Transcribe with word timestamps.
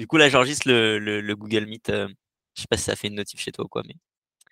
Du 0.00 0.06
coup, 0.06 0.16
là, 0.16 0.30
j'enregistre 0.30 0.66
le, 0.66 0.98
le, 0.98 1.36
Google 1.36 1.66
Meet. 1.66 1.90
Euh, 1.90 2.08
je 2.56 2.62
sais 2.62 2.66
pas 2.70 2.78
si 2.78 2.84
ça 2.84 2.96
fait 2.96 3.08
une 3.08 3.16
notif 3.16 3.38
chez 3.38 3.52
toi 3.52 3.66
ou 3.66 3.68
quoi, 3.68 3.82
mais. 3.86 3.96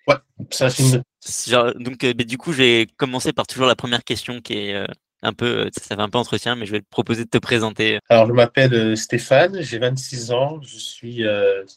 Ouais, 0.07 0.15
ça 0.51 0.69
fait 0.69 0.83
une 0.83 0.91
notif. 0.91 1.83
donc, 1.83 2.03
euh, 2.03 2.13
du 2.13 2.37
coup, 2.37 2.53
je 2.53 2.57
vais 2.59 2.87
commencer 2.97 3.33
par 3.33 3.47
toujours 3.47 3.65
la 3.65 3.75
première 3.75 4.03
question 4.03 4.41
qui 4.41 4.53
est 4.53 4.87
un 5.23 5.33
peu, 5.33 5.67
ça 5.75 5.95
fait 5.95 5.99
un 5.99 6.07
peu 6.07 6.19
entretien, 6.19 6.55
mais 6.55 6.67
je 6.67 6.73
vais 6.73 6.81
te 6.81 6.89
proposer 6.91 7.25
de 7.25 7.29
te 7.31 7.39
présenter. 7.39 7.97
Alors, 8.09 8.27
je 8.27 8.33
m'appelle 8.33 8.95
Stéphane, 8.95 9.59
j'ai 9.59 9.79
26 9.79 10.31
ans, 10.31 10.61
je 10.61 10.77
suis 10.77 11.23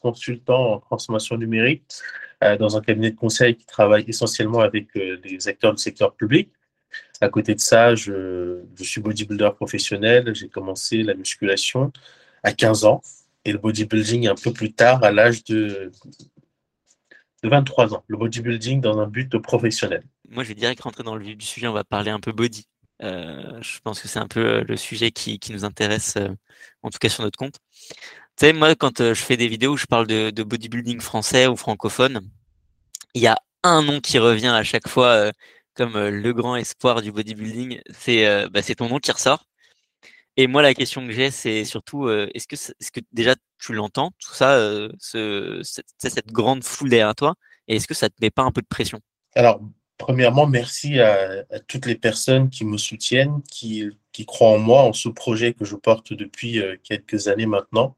consultant 0.02 0.74
en 0.74 0.78
transformation 0.78 1.38
numérique 1.38 1.82
dans 2.58 2.76
un 2.76 2.82
cabinet 2.82 3.12
de 3.12 3.16
conseil 3.16 3.56
qui 3.56 3.64
travaille 3.64 4.04
essentiellement 4.06 4.60
avec 4.60 4.88
les 4.94 5.48
acteurs 5.48 5.74
du 5.74 5.82
secteur 5.82 6.14
public. 6.14 6.50
À 7.22 7.30
côté 7.30 7.54
de 7.54 7.60
ça, 7.60 7.94
je, 7.94 8.60
suis 8.82 9.00
bodybuilder 9.00 9.50
professionnel. 9.56 10.34
J'ai 10.34 10.50
commencé 10.50 11.02
la 11.02 11.14
musculation 11.14 11.90
à 12.42 12.52
15 12.52 12.84
ans 12.84 13.00
et 13.44 13.52
le 13.52 13.58
bodybuilding 13.58 14.28
un 14.28 14.34
peu 14.34 14.52
plus 14.52 14.72
tard, 14.72 15.02
à 15.02 15.10
l'âge 15.10 15.44
de, 15.44 15.90
23 17.42 17.94
ans. 17.94 18.04
Le 18.06 18.16
bodybuilding 18.16 18.80
dans 18.80 18.98
un 18.98 19.06
but 19.06 19.36
professionnel. 19.38 20.04
Moi, 20.28 20.44
je 20.44 20.48
vais 20.48 20.54
direct 20.54 20.80
rentrer 20.80 21.02
dans 21.02 21.16
le 21.16 21.24
vif 21.24 21.36
du 21.36 21.44
sujet. 21.44 21.66
On 21.66 21.72
va 21.72 21.84
parler 21.84 22.10
un 22.10 22.20
peu 22.20 22.32
body. 22.32 22.66
Euh, 23.02 23.60
je 23.60 23.80
pense 23.80 24.00
que 24.00 24.06
c'est 24.06 24.20
un 24.20 24.28
peu 24.28 24.40
euh, 24.40 24.64
le 24.66 24.76
sujet 24.76 25.10
qui, 25.10 25.40
nous 25.50 25.64
intéresse, 25.64 26.14
euh, 26.16 26.28
en 26.82 26.90
tout 26.90 26.98
cas 26.98 27.08
sur 27.08 27.24
notre 27.24 27.36
compte. 27.36 27.58
Tu 28.36 28.46
sais, 28.46 28.52
moi, 28.52 28.74
quand 28.76 28.98
je 28.98 29.14
fais 29.14 29.36
des 29.36 29.48
vidéos 29.48 29.72
où 29.72 29.76
je 29.76 29.86
parle 29.86 30.06
de, 30.06 30.42
bodybuilding 30.42 31.00
français 31.00 31.46
ou 31.48 31.56
francophone, 31.56 32.20
il 33.14 33.22
y 33.22 33.26
a 33.26 33.36
un 33.64 33.82
nom 33.82 34.00
qui 34.00 34.18
revient 34.18 34.48
à 34.48 34.62
chaque 34.62 34.88
fois 34.88 35.30
comme 35.74 35.98
le 35.98 36.32
grand 36.32 36.56
espoir 36.56 37.02
du 37.02 37.12
bodybuilding, 37.12 37.80
c'est 37.90 38.48
bah, 38.48 38.62
ton 38.62 38.88
nom 38.88 38.98
qui 38.98 39.12
ressort. 39.12 39.44
Et 40.36 40.46
moi, 40.46 40.62
la 40.62 40.74
question 40.74 41.06
que 41.06 41.12
j'ai, 41.12 41.30
c'est 41.30 41.64
surtout, 41.64 42.08
est-ce 42.08 42.46
que, 42.46 42.54
est 42.54 42.90
que 42.90 43.00
déjà 43.12 43.34
tu 43.58 43.74
l'entends, 43.74 44.12
tout 44.18 44.32
ça, 44.32 44.56
ce, 44.98 45.60
cette, 45.98 46.32
grande 46.32 46.64
foule 46.64 46.88
derrière 46.88 47.14
toi, 47.14 47.34
et 47.68 47.76
est-ce 47.76 47.86
que 47.86 47.94
ça 47.94 48.08
te 48.08 48.14
met 48.20 48.30
pas 48.30 48.42
un 48.42 48.50
peu 48.50 48.62
de 48.62 48.66
pression? 48.66 49.00
Alors, 49.34 49.60
premièrement, 49.98 50.46
merci 50.46 51.00
à, 51.00 51.44
toutes 51.68 51.84
les 51.84 51.96
personnes 51.96 52.48
qui 52.48 52.64
me 52.64 52.78
soutiennent, 52.78 53.42
qui, 53.50 53.84
qui, 54.12 54.24
croient 54.24 54.52
en 54.52 54.58
moi, 54.58 54.82
en 54.82 54.94
ce 54.94 55.10
projet 55.10 55.52
que 55.52 55.66
je 55.66 55.76
porte 55.76 56.14
depuis 56.14 56.62
quelques 56.82 57.28
années 57.28 57.46
maintenant. 57.46 57.94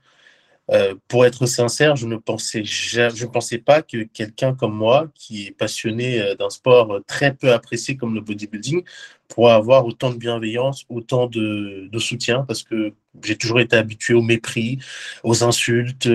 Euh, 0.70 0.94
pour 1.08 1.26
être 1.26 1.46
sincère, 1.46 1.94
je 1.96 2.06
ne 2.06 2.16
pensais, 2.16 3.58
pas 3.58 3.82
que 3.82 4.04
quelqu'un 4.04 4.54
comme 4.54 4.74
moi, 4.74 5.08
qui 5.14 5.46
est 5.46 5.50
passionné 5.50 6.20
euh, 6.20 6.34
d'un 6.34 6.50
sport 6.50 7.00
très 7.06 7.34
peu 7.34 7.52
apprécié 7.52 7.96
comme 7.96 8.14
le 8.14 8.20
bodybuilding, 8.22 8.82
pourrait 9.28 9.52
avoir 9.52 9.84
autant 9.84 10.10
de 10.10 10.16
bienveillance, 10.16 10.84
autant 10.88 11.26
de, 11.26 11.90
soutien, 11.98 12.44
parce 12.44 12.62
que 12.62 12.94
j'ai 13.22 13.36
toujours 13.36 13.60
été 13.60 13.76
habitué 13.76 14.14
au 14.14 14.22
mépris, 14.22 14.78
aux 15.22 15.44
insultes, 15.44 16.08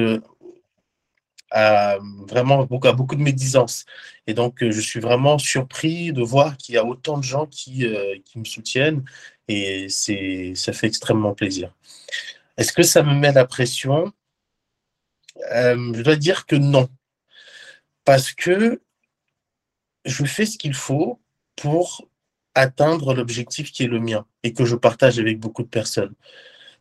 à 1.51 1.97
vraiment 2.27 2.65
beaucoup, 2.65 2.87
à 2.87 2.93
beaucoup 2.93 3.15
de 3.15 3.21
médisance. 3.21 3.85
Et 4.27 4.33
donc, 4.33 4.57
je 4.61 4.81
suis 4.81 4.99
vraiment 4.99 5.37
surpris 5.37 6.11
de 6.13 6.21
voir 6.21 6.57
qu'il 6.57 6.75
y 6.75 6.77
a 6.77 6.85
autant 6.85 7.17
de 7.17 7.23
gens 7.23 7.43
euh, 7.43 8.15
qui 8.25 8.39
me 8.39 8.45
soutiennent, 8.45 9.03
et 9.47 9.87
ça 9.89 10.73
fait 10.73 10.87
extrêmement 10.87 11.33
plaisir. 11.33 11.73
Est-ce 12.57 12.73
que 12.73 12.83
ça 12.83 13.03
me 13.03 13.13
met 13.13 13.31
la 13.31 13.45
pression? 13.45 14.11
Euh, 15.51 15.93
je 15.93 16.01
dois 16.01 16.15
dire 16.15 16.45
que 16.45 16.55
non. 16.55 16.89
Parce 18.05 18.31
que 18.31 18.81
je 20.05 20.25
fais 20.25 20.45
ce 20.45 20.57
qu'il 20.57 20.73
faut 20.73 21.19
pour 21.55 22.07
atteindre 22.55 23.13
l'objectif 23.13 23.71
qui 23.71 23.83
est 23.83 23.87
le 23.87 23.99
mien 23.99 24.25
et 24.43 24.53
que 24.53 24.65
je 24.65 24.75
partage 24.75 25.19
avec 25.19 25.39
beaucoup 25.39 25.63
de 25.63 25.67
personnes. 25.67 26.13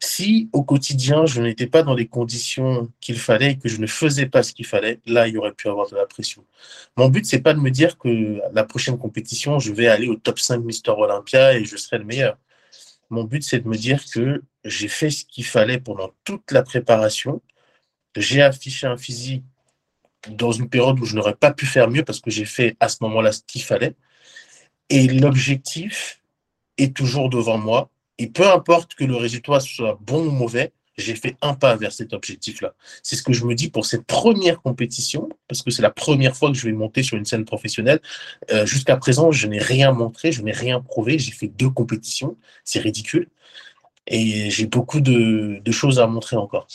Si 0.00 0.48
au 0.52 0.62
quotidien, 0.62 1.26
je 1.26 1.42
n'étais 1.42 1.66
pas 1.66 1.82
dans 1.82 1.94
les 1.94 2.06
conditions 2.06 2.90
qu'il 3.00 3.18
fallait 3.18 3.52
et 3.52 3.58
que 3.58 3.68
je 3.68 3.80
ne 3.80 3.86
faisais 3.86 4.26
pas 4.26 4.44
ce 4.44 4.52
qu'il 4.52 4.66
fallait, 4.66 5.00
là, 5.06 5.26
il 5.26 5.34
y 5.34 5.38
aurait 5.38 5.52
pu 5.52 5.68
avoir 5.68 5.90
de 5.90 5.96
la 5.96 6.06
pression. 6.06 6.44
Mon 6.96 7.08
but, 7.08 7.26
c'est 7.26 7.40
pas 7.40 7.52
de 7.52 7.58
me 7.58 7.70
dire 7.70 7.98
que 7.98 8.40
la 8.52 8.64
prochaine 8.64 8.96
compétition, 8.96 9.58
je 9.58 9.72
vais 9.72 9.88
aller 9.88 10.08
au 10.08 10.14
top 10.14 10.38
5 10.38 10.58
Mister 10.58 10.92
Olympia 10.92 11.54
et 11.54 11.64
je 11.64 11.76
serai 11.76 11.98
le 11.98 12.04
meilleur. 12.04 12.38
Mon 13.10 13.24
but, 13.24 13.42
c'est 13.42 13.60
de 13.60 13.68
me 13.68 13.76
dire 13.76 14.04
que 14.12 14.42
j'ai 14.64 14.88
fait 14.88 15.10
ce 15.10 15.24
qu'il 15.24 15.44
fallait 15.44 15.80
pendant 15.80 16.12
toute 16.24 16.52
la 16.52 16.62
préparation 16.62 17.42
j'ai 18.20 18.42
affiché 18.42 18.86
un 18.86 18.96
physique 18.96 19.44
dans 20.30 20.52
une 20.52 20.68
période 20.68 20.98
où 21.00 21.04
je 21.04 21.14
n'aurais 21.14 21.34
pas 21.34 21.52
pu 21.52 21.66
faire 21.66 21.88
mieux 21.88 22.04
parce 22.04 22.20
que 22.20 22.30
j'ai 22.30 22.44
fait 22.44 22.76
à 22.80 22.88
ce 22.88 22.98
moment-là 23.02 23.32
ce 23.32 23.40
qu'il 23.46 23.62
fallait. 23.62 23.94
Et 24.90 25.06
l'objectif 25.06 26.20
est 26.76 26.96
toujours 26.96 27.30
devant 27.30 27.58
moi. 27.58 27.90
Et 28.18 28.28
peu 28.28 28.50
importe 28.50 28.94
que 28.94 29.04
le 29.04 29.16
résultat 29.16 29.60
soit 29.60 29.98
bon 30.00 30.26
ou 30.26 30.30
mauvais, 30.30 30.72
j'ai 30.96 31.14
fait 31.14 31.36
un 31.42 31.54
pas 31.54 31.76
vers 31.76 31.92
cet 31.92 32.12
objectif-là. 32.12 32.74
C'est 33.04 33.14
ce 33.14 33.22
que 33.22 33.32
je 33.32 33.44
me 33.44 33.54
dis 33.54 33.70
pour 33.70 33.86
cette 33.86 34.04
première 34.04 34.60
compétition, 34.60 35.28
parce 35.46 35.62
que 35.62 35.70
c'est 35.70 35.82
la 35.82 35.90
première 35.90 36.36
fois 36.36 36.50
que 36.50 36.56
je 36.56 36.66
vais 36.66 36.72
monter 36.72 37.04
sur 37.04 37.16
une 37.16 37.24
scène 37.24 37.44
professionnelle. 37.44 38.00
Euh, 38.50 38.66
jusqu'à 38.66 38.96
présent, 38.96 39.30
je 39.30 39.46
n'ai 39.46 39.60
rien 39.60 39.92
montré, 39.92 40.32
je 40.32 40.42
n'ai 40.42 40.50
rien 40.50 40.80
prouvé. 40.80 41.18
J'ai 41.18 41.30
fait 41.30 41.46
deux 41.46 41.70
compétitions, 41.70 42.36
c'est 42.64 42.80
ridicule. 42.80 43.28
Et 44.08 44.50
j'ai 44.50 44.66
beaucoup 44.66 45.00
de 45.00 45.70
choses 45.70 46.00
à 46.00 46.06
montrer 46.08 46.36
encore 46.36 46.66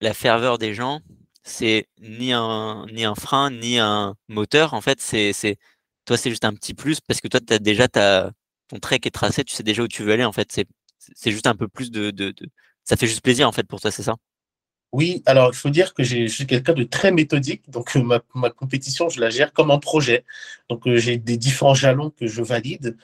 la 0.00 0.14
ferveur 0.14 0.58
des 0.58 0.74
gens, 0.74 1.00
c'est 1.42 1.88
ni 2.00 2.32
un, 2.32 2.86
ni 2.92 3.04
un 3.04 3.14
frein, 3.14 3.50
ni 3.50 3.78
un 3.78 4.14
moteur. 4.28 4.74
En 4.74 4.80
fait, 4.80 5.00
c'est, 5.00 5.32
toi, 6.04 6.16
c'est 6.16 6.30
juste 6.30 6.44
un 6.44 6.54
petit 6.54 6.74
plus 6.74 7.00
parce 7.00 7.20
que 7.20 7.28
toi, 7.28 7.40
tu 7.40 7.52
as 7.52 7.58
déjà 7.58 7.88
ta, 7.88 8.32
ton 8.68 8.78
trek 8.78 9.00
est 9.04 9.14
tracé, 9.14 9.44
tu 9.44 9.54
sais 9.54 9.62
déjà 9.62 9.82
où 9.82 9.88
tu 9.88 10.02
veux 10.02 10.12
aller. 10.12 10.24
En 10.24 10.32
fait, 10.32 10.50
c'est, 10.52 11.30
juste 11.30 11.46
un 11.46 11.54
peu 11.54 11.68
plus 11.68 11.90
de, 11.90 12.10
de, 12.10 12.34
Ça 12.84 12.96
fait 12.96 13.06
juste 13.06 13.22
plaisir, 13.22 13.48
en 13.48 13.52
fait, 13.52 13.64
pour 13.64 13.80
toi, 13.80 13.90
c'est 13.90 14.02
ça? 14.02 14.16
Oui, 14.92 15.22
alors 15.26 15.50
il 15.52 15.56
faut 15.56 15.70
dire 15.70 15.94
que 15.94 16.02
je 16.04 16.26
suis 16.26 16.46
quelqu'un 16.46 16.72
de 16.72 16.84
très 16.84 17.12
méthodique. 17.12 17.68
Donc, 17.70 17.94
ma, 17.96 18.20
ma, 18.34 18.50
compétition, 18.50 19.08
je 19.08 19.20
la 19.20 19.30
gère 19.30 19.52
comme 19.52 19.70
un 19.70 19.78
projet. 19.78 20.24
Donc, 20.70 20.86
euh, 20.86 20.96
j'ai 20.96 21.18
des 21.18 21.36
différents 21.36 21.74
jalons 21.74 22.10
que 22.10 22.26
je 22.26 22.42
valide. 22.42 22.96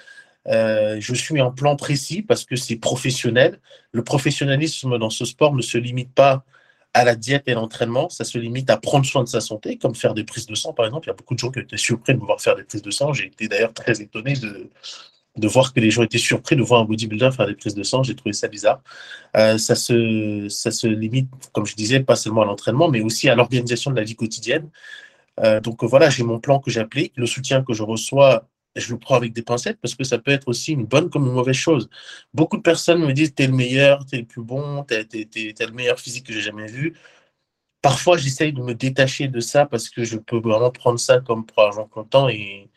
Euh, 0.49 0.97
je 1.01 1.15
suis 1.15 1.41
en 1.41 1.53
plan 1.53 1.77
précis 1.77 2.23
parce 2.23 2.45
que 2.45 2.57
c'est 2.57 2.77
professionnel. 2.77 3.61
Le 3.93 4.03
professionnalisme 4.03 4.99
dans 4.99 5.11
ce 5.11 5.25
sport 5.25 5.55
ne 5.55 5.63
se 5.63 5.79
limite 5.79 6.13
pas 6.13 6.45
à 6.95 7.05
la 7.05 7.15
diète 7.15 7.45
et 7.47 7.55
l'entraînement, 7.55 8.09
ça 8.11 8.25
se 8.25 8.39
limite 8.39 8.69
à 8.71 8.77
prendre 8.77 9.07
soin 9.07 9.25
de 9.25 9.29
sa 9.29 9.41
santé, 9.41 9.79
comme 9.79 9.95
faire 9.95 10.15
des 10.15 10.25
prises 10.25 10.47
de 10.47 10.55
sang, 10.55 10.73
par 10.73 10.87
exemple. 10.87 11.07
Il 11.07 11.11
y 11.11 11.13
a 11.13 11.17
beaucoup 11.17 11.35
de 11.35 11.39
gens 11.39 11.51
qui 11.51 11.61
étaient 11.61 11.77
surpris 11.77 12.15
de 12.15 12.21
me 12.21 12.27
voir 12.27 12.41
faire 12.41 12.55
des 12.55 12.65
prises 12.65 12.83
de 12.83 12.91
sang. 12.91 13.13
J'ai 13.13 13.27
été 13.27 13.49
d'ailleurs 13.49 13.73
très 13.73 14.01
étonné 14.03 14.35
de, 14.35 14.69
de 15.37 15.49
voir 15.49 15.73
que 15.73 15.81
les 15.81 15.91
gens 15.91 16.03
étaient 16.03 16.19
surpris 16.19 16.55
de 16.55 16.63
voir 16.63 16.83
un 16.83 16.85
bodybuilder 16.85 17.31
faire 17.33 17.47
des 17.47 17.55
prises 17.55 17.75
de 17.75 17.83
sang. 17.83 18.03
J'ai 18.03 18.15
trouvé 18.15 18.35
ça 18.35 18.49
bizarre. 18.49 18.83
Euh, 19.37 19.57
ça, 19.57 19.75
se, 19.75 20.49
ça 20.51 20.71
se 20.71 20.87
limite, 20.87 21.31
comme 21.53 21.65
je 21.65 21.75
disais, 21.75 22.01
pas 22.01 22.17
seulement 22.17 22.43
à 22.43 22.45
l'entraînement, 22.45 22.89
mais 22.89 23.01
aussi 23.01 23.29
à 23.29 23.35
l'organisation 23.35 23.91
de 23.91 23.97
la 23.97 24.05
vie 24.05 24.17
quotidienne. 24.17 24.69
Euh, 25.41 25.61
donc 25.61 25.83
voilà, 25.85 26.11
j'ai 26.11 26.25
mon 26.25 26.39
plan 26.41 26.59
que 26.61 26.71
j'applique, 26.71 27.15
le 27.17 27.27
soutien 27.27 27.63
que 27.65 27.73
je 27.73 27.83
reçois 27.83 28.47
je 28.77 28.93
le 28.93 28.99
prends 28.99 29.17
avec 29.17 29.33
des 29.33 29.43
pincettes 29.43 29.79
parce 29.81 29.95
que 29.95 30.05
ça 30.05 30.19
peut 30.19 30.31
être 30.31 30.49
aussi 30.49 30.73
une 30.73 30.87
bonne 30.87 31.11
comme 31.11 31.27
une 31.27 31.33
mauvaise 31.33 31.57
chose. 31.57 31.89
Beaucoup 32.35 32.57
de 32.57 32.63
personnes 32.63 33.05
me 33.05 33.13
disent 33.13 33.35
T'es 33.35 33.47
le 33.47 33.53
meilleur, 33.53 34.05
t'es 34.07 34.19
le 34.19 34.25
plus 34.27 34.43
bon, 34.43 34.85
t'es, 34.85 35.07
le 35.13 35.73
meilleur 35.73 35.99
physique 36.01 36.27
que 36.27 36.33
j'ai 36.33 36.41
jamais 36.41 36.67
vu. 36.67 36.95
Parfois, 37.83 38.17
j'essaye 38.17 38.53
de 38.53 38.63
me 38.63 38.75
détacher 38.75 39.29
de 39.29 39.41
ça 39.41 39.67
parce 39.67 39.91
que 39.91 40.05
je 40.05 40.17
peux 40.17 40.39
vraiment 40.39 40.71
prendre 40.71 41.01
ça 41.01 41.21
comme 41.21 41.45
pour 41.45 41.63
argent 41.63 41.87
comptant 41.87 42.29
et, 42.29 42.71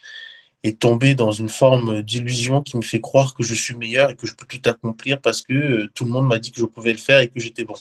et 0.63 0.75
tomber 0.75 1.15
dans 1.15 1.31
une 1.31 1.49
forme 1.49 2.01
d'illusion 2.01 2.61
qui 2.63 2.77
me 2.77 2.81
fait 2.81 3.01
croire 3.01 3.35
que 3.35 3.43
je 3.43 3.53
suis 3.53 3.75
meilleur 3.75 4.09
et 4.09 4.15
que 4.15 4.27
je 4.27 4.33
peux 4.35 4.47
tout 4.47 4.69
accomplir 4.69 5.21
parce 5.21 5.43
que 5.43 5.53
euh, 5.53 5.91
tout 5.93 6.05
le 6.05 6.11
monde 6.11 6.27
m'a 6.27 6.39
dit 6.39 6.51
que 6.51 6.59
je 6.59 6.65
pouvais 6.65 6.91
le 6.91 6.97
faire 6.97 7.19
et 7.19 7.29
que 7.29 7.39
j'étais 7.39 7.65
bon. 7.65 7.75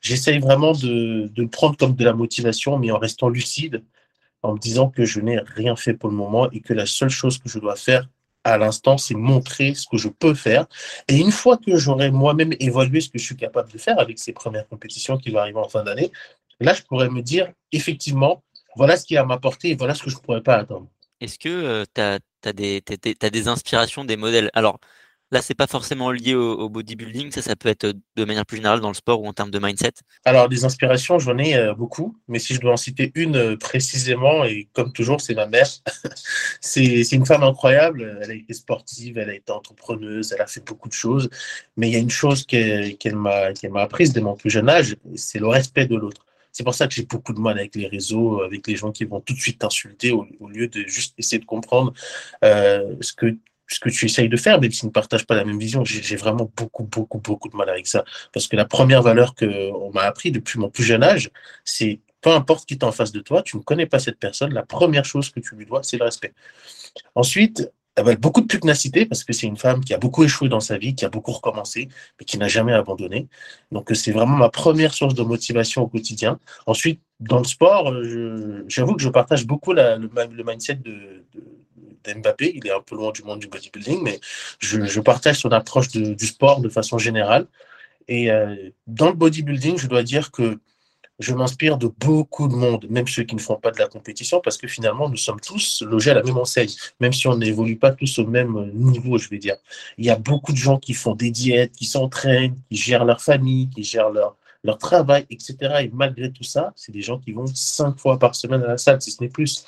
J'essaye 0.00 0.38
vraiment 0.38 0.72
de, 0.72 1.28
de 1.28 1.42
le 1.42 1.48
prendre 1.48 1.76
comme 1.76 1.94
de 1.94 2.04
la 2.04 2.12
motivation, 2.12 2.78
mais 2.78 2.90
en 2.90 2.98
restant 2.98 3.28
lucide 3.30 3.82
en 4.42 4.54
me 4.54 4.58
disant 4.58 4.88
que 4.88 5.04
je 5.04 5.20
n'ai 5.20 5.38
rien 5.38 5.76
fait 5.76 5.94
pour 5.94 6.10
le 6.10 6.16
moment 6.16 6.50
et 6.50 6.60
que 6.60 6.72
la 6.72 6.86
seule 6.86 7.10
chose 7.10 7.38
que 7.38 7.48
je 7.48 7.58
dois 7.58 7.76
faire 7.76 8.08
à 8.44 8.56
l'instant, 8.56 8.98
c'est 8.98 9.14
montrer 9.14 9.74
ce 9.74 9.86
que 9.90 9.98
je 9.98 10.08
peux 10.08 10.34
faire. 10.34 10.66
Et 11.08 11.16
une 11.16 11.32
fois 11.32 11.58
que 11.58 11.76
j'aurai 11.76 12.10
moi-même 12.10 12.54
évalué 12.60 13.00
ce 13.00 13.10
que 13.10 13.18
je 13.18 13.24
suis 13.24 13.36
capable 13.36 13.70
de 13.70 13.78
faire 13.78 13.98
avec 13.98 14.18
ces 14.18 14.32
premières 14.32 14.66
compétitions 14.68 15.18
qui 15.18 15.30
vont 15.30 15.40
arriver 15.40 15.58
en 15.58 15.68
fin 15.68 15.82
d'année, 15.82 16.10
là, 16.60 16.72
je 16.72 16.82
pourrais 16.82 17.10
me 17.10 17.20
dire, 17.20 17.52
effectivement, 17.72 18.42
voilà 18.76 18.96
ce 18.96 19.04
qui 19.04 19.14
est 19.14 19.18
à 19.18 19.24
m'apporter 19.24 19.70
et 19.70 19.74
voilà 19.74 19.94
ce 19.94 20.02
que 20.02 20.10
je 20.10 20.16
ne 20.16 20.20
pourrais 20.20 20.42
pas 20.42 20.56
attendre. 20.56 20.86
Est-ce 21.20 21.38
que 21.38 21.48
euh, 21.48 21.84
tu 21.92 22.00
as, 22.00 22.18
as, 22.44 23.30
des 23.30 23.48
inspirations, 23.48 24.04
des 24.04 24.16
modèles? 24.16 24.50
Alors, 24.54 24.78
Là, 25.30 25.42
c'est 25.42 25.54
pas 25.54 25.66
forcément 25.66 26.10
lié 26.10 26.34
au, 26.34 26.70
bodybuilding, 26.70 27.30
ça, 27.32 27.42
ça 27.42 27.54
peut 27.54 27.68
être 27.68 27.92
de 28.16 28.24
manière 28.24 28.46
plus 28.46 28.56
générale 28.56 28.80
dans 28.80 28.88
le 28.88 28.94
sport 28.94 29.20
ou 29.20 29.26
en 29.26 29.34
termes 29.34 29.50
de 29.50 29.58
mindset. 29.58 29.92
Alors, 30.24 30.48
des 30.48 30.64
inspirations, 30.64 31.18
j'en 31.18 31.36
ai 31.36 31.54
euh, 31.54 31.74
beaucoup, 31.74 32.16
mais 32.28 32.38
si 32.38 32.54
je 32.54 32.60
dois 32.60 32.72
en 32.72 32.76
citer 32.78 33.12
une 33.14 33.36
euh, 33.36 33.56
précisément, 33.56 34.44
et 34.44 34.68
comme 34.72 34.90
toujours, 34.92 35.20
c'est 35.20 35.34
ma 35.34 35.46
mère. 35.46 35.68
c'est 36.62 37.12
une 37.12 37.26
femme 37.26 37.42
incroyable, 37.42 38.18
elle 38.22 38.30
a 38.30 38.34
été 38.34 38.54
sportive, 38.54 39.18
elle 39.18 39.28
a 39.28 39.34
été 39.34 39.52
entrepreneuse, 39.52 40.32
elle 40.32 40.40
a 40.40 40.46
fait 40.46 40.64
beaucoup 40.64 40.88
de 40.88 40.94
choses, 40.94 41.28
mais 41.76 41.88
il 41.88 41.92
y 41.92 41.96
a 41.96 42.00
une 42.00 42.10
chose 42.10 42.46
qu'elle 42.46 42.96
m'a 43.14 43.52
apprise 43.82 44.14
dès 44.14 44.22
mon 44.22 44.34
plus 44.34 44.50
jeune 44.50 44.70
âge, 44.70 44.96
c'est 45.14 45.38
le 45.38 45.48
respect 45.48 45.86
de 45.86 45.96
l'autre. 45.96 46.24
C'est 46.52 46.64
pour 46.64 46.74
ça 46.74 46.88
que 46.88 46.94
j'ai 46.94 47.04
beaucoup 47.04 47.32
de 47.32 47.38
mal 47.38 47.58
avec 47.58 47.76
les 47.76 47.86
réseaux, 47.86 48.42
avec 48.42 48.66
les 48.66 48.74
gens 48.74 48.90
qui 48.90 49.04
vont 49.04 49.20
tout 49.20 49.32
de 49.32 49.38
suite 49.38 49.60
t'insulter 49.60 50.10
au, 50.10 50.26
lieu 50.48 50.66
de 50.66 50.80
juste 50.88 51.14
essayer 51.18 51.38
de 51.38 51.44
comprendre 51.44 51.92
euh, 52.44 52.96
ce 53.00 53.12
que 53.12 53.36
ce 53.68 53.80
que 53.80 53.90
tu 53.90 54.06
essayes 54.06 54.28
de 54.28 54.36
faire, 54.36 54.60
même 54.60 54.72
s'ils 54.72 54.86
ne 54.86 54.92
partagent 54.92 55.26
pas 55.26 55.36
la 55.36 55.44
même 55.44 55.58
vision. 55.58 55.84
J'ai 55.84 56.16
vraiment 56.16 56.50
beaucoup, 56.56 56.84
beaucoup, 56.84 57.18
beaucoup 57.18 57.48
de 57.48 57.56
mal 57.56 57.68
avec 57.68 57.86
ça. 57.86 58.04
Parce 58.32 58.48
que 58.48 58.56
la 58.56 58.64
première 58.64 59.02
valeur 59.02 59.34
qu'on 59.34 59.90
m'a 59.92 60.02
appris 60.02 60.32
depuis 60.32 60.58
mon 60.58 60.70
plus 60.70 60.84
jeune 60.84 61.02
âge, 61.02 61.30
c'est 61.64 62.00
peu 62.20 62.30
importe 62.30 62.66
qui 62.66 62.74
est 62.74 62.84
en 62.84 62.92
face 62.92 63.12
de 63.12 63.20
toi, 63.20 63.42
tu 63.42 63.56
ne 63.56 63.62
connais 63.62 63.86
pas 63.86 63.98
cette 63.98 64.18
personne, 64.18 64.52
la 64.52 64.64
première 64.64 65.04
chose 65.04 65.30
que 65.30 65.40
tu 65.40 65.54
lui 65.54 65.66
dois, 65.66 65.82
c'est 65.82 65.98
le 65.98 66.04
respect. 66.04 66.34
Ensuite, 67.14 67.70
elle 67.94 68.08
a 68.08 68.16
beaucoup 68.16 68.40
de 68.40 68.46
pugnacité 68.46 69.06
parce 69.06 69.24
que 69.24 69.32
c'est 69.32 69.46
une 69.46 69.56
femme 69.56 69.84
qui 69.84 69.92
a 69.92 69.98
beaucoup 69.98 70.22
échoué 70.22 70.48
dans 70.48 70.60
sa 70.60 70.78
vie, 70.78 70.94
qui 70.94 71.04
a 71.04 71.08
beaucoup 71.08 71.32
recommencé, 71.32 71.88
mais 72.18 72.24
qui 72.24 72.38
n'a 72.38 72.48
jamais 72.48 72.72
abandonné. 72.72 73.28
Donc, 73.72 73.90
c'est 73.94 74.12
vraiment 74.12 74.36
ma 74.36 74.50
première 74.50 74.94
source 74.94 75.14
de 75.14 75.22
motivation 75.22 75.82
au 75.82 75.88
quotidien. 75.88 76.38
Ensuite, 76.66 77.00
dans 77.18 77.38
le 77.38 77.44
sport, 77.44 77.92
j'avoue 78.68 78.94
que 78.94 79.02
je 79.02 79.08
partage 79.08 79.46
beaucoup 79.46 79.72
le, 79.72 79.98
mindset 80.44 80.76
de, 80.76 81.24
Mbappé. 82.14 82.52
Il 82.54 82.66
est 82.66 82.72
un 82.72 82.80
peu 82.80 82.96
loin 82.96 83.12
du 83.12 83.22
monde 83.22 83.40
du 83.40 83.48
bodybuilding, 83.48 84.02
mais 84.02 84.20
je, 84.60 85.00
partage 85.00 85.38
son 85.38 85.52
approche 85.52 85.88
du 85.88 86.26
sport 86.26 86.60
de 86.60 86.68
façon 86.68 86.98
générale. 86.98 87.46
Et 88.08 88.30
euh, 88.30 88.70
dans 88.86 89.08
le 89.08 89.14
bodybuilding, 89.14 89.78
je 89.78 89.86
dois 89.86 90.02
dire 90.02 90.30
que 90.30 90.58
je 91.18 91.34
m'inspire 91.34 91.78
de 91.78 91.88
beaucoup 91.88 92.46
de 92.48 92.54
monde, 92.54 92.86
même 92.88 93.08
ceux 93.08 93.24
qui 93.24 93.34
ne 93.34 93.40
font 93.40 93.56
pas 93.56 93.72
de 93.72 93.78
la 93.78 93.88
compétition, 93.88 94.40
parce 94.40 94.56
que 94.56 94.68
finalement, 94.68 95.08
nous 95.08 95.16
sommes 95.16 95.40
tous 95.40 95.82
logés 95.82 96.12
à 96.12 96.14
la 96.14 96.22
même 96.22 96.38
enseigne, 96.38 96.70
même 97.00 97.12
si 97.12 97.26
on 97.26 97.36
n'évolue 97.36 97.76
pas 97.76 97.90
tous 97.90 98.18
au 98.20 98.26
même 98.26 98.70
niveau, 98.72 99.18
je 99.18 99.28
vais 99.28 99.38
dire. 99.38 99.56
Il 99.98 100.04
y 100.04 100.10
a 100.10 100.16
beaucoup 100.16 100.52
de 100.52 100.56
gens 100.56 100.78
qui 100.78 100.94
font 100.94 101.14
des 101.14 101.30
diètes, 101.30 101.72
qui 101.72 101.86
s'entraînent, 101.86 102.56
qui 102.70 102.76
gèrent 102.76 103.04
leur 103.04 103.20
famille, 103.20 103.68
qui 103.68 103.82
gèrent 103.82 104.10
leur, 104.10 104.36
leur 104.62 104.78
travail, 104.78 105.26
etc. 105.30 105.56
Et 105.82 105.90
malgré 105.92 106.30
tout 106.30 106.44
ça, 106.44 106.72
c'est 106.76 106.92
des 106.92 107.02
gens 107.02 107.18
qui 107.18 107.32
vont 107.32 107.46
cinq 107.46 107.98
fois 107.98 108.18
par 108.18 108.34
semaine 108.34 108.62
à 108.62 108.68
la 108.68 108.78
salle, 108.78 109.02
si 109.02 109.10
ce 109.10 109.22
n'est 109.22 109.28
plus. 109.28 109.64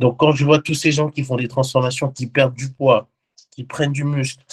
Donc, 0.00 0.18
quand 0.18 0.32
je 0.32 0.44
vois 0.44 0.58
tous 0.58 0.74
ces 0.74 0.92
gens 0.92 1.10
qui 1.10 1.22
font 1.22 1.36
des 1.36 1.48
transformations, 1.48 2.10
qui 2.10 2.26
perdent 2.26 2.54
du 2.54 2.70
poids, 2.72 3.08
qui 3.50 3.64
prennent 3.64 3.92
du 3.92 4.04
muscle 4.04 4.44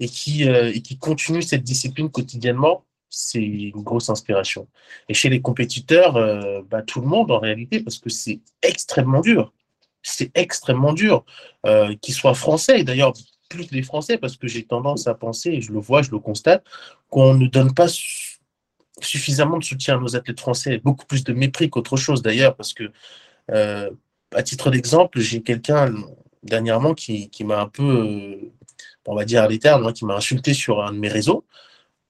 et 0.00 0.08
qui, 0.08 0.48
euh, 0.48 0.72
et 0.74 0.82
qui 0.82 0.98
continuent 0.98 1.42
cette 1.42 1.62
discipline 1.62 2.10
quotidiennement, 2.10 2.84
c'est 3.08 3.42
une 3.42 3.82
grosse 3.82 4.08
inspiration. 4.08 4.68
Et 5.08 5.14
chez 5.14 5.28
les 5.28 5.40
compétiteurs, 5.40 6.16
euh, 6.16 6.62
bah, 6.68 6.82
tout 6.82 7.00
le 7.00 7.06
monde 7.06 7.30
en 7.30 7.38
réalité, 7.38 7.82
parce 7.82 7.98
que 7.98 8.10
c'est 8.10 8.40
extrêmement 8.62 9.20
dur. 9.20 9.52
C'est 10.02 10.30
extrêmement 10.34 10.92
dur. 10.92 11.24
Euh, 11.66 11.94
qu'ils 12.00 12.14
soient 12.14 12.34
français, 12.34 12.80
et 12.80 12.84
d'ailleurs 12.84 13.12
plus 13.48 13.70
les 13.70 13.82
Français, 13.82 14.16
parce 14.16 14.36
que 14.36 14.48
j'ai 14.48 14.64
tendance 14.64 15.06
à 15.06 15.14
penser, 15.14 15.50
et 15.50 15.60
je 15.60 15.72
le 15.72 15.78
vois, 15.78 16.02
je 16.02 16.10
le 16.10 16.18
constate, 16.18 16.64
qu'on 17.10 17.34
ne 17.34 17.46
donne 17.46 17.74
pas 17.74 17.86
suffisamment 19.00 19.58
de 19.58 19.64
soutien 19.64 19.96
à 19.96 20.00
nos 20.00 20.16
athlètes 20.16 20.40
français, 20.40 20.78
beaucoup 20.78 21.04
plus 21.04 21.22
de 21.22 21.34
mépris 21.34 21.68
qu'autre 21.68 21.96
chose 21.98 22.22
d'ailleurs, 22.22 22.56
parce 22.56 22.72
que, 22.72 22.90
à 24.34 24.42
titre 24.42 24.70
d'exemple, 24.70 25.20
j'ai 25.20 25.42
quelqu'un 25.42 25.94
dernièrement 26.42 26.94
qui, 26.94 27.30
qui 27.30 27.44
m'a 27.44 27.60
un 27.60 27.68
peu, 27.68 28.52
on 29.06 29.14
va 29.14 29.24
dire 29.24 29.42
à 29.42 29.48
l'éternel, 29.48 29.86
hein, 29.86 29.92
qui 29.92 30.04
m'a 30.04 30.14
insulté 30.14 30.54
sur 30.54 30.82
un 30.82 30.92
de 30.92 30.98
mes 30.98 31.08
réseaux. 31.08 31.44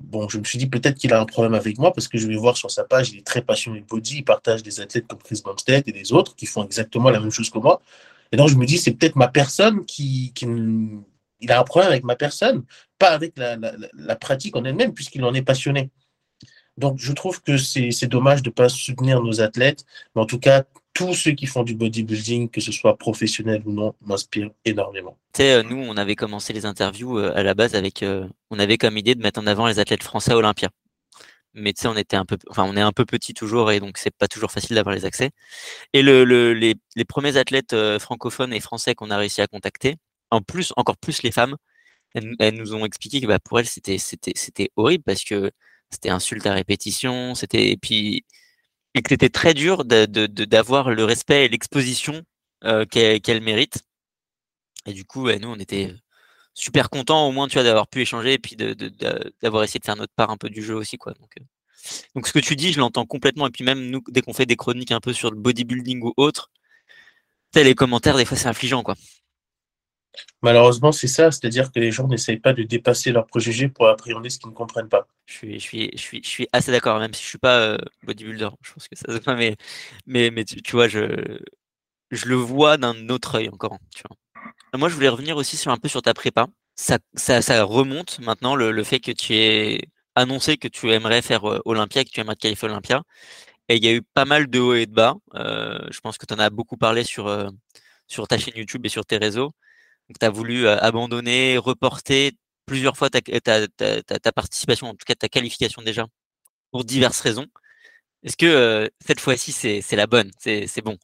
Bon, 0.00 0.28
je 0.28 0.38
me 0.38 0.44
suis 0.44 0.58
dit 0.58 0.66
peut-être 0.66 0.98
qu'il 0.98 1.12
a 1.12 1.20
un 1.20 1.26
problème 1.26 1.54
avec 1.54 1.78
moi 1.78 1.92
parce 1.92 2.08
que 2.08 2.18
je 2.18 2.26
vais 2.26 2.36
voir 2.36 2.56
sur 2.56 2.70
sa 2.70 2.84
page, 2.84 3.10
il 3.10 3.18
est 3.18 3.26
très 3.26 3.42
passionné 3.42 3.80
de 3.80 3.86
body, 3.86 4.18
il 4.18 4.24
partage 4.24 4.62
des 4.62 4.80
athlètes 4.80 5.06
comme 5.06 5.20
Chris 5.22 5.42
Bumstead 5.44 5.84
et 5.86 5.92
des 5.92 6.12
autres 6.12 6.34
qui 6.34 6.46
font 6.46 6.64
exactement 6.64 7.10
la 7.10 7.20
même 7.20 7.30
chose 7.30 7.50
que 7.50 7.58
moi. 7.58 7.82
Et 8.32 8.36
donc 8.36 8.48
je 8.48 8.56
me 8.56 8.66
dis, 8.66 8.78
c'est 8.78 8.92
peut-être 8.92 9.16
ma 9.16 9.28
personne 9.28 9.84
qui, 9.84 10.32
qui, 10.34 10.46
Il 11.40 11.52
a 11.52 11.60
un 11.60 11.64
problème 11.64 11.92
avec 11.92 12.04
ma 12.04 12.16
personne, 12.16 12.64
pas 12.98 13.10
avec 13.10 13.38
la, 13.38 13.56
la, 13.56 13.74
la 13.94 14.16
pratique 14.16 14.56
en 14.56 14.64
elle-même, 14.64 14.92
puisqu'il 14.94 15.24
en 15.24 15.34
est 15.34 15.42
passionné. 15.42 15.90
Donc 16.78 16.98
je 16.98 17.12
trouve 17.12 17.42
que 17.42 17.56
c'est 17.58 18.06
dommage 18.06 18.42
de 18.42 18.48
ne 18.48 18.54
pas 18.54 18.68
soutenir 18.68 19.22
nos 19.22 19.40
athlètes, 19.40 19.84
mais 20.14 20.22
en 20.22 20.26
tout 20.26 20.38
cas, 20.38 20.64
tous 20.94 21.14
ceux 21.14 21.32
qui 21.32 21.46
font 21.46 21.62
du 21.62 21.74
bodybuilding, 21.74 22.50
que 22.50 22.60
ce 22.60 22.72
soit 22.72 22.96
professionnel 22.96 23.62
ou 23.64 23.72
non, 23.72 23.94
m'inspirent 24.02 24.50
énormément. 24.64 25.16
Tu 25.32 25.42
sais, 25.42 25.52
euh, 25.52 25.62
nous, 25.62 25.76
on 25.76 25.96
avait 25.96 26.16
commencé 26.16 26.52
les 26.52 26.66
interviews 26.66 27.18
euh, 27.18 27.32
à 27.34 27.42
la 27.42 27.54
base 27.54 27.74
avec, 27.74 28.02
euh, 28.02 28.28
on 28.50 28.58
avait 28.58 28.78
comme 28.78 28.98
idée 28.98 29.14
de 29.14 29.22
mettre 29.22 29.40
en 29.40 29.46
avant 29.46 29.66
les 29.66 29.78
athlètes 29.78 30.02
français 30.02 30.32
à 30.32 30.36
Olympia. 30.36 30.68
Mais 31.54 31.72
tu 31.72 31.82
sais, 31.82 31.88
on 31.88 31.96
était 31.96 32.16
un 32.16 32.24
peu, 32.24 32.38
enfin, 32.50 32.64
on 32.64 32.76
est 32.76 32.80
un 32.80 32.92
peu 32.92 33.04
petit 33.04 33.34
toujours 33.34 33.70
et 33.72 33.80
donc 33.80 33.98
c'est 33.98 34.14
pas 34.14 34.28
toujours 34.28 34.50
facile 34.50 34.76
d'avoir 34.76 34.94
les 34.94 35.04
accès. 35.04 35.30
Et 35.92 36.02
le, 36.02 36.24
les, 36.54 36.76
les, 36.96 37.04
premiers 37.04 37.36
athlètes 37.36 37.76
francophones 37.98 38.54
et 38.54 38.60
français 38.60 38.94
qu'on 38.94 39.10
a 39.10 39.18
réussi 39.18 39.42
à 39.42 39.46
contacter, 39.46 39.96
en 40.30 40.40
plus, 40.40 40.72
encore 40.76 40.96
plus 40.96 41.22
les 41.22 41.30
femmes, 41.30 41.56
elles, 42.14 42.54
nous 42.54 42.74
ont 42.74 42.84
expliqué 42.84 43.20
que 43.20 43.26
bah, 43.26 43.38
pour 43.38 43.58
elles 43.58 43.66
c'était 43.66 43.98
c'était 43.98 44.32
c'était 44.34 44.70
horrible 44.76 45.04
parce 45.04 45.24
que 45.24 45.50
c'était 45.90 46.10
insulte 46.10 46.46
à 46.46 46.54
répétition, 46.54 47.34
c'était 47.34 47.70
et 47.70 47.76
puis 47.76 48.24
et 48.94 49.02
que 49.02 49.08
c'était 49.08 49.30
très 49.30 49.54
dur 49.54 49.84
d'avoir 49.84 50.90
le 50.90 51.04
respect 51.04 51.46
et 51.46 51.48
l'exposition 51.48 52.22
euh, 52.64 52.84
qu'elle 52.86 53.42
mérite. 53.42 53.82
Et 54.86 54.92
du 54.92 55.04
coup, 55.04 55.30
nous, 55.30 55.48
on 55.48 55.56
était 55.56 55.94
super 56.54 56.90
contents 56.90 57.26
au 57.26 57.32
moins 57.32 57.46
d'avoir 57.46 57.88
pu 57.88 58.02
échanger 58.02 58.34
et 58.34 58.38
puis 58.38 58.56
d'avoir 58.56 59.64
essayé 59.64 59.80
de 59.80 59.84
faire 59.84 59.96
notre 59.96 60.12
part 60.14 60.30
un 60.30 60.36
peu 60.36 60.50
du 60.50 60.62
jeu 60.62 60.74
aussi. 60.74 60.98
Quoi. 60.98 61.14
Donc, 61.14 61.30
euh, 61.38 61.44
donc 62.14 62.26
ce 62.26 62.32
que 62.32 62.38
tu 62.38 62.56
dis, 62.56 62.72
je 62.72 62.80
l'entends 62.80 63.06
complètement. 63.06 63.46
Et 63.46 63.50
puis 63.50 63.64
même 63.64 63.90
nous, 63.90 64.02
dès 64.08 64.20
qu'on 64.20 64.34
fait 64.34 64.46
des 64.46 64.56
chroniques 64.56 64.92
un 64.92 65.00
peu 65.00 65.12
sur 65.12 65.30
le 65.30 65.36
bodybuilding 65.36 66.02
ou 66.02 66.12
autre, 66.16 66.50
les 67.54 67.74
commentaires, 67.74 68.16
des 68.16 68.24
fois, 68.24 68.36
c'est 68.36 68.48
affligeant. 68.48 68.82
quoi. 68.82 68.94
Malheureusement, 70.42 70.92
c'est 70.92 71.06
ça, 71.06 71.30
c'est-à-dire 71.30 71.70
que 71.70 71.78
les 71.78 71.92
gens 71.92 72.08
n'essayent 72.08 72.38
pas 72.38 72.52
de 72.52 72.62
dépasser 72.62 73.12
leurs 73.12 73.26
préjugés 73.26 73.68
pour 73.68 73.88
appréhender 73.88 74.28
ce 74.28 74.38
qu'ils 74.38 74.50
ne 74.50 74.54
comprennent 74.54 74.88
pas. 74.88 75.06
Je 75.26 75.34
suis, 75.34 75.54
je 75.54 75.64
suis, 75.64 75.90
je 75.94 76.00
suis, 76.00 76.20
je 76.22 76.28
suis 76.28 76.48
assez 76.52 76.72
d'accord, 76.72 76.98
même 76.98 77.14
si 77.14 77.22
je 77.22 77.28
suis 77.28 77.38
pas 77.38 77.58
euh, 77.60 77.78
bodybuilder. 78.02 78.48
Je 78.62 78.72
pense 78.72 78.88
que 78.88 78.96
ça 78.96 79.04
se 79.06 79.30
mais, 79.34 79.56
mais, 80.06 80.30
mais 80.30 80.44
tu, 80.44 80.72
vois, 80.72 80.88
je, 80.88 81.38
je 82.10 82.26
le 82.26 82.34
vois 82.34 82.76
d'un 82.76 83.08
autre 83.08 83.36
œil 83.36 83.48
encore. 83.50 83.78
Tu 83.94 84.02
vois. 84.08 84.16
Moi, 84.78 84.88
je 84.88 84.94
voulais 84.94 85.08
revenir 85.08 85.36
aussi 85.36 85.56
sur 85.56 85.70
un 85.70 85.76
peu 85.76 85.88
sur 85.88 86.02
ta 86.02 86.14
prépa. 86.14 86.46
Ça, 86.74 86.98
ça, 87.14 87.40
ça 87.42 87.62
remonte 87.64 88.18
maintenant 88.20 88.56
le, 88.56 88.84
fait 88.84 89.00
que 89.00 89.12
tu 89.12 89.34
aies 89.34 89.82
annoncé 90.16 90.56
que 90.56 90.68
tu 90.68 90.90
aimerais 90.90 91.22
faire 91.22 91.48
euh, 91.48 91.60
Olympia, 91.64 92.04
que 92.04 92.10
tu 92.10 92.20
aimerais 92.20 92.36
te 92.36 92.40
qualifier 92.40 92.68
Olympia. 92.68 93.02
Et 93.68 93.76
il 93.76 93.84
y 93.84 93.88
a 93.88 93.92
eu 93.92 94.02
pas 94.02 94.24
mal 94.24 94.48
de 94.50 94.58
hauts 94.58 94.74
et 94.74 94.86
de 94.86 94.92
bas. 94.92 95.14
Euh, 95.36 95.78
je 95.90 96.00
pense 96.00 96.18
que 96.18 96.26
tu 96.26 96.34
en 96.34 96.38
as 96.40 96.50
beaucoup 96.50 96.76
parlé 96.76 97.04
sur, 97.04 97.28
sur 98.08 98.26
ta 98.28 98.38
chaîne 98.38 98.54
YouTube 98.56 98.84
et 98.84 98.88
sur 98.88 99.06
tes 99.06 99.18
réseaux 99.18 99.52
tu 100.08 100.26
as 100.26 100.30
voulu 100.30 100.68
abandonner, 100.68 101.58
reporter 101.58 102.32
plusieurs 102.66 102.96
fois 102.96 103.10
ta, 103.10 103.20
ta, 103.20 104.32
participation, 104.32 104.88
en 104.88 104.92
tout 104.92 105.04
cas 105.06 105.14
ta 105.14 105.28
qualification 105.28 105.82
déjà, 105.82 106.06
pour 106.70 106.84
diverses 106.84 107.20
raisons. 107.20 107.46
Est-ce 108.22 108.36
que 108.36 108.90
cette 109.04 109.20
fois-ci, 109.20 109.52
c'est 109.52 109.96
la 109.96 110.06
bonne 110.06 110.30
C'est 110.38 110.82
bon? 110.84 110.96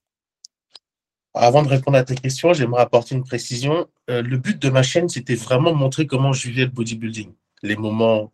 Avant 1.34 1.62
de 1.62 1.68
répondre 1.68 1.96
à 1.96 2.04
ta 2.04 2.14
question, 2.14 2.52
j'aimerais 2.52 2.82
apporter 2.82 3.14
une 3.14 3.24
précision. 3.24 3.88
le 4.08 4.36
but 4.36 4.58
de 4.58 4.70
ma 4.70 4.82
chaîne, 4.82 5.08
c'était 5.08 5.34
vraiment 5.34 5.74
montrer 5.74 6.06
comment 6.06 6.32
je 6.32 6.48
vivais 6.48 6.64
le 6.64 6.70
bodybuilding. 6.70 7.32
Les 7.62 7.76
moments 7.76 8.30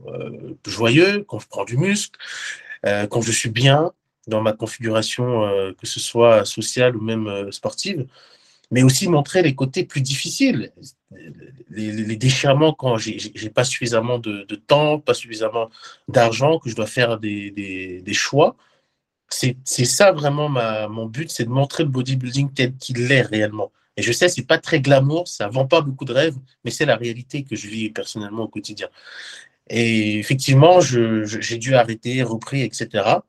joyeux, 0.67 1.25
quand 1.27 1.39
je 1.39 1.49
prends 1.49 1.65
du 1.65 1.77
muscle, 1.77 2.19
quand 2.85 3.21
je 3.23 3.33
suis 3.33 3.51
bien 3.51 3.93
dans 4.27 4.43
ma 4.43 4.53
configuration, 4.53 5.75
que 5.79 5.87
ce 5.87 6.01
soit 6.01 6.45
sociale 6.45 6.97
ou 6.97 7.01
même 7.01 7.51
sportive 7.53 8.07
mais 8.71 8.83
aussi 8.83 9.09
montrer 9.09 9.43
les 9.43 9.55
côtés 9.55 9.85
plus 9.85 10.01
difficiles, 10.01 10.73
les, 11.71 12.17
déchirements 12.17 12.73
quand 12.73 12.97
j'ai 12.97 13.51
pas 13.51 13.65
suffisamment 13.65 14.19
de, 14.19 14.55
temps, 14.55 14.99
pas 14.99 15.15
suffisamment 15.15 15.71
d'argent, 16.09 16.59
que 16.59 16.71
je 16.71 16.77
dois 16.77 16.87
faire 16.87 17.19
des, 17.19 18.03
choix. 18.13 18.57
C'est 19.31 19.57
ça 19.85 20.13
vraiment 20.13 20.49
ma, 20.49 20.89
mon 20.89 21.07
but, 21.07 21.31
c'est 21.31 21.45
de 21.45 21.51
montrer 21.51 21.83
le 21.83 21.89
bodybuilding 21.89 22.53
tel 22.53 22.77
qu'il 22.77 23.11
est 23.11 23.23
réellement. 23.23 23.73
Et 23.97 24.03
je 24.03 24.13
sais, 24.13 24.29
c'est 24.29 24.47
pas 24.47 24.59
très 24.59 24.81
glamour, 24.81 25.29
ça 25.29 25.49
vend 25.49 25.67
pas 25.67 25.81
beaucoup 25.81 26.05
de 26.05 26.13
rêves, 26.13 26.37
mais 26.65 26.71
c'est 26.71 26.87
la 26.87 26.97
réalité 26.97 27.45
que 27.45 27.55
je 27.55 27.69
vis 27.69 27.91
personnellement 27.91 28.45
au 28.45 28.49
quotidien. 28.49 28.89
Et 29.69 30.19
effectivement, 30.19 30.81
j'ai 30.81 31.59
dû 31.59 31.75
arrêter, 31.75 32.23
repris, 32.23 32.63
etc. 32.63 33.21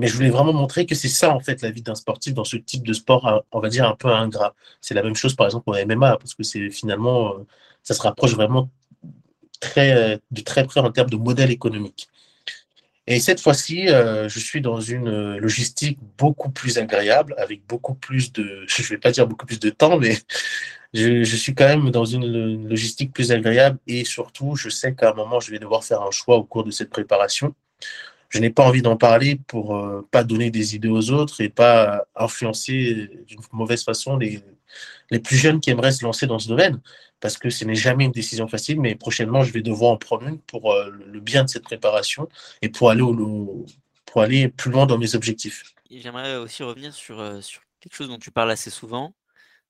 Mais 0.00 0.06
je 0.06 0.14
voulais 0.14 0.30
vraiment 0.30 0.54
montrer 0.54 0.86
que 0.86 0.94
c'est 0.94 1.08
ça, 1.08 1.30
en 1.30 1.40
fait, 1.40 1.60
la 1.60 1.70
vie 1.70 1.82
d'un 1.82 1.94
sportif 1.94 2.32
dans 2.32 2.44
ce 2.44 2.56
type 2.56 2.86
de 2.86 2.94
sport, 2.94 3.28
euh, 3.28 3.38
on 3.52 3.60
va 3.60 3.68
dire, 3.68 3.86
un 3.86 3.94
peu 3.94 4.08
ingrat. 4.08 4.54
C'est 4.80 4.94
la 4.94 5.02
même 5.02 5.14
chose, 5.14 5.34
par 5.34 5.46
exemple, 5.46 5.68
au 5.68 5.74
MMA, 5.74 6.16
parce 6.16 6.34
que 6.34 6.42
c'est 6.42 6.70
finalement, 6.70 7.34
euh, 7.34 7.46
ça 7.82 7.92
se 7.92 8.00
rapproche 8.00 8.34
vraiment 8.34 8.70
très, 9.60 9.92
euh, 9.92 10.16
de 10.30 10.40
très 10.40 10.64
près 10.64 10.80
en 10.80 10.90
termes 10.90 11.10
de 11.10 11.16
modèle 11.16 11.50
économique. 11.50 12.08
Et 13.06 13.20
cette 13.20 13.40
fois-ci, 13.40 13.88
je 13.88 14.38
suis 14.38 14.60
dans 14.62 14.80
une 14.80 15.36
logistique 15.36 15.98
beaucoup 16.16 16.50
plus 16.50 16.78
agréable, 16.78 17.34
avec 17.36 17.66
beaucoup 17.66 17.94
plus 17.94 18.32
de, 18.32 18.64
je 18.68 18.82
ne 18.82 18.88
vais 18.88 18.98
pas 18.98 19.10
dire 19.10 19.26
beaucoup 19.26 19.46
plus 19.46 19.60
de 19.60 19.68
temps, 19.68 19.98
mais 19.98 20.16
je, 20.94 21.24
je, 21.24 21.36
suis 21.36 21.54
quand 21.54 21.66
même 21.66 21.90
dans 21.90 22.04
une 22.06 22.68
logistique 22.68 23.12
plus 23.12 23.32
agréable 23.32 23.78
et 23.86 24.04
surtout, 24.04 24.56
je 24.56 24.70
sais 24.70 24.94
qu'à 24.94 25.10
un 25.10 25.14
moment, 25.14 25.40
je 25.40 25.50
vais 25.50 25.58
devoir 25.58 25.84
faire 25.84 26.00
un 26.02 26.10
choix 26.10 26.36
au 26.36 26.44
cours 26.44 26.64
de 26.64 26.70
cette 26.70 26.90
préparation 26.90 27.54
je 28.30 28.38
n'ai 28.38 28.50
pas 28.50 28.64
envie 28.64 28.80
d'en 28.80 28.96
parler 28.96 29.38
pour 29.48 29.76
euh, 29.76 30.06
pas 30.10 30.24
donner 30.24 30.50
des 30.50 30.76
idées 30.76 30.88
aux 30.88 31.10
autres 31.10 31.40
et 31.40 31.48
pas 31.48 32.06
influencer 32.14 33.10
d'une 33.26 33.40
mauvaise 33.52 33.84
façon 33.84 34.16
les, 34.16 34.40
plus 35.18 35.36
jeunes 35.36 35.60
qui 35.60 35.70
aimeraient 35.70 35.92
se 35.92 36.04
lancer 36.04 36.26
dans 36.26 36.38
ce 36.38 36.48
domaine. 36.48 36.80
Parce 37.18 37.36
que 37.36 37.50
ce 37.50 37.64
n'est 37.64 37.74
jamais 37.74 38.04
une 38.04 38.12
décision 38.12 38.48
facile, 38.48 38.80
mais 38.80 38.94
prochainement, 38.94 39.42
je 39.42 39.52
vais 39.52 39.62
devoir 39.62 39.92
en 39.92 39.96
prendre 39.98 40.26
une 40.26 40.38
pour 40.38 40.72
euh, 40.72 40.90
le 40.90 41.20
bien 41.20 41.44
de 41.44 41.50
cette 41.50 41.64
préparation 41.64 42.28
et 42.62 42.70
pour 42.70 42.88
aller, 42.88 44.48
plus 44.48 44.70
loin 44.70 44.86
dans 44.86 44.96
mes 44.96 45.14
objectifs. 45.14 45.74
J'aimerais 45.90 46.36
aussi 46.36 46.62
revenir 46.62 46.92
euh, 47.10 47.40
sur 47.40 47.60
quelque 47.80 47.94
chose 47.94 48.08
dont 48.08 48.18
tu 48.18 48.30
parles 48.30 48.52
assez 48.52 48.70
souvent, 48.70 49.12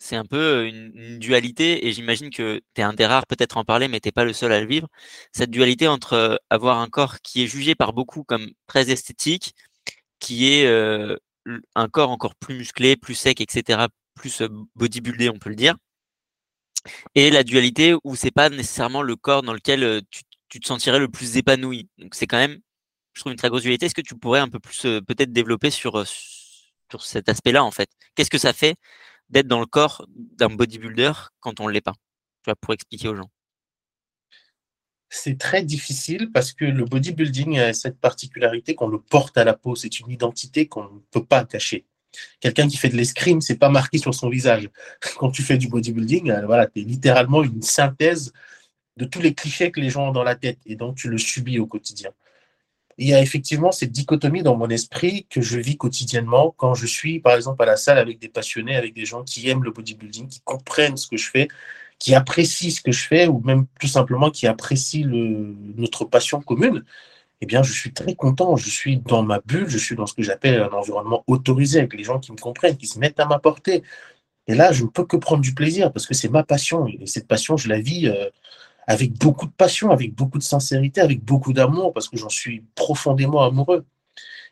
c'est 0.00 0.16
un 0.16 0.24
peu 0.24 0.66
une, 0.66 1.18
dualité, 1.18 1.86
et 1.86 1.92
j'imagine 1.92 2.30
que 2.30 2.60
tu 2.74 2.80
es 2.80 2.84
un 2.84 2.94
des 2.94 3.06
rares 3.06 3.26
peut-être 3.26 3.58
en 3.58 3.64
parler, 3.64 3.86
mais 3.88 4.00
tu 4.00 4.10
pas 4.12 4.24
le 4.24 4.32
seul 4.32 4.52
à 4.52 4.60
le 4.60 4.66
vivre. 4.66 4.88
Cette 5.32 5.50
dualité 5.50 5.88
entre 5.88 6.40
avoir 6.50 6.80
un 6.80 6.88
corps 6.88 7.20
qui 7.22 7.44
est 7.44 7.46
jugé 7.46 7.74
par 7.74 7.92
beaucoup 7.92 8.24
comme 8.24 8.50
très 8.66 8.90
esthétique, 8.90 9.54
qui 10.20 10.52
est 10.52 10.66
un 11.74 11.88
corps 11.88 12.10
encore 12.10 12.34
plus 12.36 12.56
musclé, 12.56 12.96
plus 12.96 13.14
sec, 13.14 13.40
etc., 13.40 13.88
plus 14.14 14.42
bodybuildé, 14.74 15.28
on 15.30 15.38
peut 15.38 15.50
le 15.50 15.56
dire, 15.56 15.76
et 17.14 17.30
la 17.30 17.42
dualité 17.44 17.94
où 18.04 18.16
c'est 18.16 18.30
pas 18.30 18.48
nécessairement 18.50 19.02
le 19.02 19.16
corps 19.16 19.42
dans 19.42 19.52
lequel 19.54 20.02
tu, 20.10 20.22
te 20.60 20.66
sentirais 20.66 20.98
le 20.98 21.08
plus 21.08 21.36
épanoui. 21.36 21.88
Donc 21.98 22.14
c'est 22.14 22.26
quand 22.26 22.38
même, 22.38 22.58
je 23.12 23.20
trouve, 23.20 23.32
une 23.32 23.38
très 23.38 23.48
grosse 23.48 23.62
dualité. 23.62 23.86
Est-ce 23.86 23.94
que 23.94 24.00
tu 24.00 24.16
pourrais 24.16 24.40
un 24.40 24.48
peu 24.48 24.58
plus 24.60 24.82
peut-être 24.82 25.32
développer 25.32 25.70
sur, 25.70 26.04
sur 26.06 27.02
cet 27.02 27.28
aspect-là, 27.28 27.64
en 27.64 27.70
fait? 27.70 27.90
Qu'est-ce 28.14 28.30
que 28.30 28.38
ça 28.38 28.52
fait 28.52 28.76
d'être 29.30 29.46
dans 29.46 29.60
le 29.60 29.66
corps 29.66 30.04
d'un 30.08 30.50
bodybuilder 30.50 31.12
quand 31.40 31.60
on 31.60 31.68
ne 31.68 31.72
l'est 31.72 31.80
pas 31.80 31.94
Tu 32.42 32.50
vois, 32.50 32.56
pour 32.56 32.74
expliquer 32.74 33.08
aux 33.08 33.16
gens. 33.16 33.30
C'est 35.08 35.38
très 35.38 35.64
difficile 35.64 36.30
parce 36.32 36.52
que 36.52 36.64
le 36.64 36.84
bodybuilding 36.84 37.58
a 37.58 37.72
cette 37.72 37.98
particularité 37.98 38.76
qu'on 38.76 38.88
le 38.88 39.00
porte 39.00 39.36
à 39.36 39.44
la 39.44 39.54
peau. 39.54 39.74
C'est 39.74 39.98
une 39.98 40.10
identité 40.10 40.68
qu'on 40.68 40.84
ne 40.84 41.00
peut 41.10 41.24
pas 41.24 41.44
cacher. 41.44 41.84
Quelqu'un 42.40 42.68
qui 42.68 42.76
fait 42.76 42.88
de 42.88 42.96
l'escrime, 42.96 43.40
c'est 43.40 43.58
pas 43.58 43.68
marqué 43.68 43.98
sur 43.98 44.14
son 44.14 44.28
visage. 44.28 44.68
Quand 45.18 45.30
tu 45.30 45.42
fais 45.42 45.58
du 45.58 45.68
bodybuilding, 45.68 46.30
euh, 46.30 46.46
voilà, 46.46 46.66
tu 46.66 46.80
es 46.80 46.84
littéralement 46.84 47.42
une 47.42 47.62
synthèse 47.62 48.32
de 48.96 49.04
tous 49.04 49.20
les 49.20 49.34
clichés 49.34 49.70
que 49.70 49.80
les 49.80 49.90
gens 49.90 50.08
ont 50.08 50.12
dans 50.12 50.22
la 50.22 50.36
tête 50.36 50.58
et 50.66 50.76
donc 50.76 50.96
tu 50.96 51.08
le 51.08 51.18
subis 51.18 51.58
au 51.58 51.66
quotidien. 51.66 52.10
Il 52.98 53.08
y 53.08 53.14
a 53.14 53.20
effectivement 53.20 53.72
cette 53.72 53.92
dichotomie 53.92 54.42
dans 54.42 54.56
mon 54.56 54.68
esprit 54.68 55.26
que 55.30 55.40
je 55.40 55.58
vis 55.58 55.76
quotidiennement 55.76 56.54
quand 56.56 56.74
je 56.74 56.86
suis, 56.86 57.20
par 57.20 57.34
exemple, 57.34 57.62
à 57.62 57.66
la 57.66 57.76
salle 57.76 57.98
avec 57.98 58.18
des 58.18 58.28
passionnés, 58.28 58.76
avec 58.76 58.94
des 58.94 59.06
gens 59.06 59.24
qui 59.24 59.48
aiment 59.48 59.64
le 59.64 59.70
bodybuilding, 59.70 60.28
qui 60.28 60.40
comprennent 60.40 60.96
ce 60.96 61.06
que 61.08 61.16
je 61.16 61.30
fais, 61.30 61.48
qui 61.98 62.14
apprécient 62.14 62.70
ce 62.70 62.82
que 62.82 62.92
je 62.92 63.06
fais, 63.06 63.26
ou 63.26 63.40
même 63.40 63.66
tout 63.80 63.86
simplement 63.86 64.30
qui 64.30 64.46
apprécient 64.46 65.06
notre 65.06 66.04
passion 66.04 66.40
commune 66.40 66.84
eh 67.40 67.46
bien, 67.46 67.62
je 67.62 67.72
suis 67.72 67.92
très 67.92 68.14
content. 68.14 68.56
Je 68.56 68.70
suis 68.70 68.98
dans 68.98 69.22
ma 69.22 69.40
bulle, 69.40 69.68
je 69.68 69.78
suis 69.78 69.96
dans 69.96 70.06
ce 70.06 70.14
que 70.14 70.22
j'appelle 70.22 70.60
un 70.60 70.70
environnement 70.70 71.24
autorisé 71.26 71.78
avec 71.78 71.94
les 71.94 72.04
gens 72.04 72.18
qui 72.18 72.32
me 72.32 72.36
comprennent, 72.36 72.76
qui 72.76 72.86
se 72.86 72.98
mettent 72.98 73.20
à 73.20 73.26
ma 73.26 73.38
portée. 73.38 73.82
Et 74.46 74.54
là, 74.54 74.72
je 74.72 74.84
ne 74.84 74.88
peux 74.88 75.04
que 75.04 75.16
prendre 75.16 75.42
du 75.42 75.54
plaisir 75.54 75.92
parce 75.92 76.06
que 76.06 76.14
c'est 76.14 76.28
ma 76.28 76.44
passion. 76.44 76.86
Et 76.86 77.06
cette 77.06 77.28
passion, 77.28 77.56
je 77.56 77.68
la 77.68 77.80
vis 77.80 78.08
euh, 78.08 78.28
avec 78.90 79.12
beaucoup 79.12 79.46
de 79.46 79.52
passion, 79.52 79.92
avec 79.92 80.16
beaucoup 80.16 80.38
de 80.38 80.42
sincérité, 80.42 81.00
avec 81.00 81.24
beaucoup 81.24 81.52
d'amour 81.52 81.92
parce 81.92 82.08
que 82.08 82.16
j'en 82.16 82.28
suis 82.28 82.64
profondément 82.74 83.40
amoureux. 83.44 83.84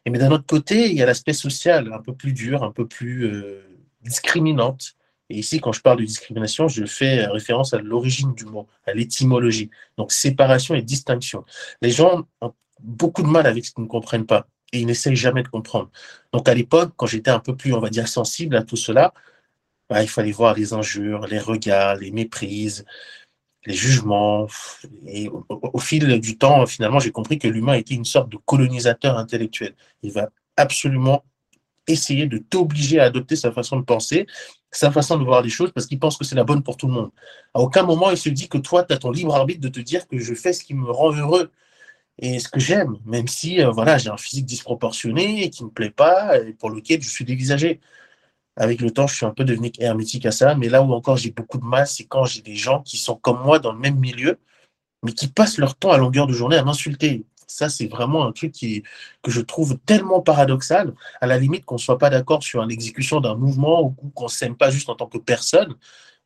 Mais 0.08 0.16
d'un 0.16 0.30
autre 0.30 0.46
côté, 0.46 0.88
il 0.88 0.94
y 0.94 1.02
a 1.02 1.06
l'aspect 1.06 1.32
social 1.32 1.92
un 1.92 1.98
peu 1.98 2.14
plus 2.14 2.32
dur, 2.32 2.62
un 2.62 2.70
peu 2.70 2.86
plus 2.86 3.26
euh, 3.26 3.60
discriminante. 4.02 4.94
Et 5.28 5.38
ici, 5.40 5.60
quand 5.60 5.72
je 5.72 5.80
parle 5.80 5.98
de 5.98 6.04
discrimination, 6.04 6.68
je 6.68 6.84
fais 6.86 7.26
référence 7.26 7.74
à 7.74 7.78
l'origine 7.78 8.32
du 8.32 8.44
mot, 8.44 8.68
à 8.86 8.94
l'étymologie. 8.94 9.70
Donc, 9.96 10.12
séparation 10.12 10.76
et 10.76 10.82
distinction. 10.82 11.44
Les 11.82 11.90
gens 11.90 12.24
beaucoup 12.80 13.24
de 13.24 13.28
mal 13.28 13.44
avec 13.44 13.66
ce 13.66 13.72
qu'ils 13.72 13.82
ne 13.82 13.88
comprennent 13.88 14.24
pas 14.24 14.46
et 14.72 14.78
ils 14.78 14.86
n'essayent 14.86 15.16
jamais 15.16 15.42
de 15.42 15.48
comprendre. 15.48 15.90
Donc 16.32 16.48
à 16.48 16.54
l'époque, 16.54 16.92
quand 16.96 17.06
j'étais 17.06 17.32
un 17.32 17.40
peu 17.40 17.56
plus, 17.56 17.74
on 17.74 17.80
va 17.80 17.90
dire, 17.90 18.06
sensible 18.06 18.54
à 18.54 18.62
tout 18.62 18.76
cela, 18.76 19.12
bah, 19.90 20.02
il 20.02 20.08
fallait 20.08 20.32
voir 20.32 20.54
les 20.54 20.74
injures, 20.74 21.26
les 21.26 21.38
regards, 21.40 21.96
les 21.96 22.12
méprises, 22.12 22.84
les 23.68 23.74
jugements. 23.74 24.46
Et 25.06 25.28
au, 25.28 25.78
fil 25.78 26.20
du 26.20 26.38
temps, 26.38 26.66
finalement, 26.66 26.98
j'ai 26.98 27.12
compris 27.12 27.38
que 27.38 27.46
l'humain 27.46 27.74
était 27.74 27.94
une 27.94 28.06
sorte 28.06 28.30
de 28.30 28.38
colonisateur 28.38 29.16
intellectuel. 29.16 29.74
Il 30.02 30.12
va 30.12 30.30
absolument 30.56 31.22
essayer 31.86 32.26
de 32.26 32.38
t'obliger 32.38 32.98
à 32.98 33.04
adopter 33.04 33.36
sa 33.36 33.52
façon 33.52 33.76
de 33.78 33.84
penser, 33.84 34.26
sa 34.70 34.90
façon 34.90 35.18
de 35.18 35.24
voir 35.24 35.42
les 35.42 35.50
choses, 35.50 35.70
parce 35.72 35.86
qu'il 35.86 35.98
pense 35.98 36.16
que 36.16 36.24
c'est 36.24 36.34
la 36.34 36.44
bonne 36.44 36.62
pour 36.62 36.76
tout 36.76 36.86
le 36.86 36.94
monde. 36.94 37.10
À 37.54 37.60
aucun 37.60 37.82
moment, 37.82 38.10
il 38.10 38.18
se 38.18 38.30
dit 38.30 38.48
que 38.48 38.58
toi, 38.58 38.84
tu 38.84 38.92
as 38.94 38.98
ton 38.98 39.10
libre 39.10 39.34
arbitre 39.34 39.60
de 39.60 39.68
te 39.68 39.80
dire 39.80 40.08
que 40.08 40.18
je 40.18 40.34
fais 40.34 40.52
ce 40.52 40.64
qui 40.64 40.74
me 40.74 40.90
rend 40.90 41.12
heureux 41.12 41.50
et 42.18 42.38
ce 42.40 42.48
que 42.48 42.60
j'aime, 42.60 42.96
même 43.04 43.28
si 43.28 43.62
euh, 43.62 43.70
voilà, 43.70 43.96
j'ai 43.96 44.10
un 44.10 44.16
physique 44.16 44.46
disproportionné 44.46 45.44
et 45.44 45.50
qui 45.50 45.62
ne 45.62 45.68
me 45.68 45.72
plaît 45.72 45.90
pas 45.90 46.38
et 46.40 46.52
pour 46.52 46.70
lequel 46.70 47.00
je 47.02 47.08
suis 47.08 47.24
dévisagé. 47.24 47.80
Avec 48.58 48.80
le 48.80 48.90
temps, 48.90 49.06
je 49.06 49.14
suis 49.14 49.26
un 49.26 49.30
peu 49.30 49.44
devenu 49.44 49.70
hermétique 49.78 50.26
à 50.26 50.32
ça, 50.32 50.54
mais 50.54 50.68
là 50.68 50.82
où 50.82 50.92
encore 50.92 51.16
j'ai 51.16 51.30
beaucoup 51.30 51.58
de 51.58 51.64
mal, 51.64 51.86
c'est 51.86 52.04
quand 52.04 52.24
j'ai 52.24 52.42
des 52.42 52.56
gens 52.56 52.82
qui 52.82 52.96
sont 52.98 53.16
comme 53.16 53.40
moi 53.42 53.58
dans 53.60 53.72
le 53.72 53.78
même 53.78 53.98
milieu, 53.98 54.38
mais 55.02 55.12
qui 55.12 55.28
passent 55.28 55.58
leur 55.58 55.76
temps 55.76 55.92
à 55.92 55.98
longueur 55.98 56.26
de 56.26 56.32
journée 56.32 56.56
à 56.56 56.64
m'insulter. 56.64 57.24
Ça, 57.46 57.68
c'est 57.68 57.86
vraiment 57.86 58.26
un 58.26 58.32
truc 58.32 58.52
qui, 58.52 58.82
que 59.22 59.30
je 59.30 59.40
trouve 59.40 59.78
tellement 59.86 60.20
paradoxal, 60.20 60.92
à 61.20 61.26
la 61.26 61.38
limite 61.38 61.64
qu'on 61.64 61.76
ne 61.76 61.80
soit 61.80 61.98
pas 61.98 62.10
d'accord 62.10 62.42
sur 62.42 62.64
l'exécution 62.66 63.20
d'un 63.20 63.36
mouvement 63.36 63.82
ou 63.82 64.10
qu'on 64.10 64.24
ne 64.24 64.30
s'aime 64.30 64.56
pas 64.56 64.70
juste 64.70 64.88
en 64.90 64.96
tant 64.96 65.06
que 65.06 65.18
personne, 65.18 65.76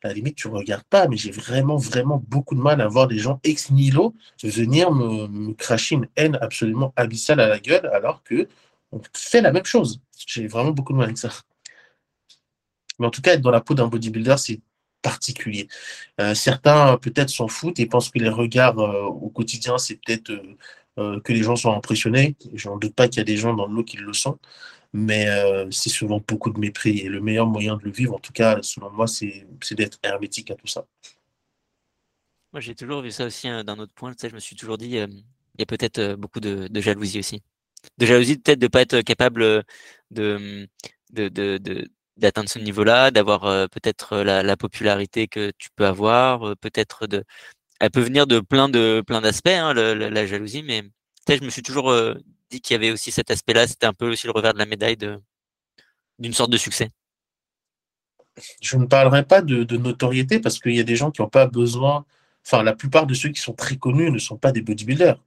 à 0.02 0.08
la 0.08 0.14
limite, 0.14 0.36
tu 0.36 0.48
ne 0.48 0.54
regardes 0.54 0.84
pas, 0.84 1.06
mais 1.08 1.16
j'ai 1.16 1.30
vraiment, 1.30 1.76
vraiment 1.76 2.22
beaucoup 2.26 2.54
de 2.56 2.60
mal 2.60 2.80
à 2.80 2.88
voir 2.88 3.06
des 3.06 3.18
gens 3.18 3.40
ex 3.44 3.70
nihilo 3.70 4.14
venir 4.42 4.90
me, 4.90 5.52
cracher 5.54 5.94
une 5.94 6.08
haine 6.16 6.38
absolument 6.40 6.92
abyssale 6.96 7.40
à 7.40 7.48
la 7.48 7.60
gueule, 7.60 7.86
alors 7.92 8.22
que 8.24 8.48
on 8.90 9.00
fait 9.14 9.40
la 9.40 9.52
même 9.52 9.64
chose. 9.64 10.00
J'ai 10.26 10.46
vraiment 10.48 10.72
beaucoup 10.72 10.92
de 10.92 10.98
mal 10.98 11.06
avec 11.06 11.18
ça. 11.18 11.30
Mais 13.02 13.08
en 13.08 13.10
tout 13.10 13.20
cas, 13.20 13.34
être 13.34 13.40
dans 13.40 13.50
la 13.50 13.60
peau 13.60 13.74
d'un 13.74 13.88
bodybuilder, 13.88 14.36
c'est 14.38 14.60
particulier. 15.02 15.66
Euh, 16.20 16.34
certains 16.34 16.96
peut-être 16.98 17.30
s'en 17.30 17.48
foutent 17.48 17.80
et 17.80 17.86
pensent 17.86 18.10
que 18.10 18.20
les 18.20 18.28
regards 18.28 18.78
euh, 18.78 19.02
au 19.02 19.28
quotidien, 19.28 19.76
c'est 19.76 19.96
peut-être 19.96 20.30
euh, 20.98 21.20
que 21.20 21.32
les 21.32 21.42
gens 21.42 21.56
sont 21.56 21.72
impressionnés. 21.72 22.36
Je 22.54 22.68
n'en 22.68 22.76
doute 22.76 22.94
pas 22.94 23.08
qu'il 23.08 23.18
y 23.18 23.20
a 23.20 23.24
des 23.24 23.36
gens 23.36 23.54
dans 23.54 23.66
le 23.66 23.74
lot 23.74 23.84
qui 23.84 23.96
le 23.96 24.12
sont 24.12 24.38
mais 24.94 25.26
c'est 25.70 25.88
souvent 25.88 26.20
beaucoup 26.28 26.50
de 26.50 26.60
mépris. 26.60 26.98
Et 26.98 27.08
le 27.08 27.22
meilleur 27.22 27.46
moyen 27.46 27.78
de 27.78 27.82
le 27.82 27.90
vivre, 27.90 28.14
en 28.14 28.18
tout 28.18 28.34
cas, 28.34 28.58
selon 28.60 28.90
moi, 28.90 29.06
c'est 29.06 29.46
d'être 29.70 29.98
hermétique 30.02 30.50
à 30.50 30.54
tout 30.54 30.66
ça. 30.66 30.84
Moi, 32.52 32.60
j'ai 32.60 32.74
toujours 32.74 33.00
vu 33.00 33.10
ça 33.10 33.24
aussi 33.24 33.48
hein, 33.48 33.64
d'un 33.64 33.78
autre 33.78 33.94
point. 33.94 34.12
Tu 34.12 34.28
je 34.28 34.34
me 34.34 34.38
suis 34.38 34.54
toujours 34.54 34.76
dit, 34.76 34.88
il 34.88 35.24
y 35.58 35.62
a 35.62 35.66
peut-être 35.66 36.16
beaucoup 36.16 36.40
de, 36.40 36.68
jalousie 36.74 37.20
aussi. 37.20 37.42
De 37.96 38.04
jalousie, 38.04 38.36
peut-être 38.36 38.58
de 38.58 38.66
ne 38.66 38.68
pas 38.68 38.82
être 38.82 39.00
capable 39.00 39.64
de, 40.10 40.68
d'atteindre 42.16 42.48
ce 42.48 42.58
niveau-là, 42.58 43.10
d'avoir 43.10 43.42
peut-être 43.70 44.18
la, 44.18 44.56
popularité 44.56 45.28
que 45.28 45.50
tu 45.58 45.68
peux 45.76 45.86
avoir, 45.86 46.56
peut-être 46.58 47.06
de. 47.06 47.24
Elle 47.80 47.90
peut 47.90 48.00
venir 48.00 48.26
de 48.26 48.40
plein 48.40 48.68
de 48.68 49.02
d'aspects, 49.20 49.48
hein, 49.48 49.74
la, 49.74 50.26
jalousie, 50.26 50.62
mais 50.62 50.82
peut-être 51.26 51.40
je 51.40 51.44
me 51.44 51.50
suis 51.50 51.62
toujours 51.62 51.92
dit 52.52 52.60
qu'il 52.60 52.74
y 52.74 52.76
avait 52.76 52.92
aussi 52.92 53.10
cet 53.10 53.30
aspect-là, 53.30 53.66
c'était 53.66 53.86
un 53.86 53.94
peu 53.94 54.10
aussi 54.10 54.26
le 54.26 54.32
revers 54.32 54.52
de 54.52 54.58
la 54.58 54.66
médaille 54.66 54.98
d'une 56.18 56.34
sorte 56.34 56.50
de 56.50 56.58
succès 56.58 56.90
Je 58.60 58.76
ne 58.76 58.86
parlerai 58.86 59.24
pas 59.24 59.42
de, 59.42 59.76
notoriété 59.76 60.38
parce 60.38 60.58
qu'il 60.58 60.76
y 60.76 60.80
a 60.80 60.84
des 60.84 60.96
gens 60.96 61.10
qui 61.10 61.22
n'ont 61.22 61.28
pas 61.28 61.46
besoin, 61.46 62.04
enfin 62.46 62.62
la 62.62 62.74
plupart 62.74 63.06
de 63.06 63.14
ceux 63.14 63.30
qui 63.30 63.40
sont 63.40 63.54
très 63.54 63.76
connus 63.76 64.10
ne 64.10 64.18
sont 64.18 64.36
pas 64.36 64.52
des 64.52 64.62
bodybuilders. 64.62 65.18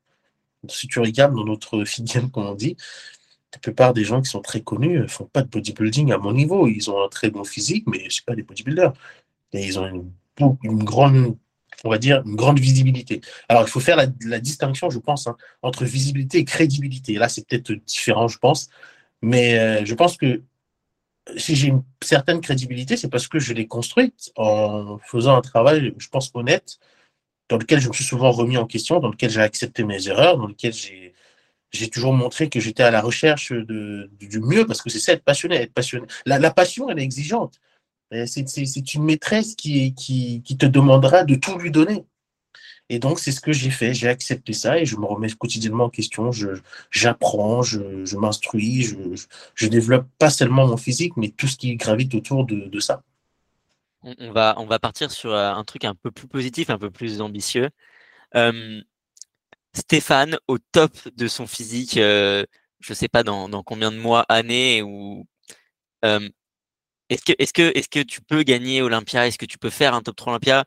Si 0.70 0.88
tu 0.88 1.00
regardes 1.00 1.36
dans 1.36 1.46
notre 1.46 1.84
filière, 1.84 2.24
comme 2.32 2.46
on 2.46 2.56
dit, 2.56 2.77
la 3.55 3.59
plupart 3.59 3.93
des 3.93 4.03
gens 4.03 4.21
qui 4.21 4.29
sont 4.29 4.41
très 4.41 4.62
connus 4.62 5.00
ne 5.00 5.07
font 5.07 5.25
pas 5.25 5.41
de 5.41 5.47
bodybuilding 5.47 6.12
à 6.12 6.17
mon 6.17 6.33
niveau. 6.33 6.67
Ils 6.67 6.89
ont 6.91 7.03
un 7.03 7.09
très 7.09 7.29
bon 7.29 7.43
physique, 7.43 7.85
mais 7.88 8.09
ce 8.09 8.21
pas 8.21 8.35
des 8.35 8.43
bodybuilders. 8.43 8.93
Et 9.53 9.65
ils 9.65 9.79
ont 9.79 9.88
une, 9.88 10.12
une 10.63 10.83
grande 10.83 11.38
on 11.83 11.89
va 11.89 11.97
dire, 11.97 12.24
une 12.25 12.35
grande 12.35 12.59
visibilité. 12.59 13.21
Alors, 13.50 13.63
il 13.63 13.69
faut 13.69 13.79
faire 13.79 13.97
la, 13.97 14.39
distinction, 14.39 14.89
je 14.89 15.00
pense, 15.00 15.27
hein, 15.27 15.38
entre 15.62 15.85
visibilité 15.85 16.39
et 16.39 16.45
crédibilité. 16.45 17.13
Là, 17.15 17.29
c'est 17.29 17.47
peut-être 17.47 17.71
différent, 17.85 18.27
je 18.27 18.38
pense. 18.39 18.69
Mais 19.21 19.59
euh, 19.59 19.85
je 19.85 19.93
pense 19.93 20.17
que 20.17 20.41
si 21.38 21.55
j'ai 21.55 21.67
une 21.67 21.83
certaine 22.01 22.41
crédibilité, 22.41 22.97
c'est 22.97 23.09
parce 23.09 23.27
que 23.27 23.39
je 23.39 23.53
l'ai 23.53 23.67
construite 23.67 24.31
en 24.35 25.00
faisant 25.00 25.35
un 25.35 25.41
travail, 25.41 25.93
je 25.97 26.07
pense, 26.09 26.31
honnête, 26.33 26.79
dans 27.50 27.57
lequel 27.57 27.79
je 27.79 27.88
me 27.89 27.93
suis 27.93 28.03
souvent 28.03 28.31
remis 28.31 28.57
en 28.57 28.65
question, 28.65 29.00
dans 29.00 29.09
lequel 29.09 29.29
j'ai 29.29 29.41
accepté 29.41 29.83
mes 29.83 30.07
erreurs, 30.07 30.38
dans 30.38 30.47
lequel 30.47 30.74
j'ai 30.74 31.13
j'ai 31.75 31.89
toujours 31.89 32.13
montré 32.13 32.50
que 32.50 32.60
j'étais 32.60 32.84
à 32.84 32.91
la 32.91 33.01
recherche 33.01 33.51
de, 33.51 34.10
du 34.20 34.39
mieux, 34.39 34.65
parce 34.65 34.82
que 34.82 34.89
c'est 34.89 35.00
ça, 35.00 35.13
être 35.13 35.24
passionné. 35.24 35.55
Être 35.58 35.74
passionné. 35.74 36.08
La, 36.25 36.51
passion, 36.51 36.89
elle 36.89 37.00
est 37.00 37.03
exigeante. 37.03 37.60
C'est 38.25 38.94
une 38.94 39.03
maîtresse 39.03 39.55
qui, 39.55 39.94
qui, 39.94 40.41
qui, 40.44 40.58
te 40.58 40.65
demandera 40.65 41.24
de 41.24 41.36
tout 41.36 41.58
lui 41.58 41.72
donner. 41.72 42.05
Et 42.89 43.00
donc, 43.00 43.20
c'est 43.20 43.32
ce 43.32 43.41
que 43.41 43.51
j'ai 43.51 43.72
fait. 43.72 43.94
J'ai 43.94 44.08
accepté 44.08 44.53
ça 44.53 44.77
et 44.79 44.86
je 44.86 44.96
me 44.96 45.05
remets 45.05 45.32
quotidiennement 45.32 45.86
en 45.86 45.89
question. 45.89 46.29
J'apprends, 46.91 47.63
je, 47.63 48.05
je, 48.05 48.17
m'instruis, 48.17 48.84
je, 48.84 48.96
je, 49.55 49.67
développe 49.67 50.08
pas 50.20 50.29
seulement 50.29 50.67
mon 50.67 50.77
physique, 50.77 51.17
mais 51.17 51.29
tout 51.29 51.48
ce 51.48 51.58
qui 51.58 51.75
gravite 51.75 52.13
autour 52.13 52.46
de, 52.46 52.67
de 52.67 52.79
ça. 52.79 53.01
On 54.20 54.32
va, 54.32 54.53
on 54.60 54.65
va 54.65 54.77
partir 54.77 55.10
sur 55.10 55.34
euh, 55.34 55.51
un 55.51 55.63
truc 55.63 55.84
un 55.84 55.96
peu 55.96 56.12
plus 56.12 56.27
positif, 56.27 56.70
un 56.70 56.77
peu 56.77 56.91
plus 56.91 57.22
ambitieux. 57.22 57.70
Euh, 58.36 58.82
Stéphane, 59.75 60.38
au 60.48 60.58
top 60.58 60.94
de 61.15 61.27
son 61.27 61.48
physique, 61.48 61.98
euh, 61.98 62.46
je 62.79 62.94
ne 62.94 62.96
sais 62.96 63.08
pas 63.10 63.24
dans, 63.24 63.50
combien 63.63 63.91
de 63.91 63.98
mois, 63.98 64.25
années, 64.29 64.82
ou 64.82 65.27
est-ce 66.01 67.24
que, 67.24 67.34
est 67.38 67.51
que, 67.51 68.00
que 68.00 68.03
tu 68.03 68.22
peux 68.22 68.44
gagner 68.44 68.82
Olympia? 68.82 69.27
Est-ce 69.27 69.38
que 69.38 69.46
tu 69.46 69.58
peux 69.58 69.70
faire 69.70 69.94
un 69.94 70.01
top 70.01 70.15
3 70.15 70.34
Olympia? 70.34 70.63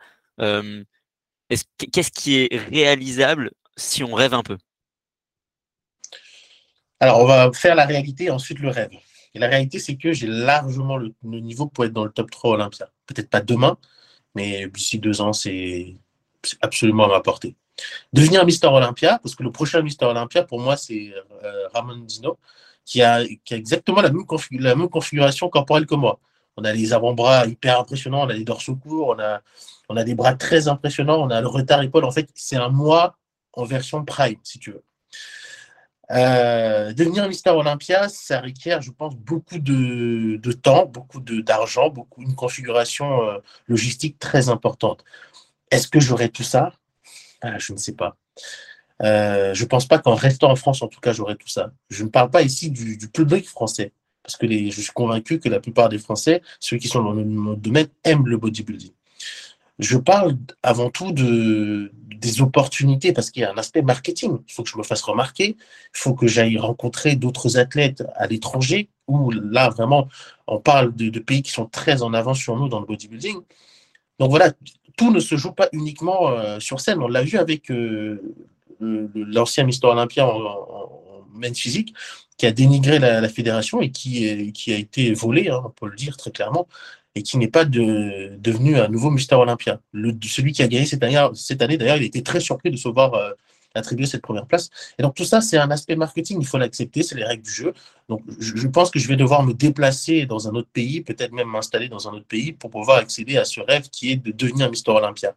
Qu'est-ce 1.49 2.11
qui 2.11 2.37
est 2.37 2.57
réalisable 2.69 3.50
si 3.77 4.05
on 4.05 4.15
rêve 4.15 4.35
un 4.35 4.43
peu? 4.43 4.59
Alors, 7.00 7.21
on 7.21 7.27
va 7.27 7.53
faire 7.53 7.75
la 7.75 7.87
réalité 7.87 8.25
et 8.25 8.31
ensuite 8.31 8.59
le 8.59 8.71
rêve. 8.71 8.91
Et 9.35 9.38
la 9.38 9.49
réalité, 9.49 9.79
c'est 9.79 9.97
que 9.97 10.12
j'ai 10.12 10.27
largement 10.27 10.97
le, 10.97 11.15
niveau 11.23 11.67
pour 11.67 11.85
être 11.85 11.93
dans 11.93 12.05
le 12.05 12.11
top 12.11 12.31
3 12.31 12.55
Olympia. 12.55 12.91
Peut-être 13.07 13.31
pas 13.31 13.41
demain, 13.41 13.79
mais 14.35 14.69
d'ici 14.69 14.99
deux 14.99 15.21
ans, 15.21 15.33
c'est 15.33 15.95
absolument 16.61 17.05
à 17.05 17.09
ma 17.09 17.21
portée. 17.21 17.57
Devenir 18.13 18.45
Mister 18.45 18.69
Olympia, 18.69 19.19
parce 19.23 19.35
que 19.35 19.43
le 19.43 19.53
prochain 19.53 19.83
Mister 19.83 20.07
Olympia, 20.07 20.43
pour 20.43 20.61
moi, 20.61 20.77
c'est 20.77 21.13
euh, 21.45 21.69
Ramon 21.75 21.99
Dino, 21.99 22.39
qui 22.85 23.03
a, 23.03 23.23
exactement 23.51 24.01
la 24.01 24.11
même, 24.11 24.89
configuration 24.89 25.49
corporelle 25.49 25.87
que 25.87 25.95
moi. 25.95 26.19
On 26.57 26.65
a 26.65 26.73
les 26.73 26.93
avant-bras 26.93 27.47
hyper 27.47 27.79
impressionnants, 27.81 28.23
on 28.23 28.29
a 28.29 28.33
les 28.33 28.45
dorsaux 28.45 28.77
courts, 28.77 29.15
on 29.17 29.21
a, 29.21 29.41
on 29.89 29.97
a 29.97 30.05
des 30.05 30.15
bras 30.15 30.35
très 30.35 30.69
impressionnants, 30.69 31.21
on 31.23 31.31
a 31.31 31.41
le 31.41 31.47
retard 31.47 31.83
épaule. 31.83 32.05
En 32.05 32.11
fait, 32.11 32.29
c'est 32.35 32.57
un 32.57 32.71
moi 32.71 33.17
en 33.53 33.65
version 33.65 34.05
prime, 34.05 34.41
si 34.43 34.59
tu 34.59 34.73
veux. 34.73 34.83
Euh, 36.11 36.95
devenir 36.95 37.29
Mister 37.29 37.51
Olympia, 37.51 38.09
ça 38.09 38.41
requiert, 38.41 38.81
je 38.81 38.91
pense, 38.91 39.15
beaucoup 39.15 39.59
de, 39.59 40.53
temps, 40.53 40.87
beaucoup 40.87 41.21
d'argent, 41.21 41.91
beaucoup 41.91 42.23
une 42.23 42.35
configuration 42.35 43.23
euh, 43.29 43.39
logistique 43.67 44.19
très 44.19 44.49
importante. 44.49 45.05
Est-ce 45.71 45.87
que 45.87 46.01
j'aurai 46.01 46.31
tout 46.31 46.43
ça? 46.43 46.73
Ah, 47.42 47.59
Je 47.59 47.73
ne 47.73 47.78
sais 47.78 47.92
pas. 47.92 48.16
Euh, 49.02 49.54
je 49.54 49.62
ne 49.62 49.68
pense 49.68 49.87
pas 49.87 49.99
qu'en 49.99 50.14
restant 50.14 50.50
en 50.50 50.57
France, 50.57 50.83
en 50.83 50.88
tout 50.88 51.00
cas, 51.00 51.12
j'aurai 51.12 51.37
tout 51.37 51.49
ça. 51.49 51.73
Je 51.90 52.04
ne 52.04 52.09
parle 52.09 52.30
pas 52.30 52.42
ici 52.42 52.71
du, 52.71 52.99
public 53.09 53.49
français, 53.49 53.92
parce 54.23 54.37
que 54.37 54.47
je 54.47 54.80
suis 54.80 54.92
convaincu 54.92 55.38
que 55.38 55.49
la 55.49 55.61
plupart 55.61 55.88
des 55.88 55.99
Français, 55.99 56.42
ceux 56.61 56.78
qui 56.78 56.88
sont 56.88 57.02
dans 57.02 57.12
le 57.12 57.57
domaine, 57.57 57.88
aiment 58.04 58.26
le 58.26 58.37
bodybuilding. 58.37 58.92
Je 59.78 59.97
parle 59.97 60.37
avant 60.64 60.90
tout 60.90 61.12
de, 61.12 61.92
des 62.18 62.42
opportunités 62.42 63.12
parce 63.12 63.30
qu'il 63.30 63.42
y 63.42 63.45
a 63.45 63.52
un 63.52 63.59
aspect 63.59 63.83
marketing. 63.83 64.38
Il 64.49 64.52
faut 64.52 64.62
que 64.62 64.68
je 64.68 64.76
me 64.76 64.83
fasse 64.83 65.02
remarquer, 65.02 65.57
il 65.57 65.99
faut 65.99 66.14
que 66.14 66.26
j'aille 66.26 66.59
rencontrer 66.59 67.16
d'autres 67.16 67.59
athlètes 67.59 68.02
à 68.16 68.26
l'étranger 68.26 68.88
où 69.07 69.30
là 69.30 69.71
vraiment 69.71 70.09
on 70.47 70.59
parle 70.61 70.95
de, 70.95 71.18
pays 71.21 71.42
qui 71.42 71.52
sont 71.52 71.66
très 71.66 72.02
en 72.02 72.12
avance 72.12 72.38
sur 72.38 72.57
nous 72.57 72.68
dans 72.68 72.80
le 72.80 72.87
bodybuilding. 72.87 73.37
Donc 74.18 74.30
voilà, 74.30 74.52
tout 74.99 75.11
ne 75.11 75.21
se 75.21 75.37
joue 75.37 75.52
pas 75.52 75.71
uniquement 75.73 76.28
euh, 76.28 76.61
sur 76.61 76.81
scène. 76.81 77.00
On 77.00 77.09
l'a 77.09 77.23
vu 77.23 77.38
avec 77.38 77.71
euh, 77.71 78.21
l'ancien 78.81 79.64
Mister 79.64 79.87
Olympia 79.87 80.26
en, 80.26 80.40
en, 80.40 81.55
physique 81.55 81.95
qui 82.37 82.47
a 82.47 82.52
dénigré 82.52 82.99
la, 82.99 83.28
fédération 83.28 83.81
et 83.81 83.90
qui, 83.90 84.28
a 84.28 84.76
été 84.76 85.12
volé, 85.12 85.49
hein, 85.49 85.62
on 85.64 85.71
peut 85.71 85.88
le 85.88 85.97
dire 85.97 86.17
très 86.17 86.33
clairement, 86.33 86.67
et 87.14 87.23
qui 87.23 87.38
n'est 87.38 87.49
pas 87.49 87.64
de, 87.64 88.37
devenu 88.38 88.76
un 88.76 88.88
nouveau 88.88 89.11
Mister 89.11 89.37
Olympia. 89.37 89.81
Celui 90.23 90.52
qui 90.52 90.62
a 90.62 90.69
gagné 90.69 90.85
cette 90.85 91.02
année, 91.05 91.25
cette 91.35 91.62
année 91.62 91.78
d'ailleurs, 91.78 91.97
il 91.97 92.05
était 92.05 92.23
très 92.23 92.40
surpris 92.40 92.71
de 92.71 92.76
se 92.76 92.88
voir 92.88 93.14
euh, 93.14 93.31
attribuer 93.75 94.07
cette 94.07 94.23
première 94.23 94.47
place. 94.47 94.71
Et 94.99 95.03
donc 95.03 95.15
tout 95.15 95.25
ça, 95.25 95.41
c'est 95.41 95.59
un 95.59 95.71
aspect 95.71 95.97
marketing, 95.97 96.39
il 96.41 96.47
faut 96.47 96.59
l'accepter, 96.59 97.03
c'est 97.03 97.15
les 97.15 97.25
règles 97.25 97.43
du 97.43 97.51
jeu. 97.51 97.73
Donc 98.09 98.23
je, 98.39 98.67
pense 98.67 98.91
que 98.91 98.99
je 98.99 99.09
vais 99.09 99.17
devoir 99.17 99.43
me 99.43 99.53
déplacer 99.53 100.27
dans 100.27 100.49
un 100.49 100.53
autre 100.53 100.69
pays, 100.73 101.03
peut-être 101.03 101.33
même 101.33 101.49
m'installer 101.49 101.89
dans 101.89 102.09
un 102.09 102.13
autre 102.13 102.27
pays 102.27 102.53
pour 102.53 102.71
pouvoir 102.71 102.99
accéder 102.99 103.37
à 103.37 103.45
ce 103.45 103.61
rêve 103.61 103.89
qui 103.91 104.13
est 104.13 104.17
de 104.17 104.33
devenir 104.33 104.71
Mister 104.71 104.91
Olympia. 104.91 105.35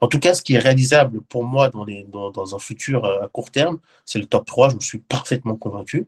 En 0.00 0.08
tout 0.08 0.18
cas, 0.18 0.34
ce 0.34 0.42
qui 0.42 0.54
est 0.54 0.58
réalisable 0.58 1.20
pour 1.22 1.44
moi 1.44 1.68
dans, 1.68 1.84
les, 1.84 2.04
dans, 2.04 2.30
dans 2.30 2.54
un 2.54 2.58
futur 2.58 3.04
euh, 3.04 3.22
à 3.22 3.28
court 3.28 3.50
terme, 3.50 3.78
c'est 4.04 4.18
le 4.18 4.26
top 4.26 4.46
3, 4.46 4.70
je 4.70 4.74
me 4.76 4.80
suis 4.80 4.98
parfaitement 4.98 5.56
convaincu. 5.56 6.06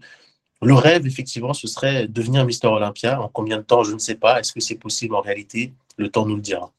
Le 0.63 0.75
rêve, 0.75 1.07
effectivement, 1.07 1.55
ce 1.55 1.67
serait 1.67 2.07
devenir 2.07 2.45
Mister 2.45 2.67
Olympia. 2.67 3.21
En 3.21 3.29
combien 3.29 3.57
de 3.57 3.63
temps, 3.63 3.83
je 3.83 3.95
ne 3.95 3.99
sais 3.99 4.17
pas. 4.17 4.41
Est-ce 4.41 4.53
que 4.53 4.61
c'est 4.61 4.75
possible 4.75 5.15
en 5.15 5.23
réalité? 5.23 5.73
Le 5.97 6.11
temps 6.11 6.27
nous 6.27 6.37
le 6.37 6.43
dira. 6.43 6.71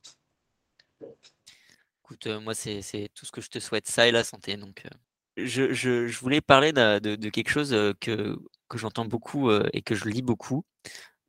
Écoute, 2.11 2.27
euh, 2.27 2.41
moi, 2.41 2.53
c'est 2.53 3.09
tout 3.15 3.25
ce 3.25 3.31
que 3.31 3.39
je 3.39 3.49
te 3.49 3.59
souhaite, 3.59 3.87
ça 3.87 4.05
et 4.05 4.11
la 4.11 4.25
santé. 4.25 4.57
Donc, 4.57 4.83
euh, 4.85 5.45
je, 5.45 6.19
voulais 6.19 6.41
parler 6.41 6.73
de, 6.73 7.29
quelque 7.29 7.49
chose 7.49 7.71
euh, 7.71 7.93
que, 8.01 8.37
que 8.67 8.77
j'entends 8.77 9.05
beaucoup 9.05 9.49
et 9.71 9.81
que 9.81 9.95
je 9.95 10.09
lis 10.09 10.21
beaucoup. 10.21 10.65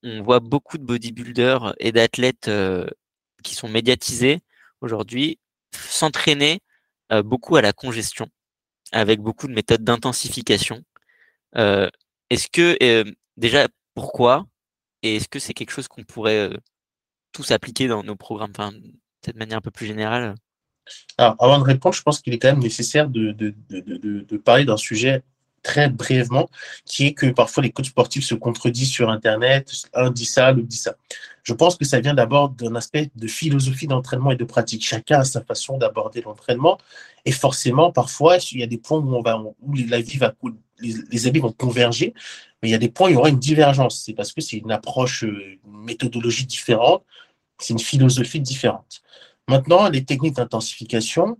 On 0.03 0.23
voit 0.23 0.41
beaucoup 0.41 0.79
de 0.79 0.83
bodybuilders 0.85 1.77
et 1.79 1.93
d'athlètes 1.93 2.51
qui 3.45 3.55
sont 3.55 3.69
médiatisés 3.69 4.41
aujourd'hui 4.81 5.39
s'entraîner 5.73 6.61
beaucoup 7.25 7.55
à 7.55 7.63
la 7.63 7.73
congestion, 7.73 8.27
avec 8.91 9.21
beaucoup 9.21 9.47
de 9.47 9.53
méthodes 9.55 9.85
d'intensification. 9.85 10.83
Est-ce 11.55 12.49
que 12.53 13.05
déjà 13.37 13.69
pourquoi? 13.95 14.47
Et 15.03 15.17
est-ce 15.17 15.29
que 15.29 15.39
c'est 15.39 15.55
quelque 15.55 15.71
chose 15.71 15.89
qu'on 15.89 16.05
pourrait 16.05 16.51
tous 17.33 17.53
appliquer 17.53 17.87
dans 17.89 18.03
nos 18.03 18.17
programmes, 18.17 18.53
enfin, 18.57 18.73
de 18.73 19.39
manière 19.39 19.59
un 19.59 19.63
peu 19.63 19.71
plus 19.71 19.87
générale? 19.87 20.35
Avant 21.19 21.59
de 21.59 21.65
répondre, 21.65 21.95
je 21.95 22.03
pense 22.03 22.21
qu'il 22.21 22.35
est 22.35 22.39
quand 22.39 22.49
même 22.49 22.63
nécessaire 22.63 23.09
de, 23.09 23.55
parler 24.45 24.65
d'un 24.65 24.77
sujet 24.77 25.23
très 25.63 25.89
brièvement, 25.89 26.51
qui 26.85 27.07
est 27.07 27.13
que 27.13 27.27
parfois 27.27 27.63
les 27.63 27.71
coachs 27.71 27.87
sportifs 27.87 28.25
se 28.25 28.35
contredisent 28.35 28.91
sur 28.91 29.11
Internet, 29.11 29.71
un 29.95 30.11
dit 30.11 30.25
ça, 30.25 30.51
l'autre 30.51 30.67
dit 30.67 30.77
ça. 30.77 30.97
Je 31.45 31.55
pense 31.55 31.77
que 31.77 31.85
ça 31.85 32.01
vient 32.01 32.15
d'abord 32.15 32.51
d'un 32.51 32.75
aspect 32.75 33.11
de 33.15 33.29
philosophie 33.29 33.87
d'entraînement 33.87 34.33
et 34.33 34.37
de 34.37 34.45
pratique. 34.45 34.85
Chacun 34.85 35.21
a 35.21 35.25
sa 35.25 35.41
façon 35.41 35.79
d'aborder 35.79 36.21
l'entraînement, 36.23 36.79
et 37.25 37.33
forcément, 37.33 37.93
parfois, 37.93 38.39
il 38.51 38.59
y 38.59 38.63
a 38.65 38.67
des 38.67 38.79
points 38.79 38.99
où, 38.99 39.23
la 39.89 40.01
vie 40.01 40.19
va 40.19 40.31
couler 40.31 40.57
les, 40.83 41.27
amis 41.27 41.39
vont 41.39 41.53
converger, 41.53 42.15
mais 42.63 42.69
il 42.69 42.73
y 42.73 42.75
a 42.75 42.79
des 42.79 42.89
points 42.89 43.09
où 43.09 43.11
il 43.11 43.15
y 43.15 43.17
aura 43.17 43.29
une 43.29 43.39
divergence. 43.39 44.03
C'est 44.05 44.15
parce 44.15 44.33
que 44.33 44.41
c'est 44.41 44.59
une 44.59 44.73
approche, 44.73 45.25
euh, 45.25 45.59
une 45.65 45.85
méthodologie 45.85 46.47
différente, 46.47 47.05
c'est 47.59 47.73
une 47.73 47.79
philosophie 47.79 48.41
différente. 48.41 49.03
Maintenant, 49.49 49.89
les 49.89 50.05
techniques 50.05 50.37
d'intensification 50.37 51.39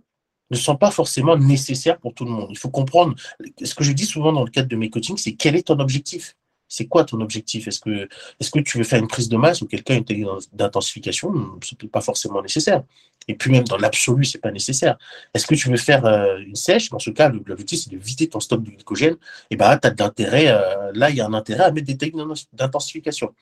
ne 0.51 0.57
sont 0.57 0.75
pas 0.75 0.91
forcément 0.91 1.37
nécessaires 1.37 1.99
pour 1.99 2.13
tout 2.13 2.25
le 2.25 2.31
monde. 2.31 2.47
Il 2.49 2.57
faut 2.57 2.69
comprendre, 2.69 3.15
ce 3.63 3.73
que 3.75 3.83
je 3.83 3.91
dis 3.91 4.05
souvent 4.05 4.31
dans 4.31 4.43
le 4.43 4.51
cadre 4.51 4.67
de 4.67 4.75
mes 4.75 4.89
coachings, 4.89 5.17
c'est 5.17 5.33
quel 5.33 5.55
est 5.55 5.67
ton 5.67 5.79
objectif? 5.79 6.35
C'est 6.67 6.87
quoi 6.87 7.03
ton 7.05 7.21
objectif? 7.21 7.67
Est-ce 7.67 7.79
que, 7.79 8.09
est 8.39 8.51
que 8.51 8.59
tu 8.59 8.79
veux 8.79 8.83
faire 8.83 8.99
une 8.99 9.07
prise 9.07 9.29
de 9.29 9.37
masse 9.37 9.61
ou 9.61 9.67
quelqu'un 9.67 9.95
une 9.95 10.05
technique 10.05 10.27
d'intensification? 10.53 11.31
Ce 11.63 11.75
n'est 11.79 11.89
pas 11.89 12.01
forcément 12.01 12.41
nécessaire. 12.41 12.83
Et 13.27 13.35
puis 13.35 13.51
même 13.51 13.63
dans 13.63 13.77
l'absolu, 13.77 14.25
ce 14.25 14.37
n'est 14.37 14.41
pas 14.41 14.51
nécessaire. 14.51 14.97
Est-ce 15.33 15.45
que 15.45 15.53
tu 15.53 15.69
veux 15.69 15.77
faire 15.77 16.03
euh, 16.05 16.39
une 16.39 16.55
sèche? 16.55 16.89
Dans 16.89 16.99
ce 16.99 17.11
cas, 17.11 17.29
l'objectif, 17.29 17.81
c'est 17.83 17.91
de 17.91 17.97
vider 17.97 18.27
ton 18.27 18.39
stock 18.39 18.63
de 18.63 18.71
glycogène. 18.71 19.17
Et 19.51 19.55
bien 19.55 19.67
là, 19.69 19.77
tu 19.77 19.87
as 19.87 19.91
de 19.91 20.01
l'intérêt, 20.01 20.47
euh, 20.47 20.91
là, 20.93 21.09
il 21.11 21.15
y 21.15 21.21
a 21.21 21.27
un 21.27 21.33
intérêt 21.33 21.65
à 21.65 21.71
mettre 21.71 21.87
des 21.87 21.97
techniques 21.97 22.25
d'intensification. 22.53 23.33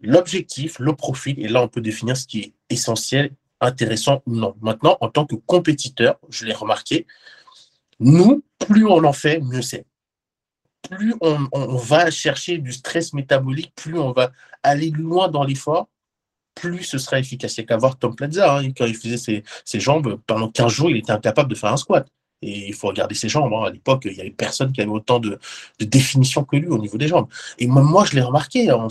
L'objectif, 0.00 0.78
le 0.78 0.94
profil, 0.94 1.38
et 1.40 1.48
là, 1.48 1.62
on 1.62 1.68
peut 1.68 1.80
définir 1.80 2.16
ce 2.16 2.26
qui 2.26 2.40
est 2.40 2.52
essentiel, 2.70 3.32
intéressant 3.60 4.22
ou 4.26 4.34
non. 4.34 4.54
Maintenant, 4.60 4.96
en 5.00 5.08
tant 5.08 5.26
que 5.26 5.34
compétiteur, 5.34 6.18
je 6.28 6.46
l'ai 6.46 6.54
remarqué, 6.54 7.06
nous, 7.98 8.42
plus 8.58 8.86
on 8.86 9.04
en 9.04 9.12
fait, 9.12 9.40
mieux 9.40 9.62
c'est 9.62 9.84
plus 10.88 11.14
on, 11.20 11.76
va 11.76 12.10
chercher 12.10 12.58
du 12.58 12.72
stress 12.72 13.12
métabolique, 13.12 13.72
plus 13.74 13.98
on 13.98 14.12
va 14.12 14.32
aller 14.62 14.90
loin 14.90 15.28
dans 15.28 15.44
l'effort, 15.44 15.88
plus 16.54 16.82
ce 16.82 16.98
sera 16.98 17.18
efficace. 17.18 17.56
Il 17.56 17.60
n'y 17.60 17.64
a 17.64 17.68
qu'à 17.68 17.76
voir 17.76 17.98
Tom 17.98 18.14
Plaza, 18.14 18.56
hein, 18.56 18.72
quand 18.72 18.86
il 18.86 18.96
faisait 18.96 19.42
ses, 19.64 19.80
jambes, 19.80 20.18
pendant 20.26 20.48
15 20.48 20.72
jours, 20.72 20.90
il 20.90 20.96
était 20.96 21.12
incapable 21.12 21.50
de 21.50 21.54
faire 21.54 21.72
un 21.72 21.76
squat. 21.76 22.08
Et 22.42 22.68
il 22.68 22.74
faut 22.74 22.88
regarder 22.88 23.14
ses 23.14 23.28
jambes. 23.28 23.52
Hein. 23.52 23.64
À 23.66 23.70
l'époque, 23.70 24.02
il 24.06 24.14
n'y 24.14 24.20
avait 24.20 24.30
personne 24.30 24.72
qui 24.72 24.80
avait 24.80 24.90
autant 24.90 25.20
de, 25.20 25.38
définition 25.78 26.44
que 26.44 26.56
lui 26.56 26.68
au 26.68 26.78
niveau 26.78 26.96
des 26.96 27.08
jambes. 27.08 27.28
Et 27.58 27.66
moi, 27.66 28.04
je 28.06 28.14
l'ai 28.14 28.22
remarqué. 28.22 28.70
En, 28.72 28.88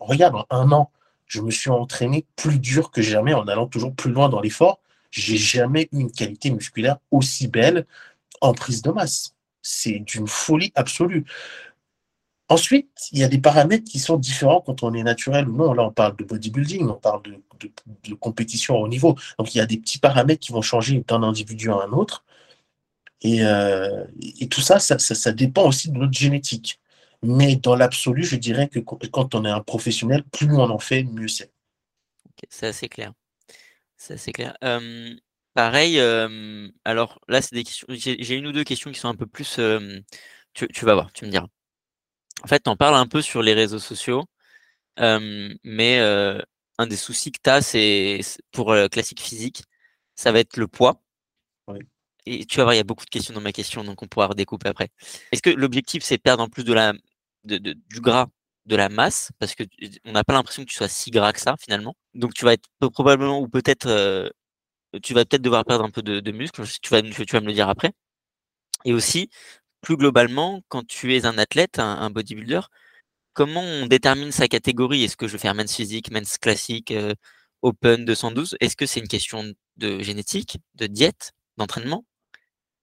regarde, 0.00 0.36
en 0.36 0.46
un 0.50 0.72
an, 0.72 0.90
je 1.32 1.40
me 1.40 1.50
suis 1.50 1.70
entraîné 1.70 2.26
plus 2.36 2.58
dur 2.58 2.90
que 2.90 3.00
jamais 3.00 3.32
en 3.32 3.48
allant 3.48 3.66
toujours 3.66 3.94
plus 3.94 4.10
loin 4.10 4.28
dans 4.28 4.42
l'effort. 4.42 4.80
J'ai 5.10 5.38
jamais 5.38 5.88
eu 5.90 6.00
une 6.00 6.12
qualité 6.12 6.50
musculaire 6.50 6.98
aussi 7.10 7.48
belle 7.48 7.86
en 8.42 8.52
prise 8.52 8.82
de 8.82 8.90
masse. 8.90 9.34
C'est 9.62 10.00
d'une 10.00 10.28
folie 10.28 10.72
absolue. 10.74 11.24
Ensuite, 12.50 13.08
il 13.12 13.20
y 13.20 13.24
a 13.24 13.28
des 13.28 13.38
paramètres 13.38 13.90
qui 13.90 13.98
sont 13.98 14.18
différents 14.18 14.60
quand 14.60 14.82
on 14.82 14.92
est 14.92 15.02
naturel 15.02 15.48
ou 15.48 15.56
non. 15.56 15.72
Là, 15.72 15.84
on 15.84 15.90
parle 15.90 16.16
de 16.16 16.24
bodybuilding, 16.24 16.86
on 16.90 16.94
parle 16.96 17.22
de, 17.22 18.14
compétition 18.14 18.76
au 18.76 18.84
haut 18.84 18.88
niveau. 18.88 19.16
Donc, 19.38 19.54
il 19.54 19.58
y 19.58 19.62
a 19.62 19.66
des 19.66 19.78
petits 19.78 19.98
paramètres 19.98 20.40
qui 20.40 20.52
vont 20.52 20.60
changer 20.60 21.02
d'un 21.08 21.22
individu 21.22 21.70
à 21.70 21.76
un 21.76 21.92
autre. 21.92 22.26
Et, 23.22 23.42
euh, 23.42 24.04
tout 24.50 24.60
ça 24.60 24.78
ça, 24.80 25.32
dépend 25.32 25.66
aussi 25.66 25.90
de 25.90 25.96
notre 25.96 26.12
génétique. 26.12 26.81
Mais 27.22 27.56
dans 27.56 27.76
l'absolu, 27.76 28.24
je 28.24 28.36
dirais 28.36 28.68
que 28.68 28.80
quand 28.80 29.34
on 29.34 29.44
est 29.44 29.50
un 29.50 29.60
professionnel, 29.60 30.24
plus 30.24 30.50
on 30.52 30.70
en 30.70 30.78
fait, 30.78 31.04
mieux 31.04 31.28
c'est. 31.28 31.52
c'est 32.48 32.66
assez 32.66 32.88
clair. 32.88 33.12
C'est 33.96 34.14
assez 34.14 34.32
clair. 34.32 34.56
Pareil, 35.54 36.00
alors 36.84 37.20
là, 37.28 37.42
c'est 37.42 37.54
des 37.54 37.62
questions. 37.64 37.86
J'ai 37.90 38.34
une 38.34 38.46
ou 38.46 38.52
deux 38.52 38.64
questions 38.64 38.90
qui 38.90 38.98
sont 38.98 39.08
un 39.08 39.14
peu 39.14 39.26
plus. 39.26 39.60
tu, 40.54 40.84
vas 40.84 40.94
voir, 40.94 41.12
tu 41.12 41.24
me 41.24 41.30
diras. 41.30 41.46
En 42.42 42.48
fait, 42.48 42.60
tu 42.64 42.70
en 42.70 42.76
parles 42.76 42.96
un 42.96 43.06
peu 43.06 43.22
sur 43.22 43.42
les 43.42 43.54
réseaux 43.54 43.78
sociaux, 43.78 44.24
mais 44.98 46.00
un 46.78 46.86
des 46.88 46.96
soucis 46.96 47.30
que 47.30 47.38
tu 47.42 47.50
as, 47.50 47.62
c'est 47.62 48.20
pour 48.50 48.74
classique 48.90 49.20
physique, 49.20 49.62
ça 50.16 50.32
va 50.32 50.40
être 50.40 50.56
le 50.56 50.66
poids. 50.66 51.02
Et 52.26 52.46
tu 52.46 52.58
vas 52.58 52.64
voir, 52.64 52.74
il 52.74 52.78
y 52.78 52.80
a 52.80 52.84
beaucoup 52.84 53.04
de 53.04 53.10
questions 53.10 53.34
dans 53.34 53.40
ma 53.40 53.52
question, 53.52 53.82
donc 53.84 54.02
on 54.02 54.06
pourra 54.06 54.28
redécouper 54.28 54.68
après. 54.68 54.90
Est-ce 55.32 55.42
que 55.42 55.50
l'objectif, 55.50 56.04
c'est 56.04 56.18
de 56.18 56.22
perdre 56.22 56.42
en 56.44 56.48
plus 56.48 56.62
de 56.62 56.72
la, 56.72 56.92
du 57.44 58.00
gras, 58.00 58.28
de 58.66 58.76
la 58.76 58.88
masse, 58.88 59.30
parce 59.38 59.54
que 59.54 59.64
on 60.04 60.12
n'a 60.12 60.24
pas 60.24 60.34
l'impression 60.34 60.64
que 60.64 60.68
tu 60.70 60.76
sois 60.76 60.88
si 60.88 61.10
gras 61.10 61.32
que 61.32 61.40
ça 61.40 61.56
finalement. 61.60 61.96
Donc 62.14 62.34
tu 62.34 62.44
vas 62.44 62.54
être 62.54 62.68
probablement 62.92 63.40
ou 63.40 63.48
peut-être 63.48 64.32
tu 65.02 65.14
vas 65.14 65.24
peut-être 65.24 65.42
devoir 65.42 65.64
perdre 65.64 65.84
un 65.84 65.90
peu 65.90 66.02
de, 66.02 66.20
de 66.20 66.32
muscle, 66.32 66.62
tu 66.82 66.90
vas, 66.90 67.02
tu 67.02 67.24
vas 67.32 67.40
me 67.40 67.46
le 67.46 67.52
dire 67.52 67.68
après. 67.68 67.92
Et 68.84 68.92
aussi, 68.92 69.30
plus 69.82 69.96
globalement, 69.96 70.62
quand 70.68 70.86
tu 70.86 71.16
es 71.16 71.26
un 71.26 71.38
athlète, 71.38 71.78
un, 71.78 72.10
bodybuilder, 72.10 72.62
comment 73.34 73.62
on 73.62 73.86
détermine 73.86 74.32
sa 74.32 74.48
catégorie? 74.48 75.04
Est-ce 75.04 75.16
que 75.16 75.28
je 75.28 75.34
vais 75.34 75.38
faire 75.38 75.54
men's 75.54 75.74
physique, 75.74 76.10
men's 76.12 76.38
classique, 76.38 76.92
euh, 76.92 77.14
Open 77.62 78.04
212 78.04 78.56
Est-ce 78.60 78.76
que 78.76 78.86
c'est 78.86 79.00
une 79.00 79.08
question 79.08 79.44
de 79.76 80.00
génétique, 80.02 80.58
de 80.76 80.86
diète, 80.86 81.32
d'entraînement, 81.58 82.06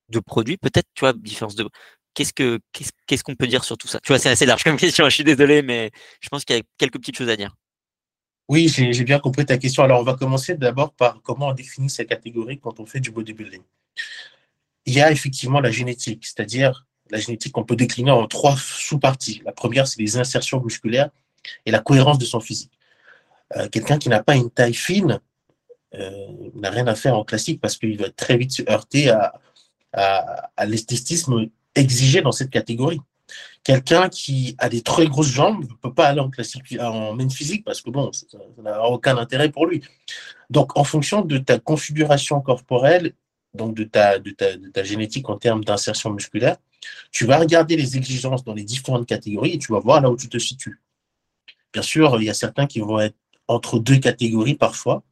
de 0.10 0.19
produits? 0.19 0.58
Peut-être, 0.58 0.88
tu 0.95 1.02
vois, 1.02 1.13
différence 1.13 1.56
de. 1.56 1.69
Qu'est-ce 2.13 2.34
que 2.34 2.60
qu'est-ce 3.08 3.24
qu'on 3.24 3.36
peut 3.36 3.48
dire 3.48 3.63
sur 3.63 3.78
tout 3.78 3.88
ça? 3.88 4.00
Tu 4.00 4.10
vois, 4.10 4.19
c'est 4.19 4.30
assez 4.30 4.45
large 4.45 4.63
comme 4.63 4.78
question. 4.86 5.06
Je 5.06 5.15
suis 5.15 5.24
désolé, 5.24 5.62
mais 5.62 5.91
je 6.22 6.30
pense 6.30 6.43
qu'il 6.43 6.56
y 6.56 6.60
a 6.60 6.63
quelques 6.78 6.98
petites 7.00 7.17
choses 7.17 7.30
à 7.30 7.36
dire. 7.36 7.56
Oui, 8.50 8.67
j'ai 8.67 9.04
bien 9.04 9.19
compris 9.19 9.45
ta 9.45 9.58
question. 9.58 9.84
Alors, 9.84 10.02
on 10.02 10.04
va 10.04 10.15
commencer 10.15 10.56
d'abord 10.56 10.93
par 10.93 11.22
comment 11.22 11.50
on 11.50 11.54
définit 11.54 11.89
ces 11.89 12.08
catégories 12.08 12.60
quand 12.60 12.80
on 12.80 12.86
fait 12.86 13.00
du 13.00 13.12
bodybuilding. 13.12 13.62
Il 14.88 14.93
y 14.93 15.02
a 15.02 15.12
effectivement 15.12 15.60
la 15.60 15.69
génétique, 15.69 16.26
c'est-à-dire 16.26 16.88
la 17.12 17.19
génétique 17.19 17.54
qu'on 17.54 17.63
peut 17.63 17.76
décliner 17.76 18.10
en 18.10 18.26
trois 18.28 18.56
sous-parties. 18.58 19.41
La 19.45 19.52
première, 19.52 19.88
c'est 19.88 20.02
les 20.02 20.17
insertions 20.17 20.62
musculaires 20.62 21.10
et 21.65 21.72
la 21.72 21.80
cohérence 21.80 22.17
de 22.17 22.26
son 22.26 22.39
physique. 22.39 22.72
Euh, 23.56 23.67
quelqu'un 23.69 23.98
qui 24.00 24.10
n'a 24.10 24.24
pas 24.24 24.36
une 24.36 24.50
taille 24.50 24.74
fine 24.74 25.19
euh, 25.95 26.28
n'a 26.56 26.69
rien 26.69 26.88
à 26.88 26.95
faire 26.95 27.15
en 27.15 27.24
classique 27.24 27.62
parce 27.62 27.78
qu'il 27.78 27.98
va 27.98 28.10
très 28.10 28.38
vite 28.38 28.52
se 28.52 28.63
heurter 28.69 29.10
à, 29.10 29.39
à, 29.93 30.65
l'esthétisme 30.65 31.50
exigé 31.75 32.21
dans 32.21 32.32
cette 32.32 32.49
catégorie. 32.49 32.99
Quelqu'un 33.63 34.10
qui 34.10 34.55
a 34.58 34.69
des 34.69 34.82
très 34.82 35.08
grosses 35.08 35.27
jambes 35.27 35.63
ne 35.63 35.75
peut 35.75 35.93
pas 35.93 36.08
aller 36.08 36.19
en 36.19 36.29
classique, 36.29 36.75
en 36.79 37.13
main 37.13 37.29
physique 37.29 37.63
parce 37.63 37.82
que 37.82 37.89
bon, 37.89 38.12
ça 38.12 38.25
n'a 38.63 38.84
aucun 38.84 39.17
intérêt 39.17 39.49
pour 39.49 39.67
lui. 39.67 39.84
Donc, 40.49 40.77
en 40.77 40.84
fonction 40.84 41.21
de 41.21 41.38
ta 41.38 41.60
configuration 41.60 42.41
corporelle, 42.41 43.13
donc 43.53 43.75
de 43.75 43.84
ta, 43.84 44.17
de 44.19 44.32
ta, 44.32 44.58
de 44.58 44.69
ta 44.69 44.84
génétique 44.84 45.29
en 45.29 45.38
termes 45.38 45.63
d'insertion 45.63 46.12
musculaire, 46.12 46.58
tu 47.12 47.25
vas 47.25 47.38
regarder 47.38 47.75
les 47.75 47.97
exigences 47.97 48.43
dans 48.43 48.53
les 48.53 48.63
différentes 48.63 49.08
catégories 49.08 49.53
et 49.53 49.58
tu 49.60 49.71
vas 49.71 49.79
voir 49.79 50.01
là 50.01 50.10
où 50.10 50.17
tu 50.17 50.29
te 50.29 50.38
situes. 50.38 50.82
Bien 51.73 51.84
sûr, 51.84 52.19
il 52.19 52.25
y 52.25 52.29
a 52.29 52.34
certains 52.34 52.65
qui 52.65 52.79
vont 52.79 52.99
être 52.99 53.15
entre 53.47 53.79
deux 53.79 53.97
catégories 53.97 54.55
parfois, 54.55 55.03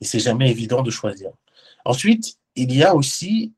et 0.00 0.04
c'est 0.04 0.20
jamais 0.20 0.50
évident 0.50 0.82
de 0.82 0.90
choisir. 0.90 1.30
Ensuite, 1.84 2.38
il 2.56 2.74
y 2.74 2.82
a 2.82 2.94
aussi 2.94 3.52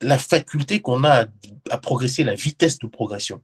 la 0.00 0.18
faculté 0.18 0.80
qu'on 0.80 1.04
a 1.04 1.26
à, 1.70 1.78
progresser, 1.78 2.24
la 2.24 2.34
vitesse 2.34 2.78
de 2.78 2.86
progression. 2.86 3.42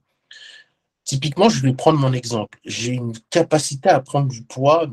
Typiquement, 1.03 1.49
je 1.49 1.61
vais 1.61 1.73
prendre 1.73 1.99
mon 1.99 2.13
exemple. 2.13 2.59
J'ai 2.65 2.93
une 2.93 3.13
capacité 3.29 3.89
à 3.89 3.99
prendre 3.99 4.29
du 4.29 4.43
poids, 4.43 4.89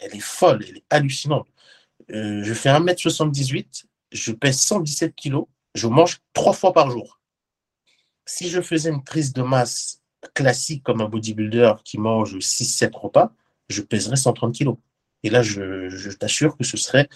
elle 0.00 0.16
est 0.16 0.20
folle, 0.20 0.64
elle 0.68 0.78
est 0.78 0.84
hallucinante. 0.90 1.46
Euh, 2.10 2.42
je 2.42 2.54
fais 2.54 2.68
1m78, 2.68 3.84
je 4.10 4.32
pèse 4.32 4.58
117 4.58 5.14
kg, 5.14 5.42
je 5.74 5.86
mange 5.86 6.20
trois 6.32 6.52
fois 6.52 6.72
par 6.72 6.90
jour. 6.90 7.20
Si 8.26 8.48
je 8.50 8.60
faisais 8.60 8.90
une 8.90 9.04
prise 9.04 9.32
de 9.32 9.42
masse 9.42 10.02
classique 10.34 10.82
comme 10.82 11.00
un 11.00 11.08
bodybuilder 11.08 11.74
qui 11.84 11.98
mange 11.98 12.36
6-7 12.36 12.94
repas, 12.96 13.32
je 13.68 13.82
pèserais 13.82 14.16
130 14.16 14.54
kilos. 14.54 14.76
Et 15.22 15.30
là, 15.30 15.42
je, 15.42 16.10
t'assure 16.12 16.56
que 16.56 16.64
ce 16.64 16.76
serait 16.76 17.08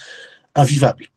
invivable. 0.54 1.09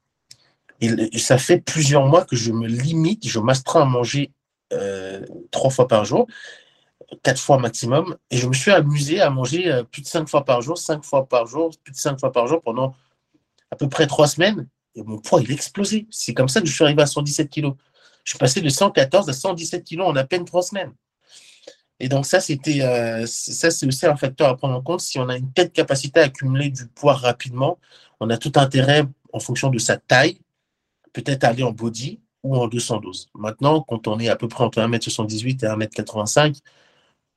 Et 0.82 1.18
ça 1.18 1.38
fait 1.38 1.60
plusieurs 1.60 2.06
mois 2.06 2.24
que 2.24 2.36
je 2.36 2.52
me 2.52 2.68
limite, 2.68 3.28
je 3.28 3.40
m'astreins 3.40 3.82
à 3.82 3.86
manger 3.86 4.32
euh, 4.72 5.26
trois 5.52 5.72
fois 5.72 5.88
par 5.88 6.06
jour, 6.06 6.28
quatre 7.24 7.42
fois 7.42 7.58
maximum, 7.58 8.16
et 8.32 8.38
je 8.38 8.48
me 8.48 8.54
suis 8.54 8.72
amusé 8.72 9.20
à 9.20 9.30
manger 9.30 9.72
euh, 9.72 9.84
plus 9.84 10.02
de 10.02 10.08
cinq 10.08 10.30
fois 10.30 10.46
par 10.46 10.62
jour, 10.62 10.78
cinq 10.78 11.04
fois 11.04 11.28
par 11.28 11.48
jour, 11.48 11.72
plus 11.84 11.92
de 11.92 11.98
cinq 11.98 12.20
fois 12.20 12.32
par 12.32 12.48
jour 12.48 12.62
pendant 12.62 12.96
à 13.72 13.76
peu 13.76 13.90
près 13.90 14.08
trois 14.08 14.28
semaines, 14.28 14.68
et 14.96 15.04
mon 15.04 15.18
poids, 15.18 15.42
il 15.42 15.52
a 15.52 15.54
explosé. 15.54 16.08
C'est 16.10 16.34
comme 16.34 16.50
ça 16.50 16.62
que 16.62 16.68
je 16.68 16.74
suis 16.74 16.84
arrivé 16.84 17.02
à 17.02 17.06
117 17.06 17.50
kilos. 17.50 17.74
Je 18.24 18.32
suis 18.32 18.40
passé 18.40 18.62
de 18.62 18.70
114 18.70 19.30
à 19.30 19.34
117 19.34 19.84
kilos 19.84 20.08
en 20.08 20.16
à 20.16 20.24
peine 20.24 20.46
trois 20.46 20.62
semaines. 20.62 20.94
Et 22.00 22.08
donc 22.08 22.26
ça, 22.26 22.40
c'était, 22.40 22.82
euh, 22.82 23.26
ça, 23.26 23.72
c'est 23.72 23.86
aussi 23.86 24.06
un 24.06 24.16
facteur 24.16 24.50
à 24.50 24.56
prendre 24.56 24.76
en 24.76 24.82
compte. 24.82 25.02
Si 25.02 25.20
on 25.20 25.28
a 25.30 25.36
une 25.36 25.52
telle 25.52 25.72
capacité 25.72 26.20
à 26.22 26.24
accumuler 26.24 26.70
du 26.70 26.88
poids 26.88 27.14
rapidement, 27.14 27.78
on 28.20 28.30
a 28.30 28.38
tout 28.38 28.54
intérêt, 28.56 29.04
en 29.34 29.40
fonction 29.40 29.70
de 29.70 29.78
sa 29.78 29.98
taille, 29.98 30.40
peut-être 31.22 31.44
aller 31.44 31.64
en 31.64 31.72
body 31.72 32.20
ou 32.44 32.56
en 32.56 32.68
212. 32.68 33.30
Maintenant, 33.36 33.82
quand 33.82 34.08
on 34.08 34.20
est 34.20 34.30
à 34.30 34.36
peu 34.36 34.48
près 34.48 34.64
entre 34.64 34.80
1m78 34.80 35.66
et 35.66 35.68
1m85, 35.68 36.60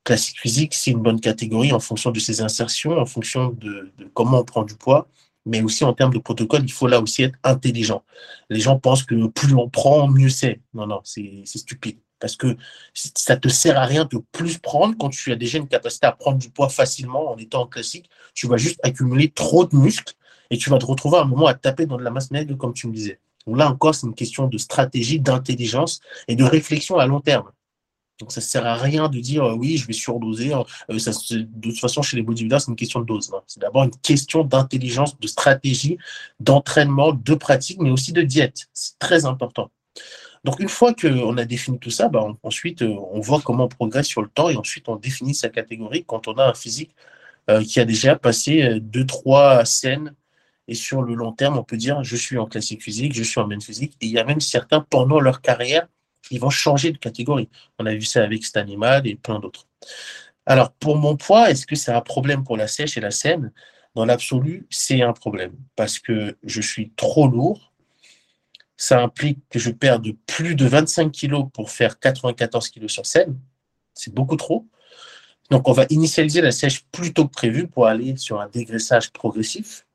classique 0.03 0.39
physique, 0.39 0.73
c'est 0.73 0.91
une 0.91 1.01
bonne 1.01 1.19
catégorie 1.19 1.71
en 1.73 1.79
fonction 1.79 2.11
de 2.11 2.19
ses 2.19 2.41
insertions, 2.41 2.97
en 2.97 3.05
fonction 3.05 3.49
de, 3.49 3.91
comment 4.13 4.39
on 4.39 4.43
prend 4.43 4.63
du 4.63 4.75
poids, 4.75 5.07
mais 5.45 5.61
aussi 5.61 5.83
en 5.83 5.93
termes 5.93 6.13
de 6.13 6.19
protocole, 6.19 6.61
il 6.63 6.71
faut 6.71 6.87
là 6.87 7.01
aussi 7.01 7.23
être 7.23 7.37
intelligent. 7.43 8.03
Les 8.49 8.59
gens 8.59 8.79
pensent 8.79 9.03
que 9.03 9.27
plus 9.27 9.53
on 9.55 9.69
prend, 9.69 10.07
mieux 10.07 10.29
c'est. 10.29 10.61
Non, 10.73 10.87
non, 10.87 11.01
c'est 11.03 11.43
stupide. 11.45 11.97
Parce 12.19 12.37
que 12.37 12.55
ça 12.93 13.35
te 13.35 13.49
sert 13.49 13.77
à 13.77 13.85
rien 13.85 14.05
de 14.05 14.17
plus 14.31 14.57
prendre 14.57 14.95
quand 14.97 15.09
tu 15.09 15.33
as 15.33 15.35
déjà 15.35 15.57
une 15.57 15.67
capacité 15.67 16.07
à 16.07 16.13
prendre 16.13 16.37
du 16.37 16.49
poids 16.49 16.69
facilement 16.69 17.31
en 17.31 17.37
étant 17.37 17.63
en 17.63 17.67
classique. 17.67 18.09
Tu 18.33 18.47
vas 18.47 18.55
juste 18.55 18.79
accumuler 18.81 19.29
trop 19.29 19.65
de 19.65 19.75
muscles 19.75 20.13
et 20.49 20.57
tu 20.57 20.69
vas 20.69 20.77
te 20.77 20.85
retrouver 20.85 21.17
à 21.17 21.21
un 21.23 21.25
moment 21.25 21.47
à 21.47 21.53
taper 21.53 21.85
dans 21.85 21.97
de 21.97 22.03
la 22.03 22.11
masse 22.11 22.31
maigre, 22.31 22.55
comme 22.55 22.73
tu 22.73 22.87
me 22.87 22.93
disais. 22.93 23.19
Donc 23.47 23.57
là 23.57 23.69
encore, 23.69 23.95
c'est 23.95 24.07
une 24.07 24.15
question 24.15 24.47
de 24.47 24.57
stratégie, 24.57 25.19
d'intelligence 25.19 25.99
et 26.27 26.35
de 26.35 26.43
réflexion 26.43 26.97
à 26.97 27.05
long 27.05 27.19
terme. 27.19 27.51
Donc 28.19 28.31
ça 28.31 28.41
ne 28.41 28.45
sert 28.45 28.65
à 28.65 28.75
rien 28.75 29.09
de 29.09 29.19
dire 29.19 29.43
euh, 29.43 29.53
oui, 29.53 29.77
je 29.77 29.87
vais 29.87 29.93
surdoser. 29.93 30.53
Hein. 30.53 30.63
Euh, 30.89 30.97
de 30.97 31.69
toute 31.69 31.79
façon, 31.79 32.01
chez 32.01 32.15
les 32.15 32.23
bodybuilders, 32.23 32.61
c'est 32.61 32.71
une 32.71 32.77
question 32.77 32.99
de 32.99 33.05
dose. 33.05 33.31
Hein. 33.33 33.41
C'est 33.47 33.59
d'abord 33.59 33.83
une 33.83 33.95
question 34.01 34.43
d'intelligence, 34.43 35.19
de 35.19 35.27
stratégie, 35.27 35.97
d'entraînement, 36.39 37.11
de 37.13 37.33
pratique, 37.33 37.79
mais 37.81 37.89
aussi 37.89 38.13
de 38.13 38.21
diète. 38.21 38.67
C'est 38.73 38.97
très 38.99 39.25
important. 39.25 39.71
Donc, 40.43 40.59
une 40.59 40.69
fois 40.69 40.93
qu'on 40.93 41.37
a 41.37 41.45
défini 41.45 41.79
tout 41.79 41.89
ça, 41.89 42.09
bah, 42.09 42.25
ensuite, 42.43 42.81
euh, 42.81 42.95
on 43.11 43.19
voit 43.19 43.41
comment 43.41 43.65
on 43.65 43.69
progresse 43.69 44.07
sur 44.07 44.21
le 44.21 44.27
temps 44.27 44.49
et 44.49 44.57
ensuite, 44.57 44.89
on 44.89 44.95
définit 44.95 45.33
sa 45.33 45.49
catégorie 45.49 46.05
quand 46.05 46.27
on 46.27 46.37
a 46.37 46.45
un 46.45 46.53
physique 46.53 46.91
qui 47.67 47.81
a 47.81 47.83
déjà 47.83 48.15
passé 48.15 48.79
deux, 48.79 49.05
trois 49.05 49.65
scènes. 49.65 50.15
Et 50.67 50.75
sur 50.75 51.01
le 51.01 51.13
long 51.13 51.33
terme, 51.33 51.57
on 51.57 51.63
peut 51.63 51.77
dire 51.77 52.03
je 52.03 52.15
suis 52.15 52.37
en 52.37 52.45
classique 52.45 52.83
physique, 52.83 53.13
je 53.13 53.23
suis 53.23 53.39
en 53.39 53.47
main 53.47 53.59
physique. 53.59 53.93
Et 54.01 54.05
il 54.07 54.11
y 54.11 54.19
a 54.19 54.23
même 54.23 54.39
certains, 54.39 54.81
pendant 54.81 55.19
leur 55.19 55.41
carrière, 55.41 55.87
ils 56.31 56.39
vont 56.39 56.49
changer 56.49 56.91
de 56.91 56.97
catégorie. 56.97 57.49
On 57.79 57.85
a 57.85 57.93
vu 57.93 58.03
ça 58.03 58.23
avec 58.23 58.45
cet 58.45 58.57
animal 58.57 59.05
et 59.07 59.15
plein 59.15 59.39
d'autres. 59.39 59.67
Alors, 60.45 60.71
pour 60.73 60.97
mon 60.97 61.17
poids, 61.17 61.49
est-ce 61.49 61.65
que 61.65 61.75
c'est 61.75 61.91
un 61.91 62.01
problème 62.01 62.43
pour 62.43 62.57
la 62.57 62.67
sèche 62.67 62.97
et 62.97 63.01
la 63.01 63.11
scène 63.11 63.51
Dans 63.95 64.05
l'absolu, 64.05 64.67
c'est 64.69 65.01
un 65.01 65.13
problème 65.13 65.53
parce 65.75 65.99
que 65.99 66.37
je 66.43 66.61
suis 66.61 66.91
trop 66.95 67.27
lourd 67.27 67.73
ça 68.83 69.01
implique 69.01 69.39
que 69.49 69.59
je 69.59 69.71
perde 69.71 70.11
plus 70.25 70.55
de 70.55 70.65
25 70.65 71.11
kilos 71.11 71.45
pour 71.53 71.69
faire 71.69 71.99
94 71.99 72.69
kilos 72.69 72.91
sur 72.91 73.05
scène. 73.05 73.39
C'est 73.93 74.13
beaucoup 74.13 74.35
trop. 74.35 74.67
Donc, 75.49 75.69
on 75.69 75.71
va 75.71 75.85
initialiser 75.89 76.41
la 76.41 76.51
sèche 76.51 76.83
plus 76.91 77.13
tôt 77.13 77.25
que 77.25 77.31
prévu 77.31 77.67
pour 77.67 77.87
aller 77.87 78.17
sur 78.17 78.41
un 78.41 78.49
dégraissage 78.49 79.11
progressif. 79.11 79.85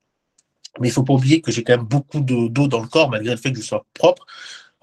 Mais 0.80 0.88
il 0.88 0.90
faut 0.90 1.02
pas 1.02 1.14
oublier 1.14 1.40
que 1.40 1.50
j'ai 1.52 1.64
quand 1.64 1.76
même 1.76 1.86
beaucoup 1.86 2.20
d'eau 2.20 2.68
dans 2.68 2.80
le 2.80 2.88
corps, 2.88 3.10
malgré 3.10 3.32
le 3.32 3.40
fait 3.40 3.52
que 3.52 3.58
je 3.58 3.66
sois 3.66 3.84
propre. 3.94 4.26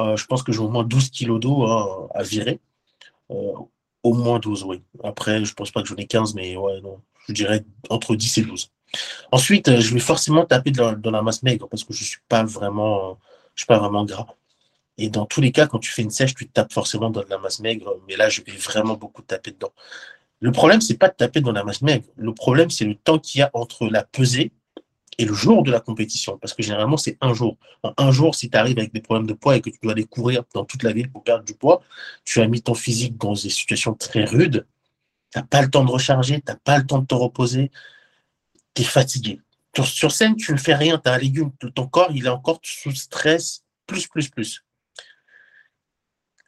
Euh, 0.02 0.18
je 0.18 0.26
pense 0.26 0.44
que 0.44 0.52
j'ai 0.52 0.60
au 0.60 0.70
moins 0.70 0.84
12 0.84 1.10
kilos 1.10 1.40
d'eau 1.40 1.64
hein, 1.64 2.08
à 2.14 2.24
virer. 2.24 2.60
Euh, 3.32 3.54
au 4.04 4.14
moins 4.14 4.40
12, 4.40 4.64
oui. 4.66 4.82
Après, 5.04 5.44
je 5.46 5.54
pense 5.54 5.72
pas 5.72 5.82
que 5.82 5.88
j'en 5.88 5.96
ai 5.96 6.06
15, 6.06 6.36
mais 6.36 6.56
ouais. 6.56 6.82
Je 7.28 7.34
dirais 7.34 7.64
entre 7.90 8.16
10 8.16 8.38
et 8.38 8.42
12. 8.44 8.72
Ensuite, 9.32 9.68
euh, 9.68 9.80
je 9.80 9.94
vais 9.94 10.00
forcément 10.00 10.46
taper 10.46 10.72
dans, 10.72 10.96
la 11.04 11.22
masse 11.22 11.44
maigre 11.44 11.68
parce 11.68 11.84
que 11.84 11.94
je 11.94 12.02
ne 12.02 12.06
suis 12.06 12.20
pas 12.30 12.44
vraiment 12.44 13.18
je 13.56 13.62
suis 13.62 13.68
pas 13.68 13.80
vraiment 13.80 14.06
gras. 14.06 14.28
Et 14.98 15.10
dans 15.10 15.26
tous 15.26 15.42
les 15.42 15.52
cas, 15.52 15.68
quand 15.68 15.80
tu 15.80 15.92
fais 15.92 16.02
une 16.04 16.10
sèche, 16.10 16.36
tu 16.36 16.48
tapes 16.48 16.72
forcément 16.74 17.10
dans 17.10 17.22
de 17.22 17.30
la 17.30 17.38
masse 17.38 17.60
maigre, 17.60 17.98
mais 18.08 18.16
là, 18.16 18.30
je 18.30 18.42
vais 18.42 18.54
vraiment 18.54 18.96
beaucoup 18.96 19.22
taper 19.22 19.52
dedans. 19.52 19.74
Le 20.40 20.52
problème, 20.52 20.82
c'est 20.82 20.98
pas 20.98 21.10
de 21.10 21.16
taper 21.16 21.42
dans 21.42 21.52
la 21.52 21.64
masse 21.64 21.82
maigre. 21.82 22.06
Le 22.16 22.34
problème, 22.34 22.70
c'est 22.70 22.86
le 22.86 22.96
temps 22.96 23.20
qu'il 23.20 23.40
y 23.40 23.42
a 23.42 23.50
entre 23.54 23.88
la 23.88 24.04
pesée 24.04 24.52
et 25.18 25.26
le 25.26 25.34
jour 25.34 25.64
de 25.64 25.72
la 25.72 25.80
compétition. 25.80 26.38
Parce 26.38 26.54
que 26.54 26.64
généralement, 26.64 26.98
c'est 26.98 27.18
un 27.22 27.34
jour. 27.34 27.58
un 27.98 28.12
jour, 28.12 28.36
si 28.36 28.50
tu 28.50 28.58
arrives 28.58 28.78
avec 28.78 28.94
des 28.94 29.02
problèmes 29.02 29.28
de 29.28 29.34
poids 29.34 29.56
et 29.56 29.62
que 29.62 29.70
tu 29.70 29.80
dois 29.82 29.94
aller 29.94 30.06
courir 30.06 30.44
dans 30.54 30.66
toute 30.66 30.84
la 30.84 30.92
ville 30.92 31.10
pour 31.12 31.24
perdre 31.24 31.44
du 31.44 31.54
poids, 31.54 31.82
tu 32.24 32.42
as 32.42 32.48
mis 32.48 32.62
ton 32.62 32.74
physique 32.74 33.18
dans 33.18 33.34
des 33.34 33.50
situations 33.50 33.94
très 33.94 34.26
rudes. 34.26 34.66
Tu 35.32 35.40
n'as 35.40 35.46
pas 35.46 35.62
le 35.62 35.70
temps 35.70 35.84
de 35.84 35.92
recharger, 35.92 36.42
tu 36.42 36.52
n'as 36.52 36.58
pas 36.58 36.78
le 36.78 36.86
temps 36.86 37.00
de 37.00 37.06
te 37.06 37.16
reposer. 37.16 37.72
Tu 38.74 38.82
es 38.82 38.86
fatigué. 38.86 39.42
Sur, 39.84 40.12
scène, 40.12 40.36
tu 40.38 40.54
ne 40.54 40.58
fais 40.58 40.76
rien, 40.76 40.98
tu 40.98 41.10
as 41.10 41.14
un 41.14 41.18
légume, 41.18 41.52
ton 41.74 41.88
corps, 41.88 42.12
il 42.12 42.26
est 42.26 42.30
encore 42.30 42.60
sous 42.64 42.96
stress, 42.96 43.64
plus, 43.86 44.08
plus, 44.08 44.30
plus. 44.30 44.64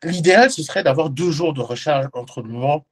L'idéal, 0.04 0.50
ce 0.50 0.64
serait 0.64 0.84
d'avoir 0.84 1.10
deux 1.10 1.32
jours 1.32 1.54
de 1.54 1.62
recharge 1.62 2.08
entre 2.14 2.42
le 2.42 2.50
moment 2.50 2.86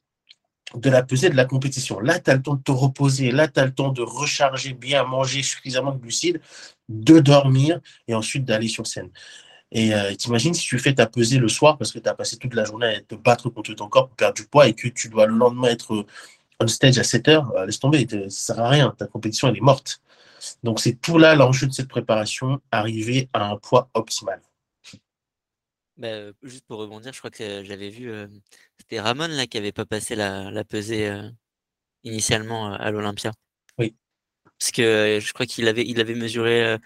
de 0.74 0.90
la 0.90 1.04
pesée 1.04 1.30
de 1.30 1.36
la 1.36 1.46
compétition. 1.46 2.00
Là, 2.00 2.20
tu 2.20 2.30
as 2.32 2.36
le 2.36 2.42
temps 2.42 2.56
de 2.56 2.64
te 2.64 2.72
reposer, 2.72 3.32
là, 3.32 3.48
tu 3.48 3.60
as 3.60 3.66
le 3.66 3.74
temps 3.74 3.92
de 3.92 4.02
recharger 4.02 4.74
bien, 4.74 5.04
manger 5.04 5.44
suffisamment 5.44 5.92
de 5.92 6.00
glucides, 6.00 6.42
de 6.90 7.20
dormir 7.20 7.80
et 8.08 8.16
ensuite 8.16 8.46
d'aller 8.46 8.68
sur 8.68 8.88
scène. 8.88 9.10
Et 9.72 9.94
euh, 9.94 10.14
t'imagines 10.16 10.54
si 10.54 10.68
tu 10.68 10.80
fais 10.80 10.94
ta 10.94 11.06
pesée 11.06 11.38
le 11.38 11.50
soir 11.50 11.78
parce 11.78 11.92
que 11.92 12.00
tu 12.00 12.10
as 12.10 12.14
passé 12.14 12.38
toute 12.38 12.54
la 12.54 12.66
journée 12.66 12.88
à 12.88 13.02
te 13.02 13.16
battre 13.16 13.50
contre 13.50 13.74
ton 13.74 13.88
corps 13.88 14.08
pour 14.08 14.16
perdre 14.16 14.36
du 14.36 14.48
poids 14.48 14.68
et 14.68 14.74
que 14.74 14.88
tu 14.88 15.10
dois 15.10 15.26
le 15.28 15.36
lendemain 15.36 15.70
être 15.70 16.06
on 16.60 16.68
stage 16.68 16.98
à 16.98 17.04
7 17.04 17.28
heures, 17.28 17.52
euh, 17.56 17.66
laisse 17.66 17.80
tomber, 17.80 18.08
ça 18.10 18.30
sert 18.30 18.60
à 18.60 18.70
rien, 18.70 18.96
ta 18.98 19.08
compétition 19.08 19.48
elle 19.50 19.58
est 19.58 19.62
morte. 19.62 20.02
Donc 20.64 20.80
c'est 20.80 20.94
tout 20.94 21.18
là 21.18 21.36
l'enjeu 21.36 21.68
de 21.68 21.74
cette 21.74 21.88
préparation, 21.88 22.62
arriver 22.72 23.30
à 23.34 23.50
un 23.50 23.58
poids 23.58 23.90
optimal. 23.94 24.40
Bah, 25.98 26.32
juste 26.44 26.66
pour 26.68 26.80
rebondir, 26.80 27.14
je 27.14 27.20
crois 27.20 27.32
que 27.32 27.64
j'avais 27.64 27.90
vu, 27.90 28.12
c'était 28.78 29.00
Ramon 29.00 29.28
là 29.28 29.48
qui 29.48 29.58
n'avait 29.58 29.72
pas 29.72 29.86
passé 29.86 30.16
la, 30.16 30.64
pesée 30.66 31.10
initialement 32.04 32.74
à 32.74 32.92
l'Olympia. 32.92 33.32
Oui. 33.78 33.96
Parce 34.60 34.72
que 34.72 35.20
je 35.22 35.34
crois 35.34 35.46
qu'il 35.46 35.68
avait, 35.68 35.86
il 35.86 36.02
avait 36.02 36.16
mesuré 36.16 36.78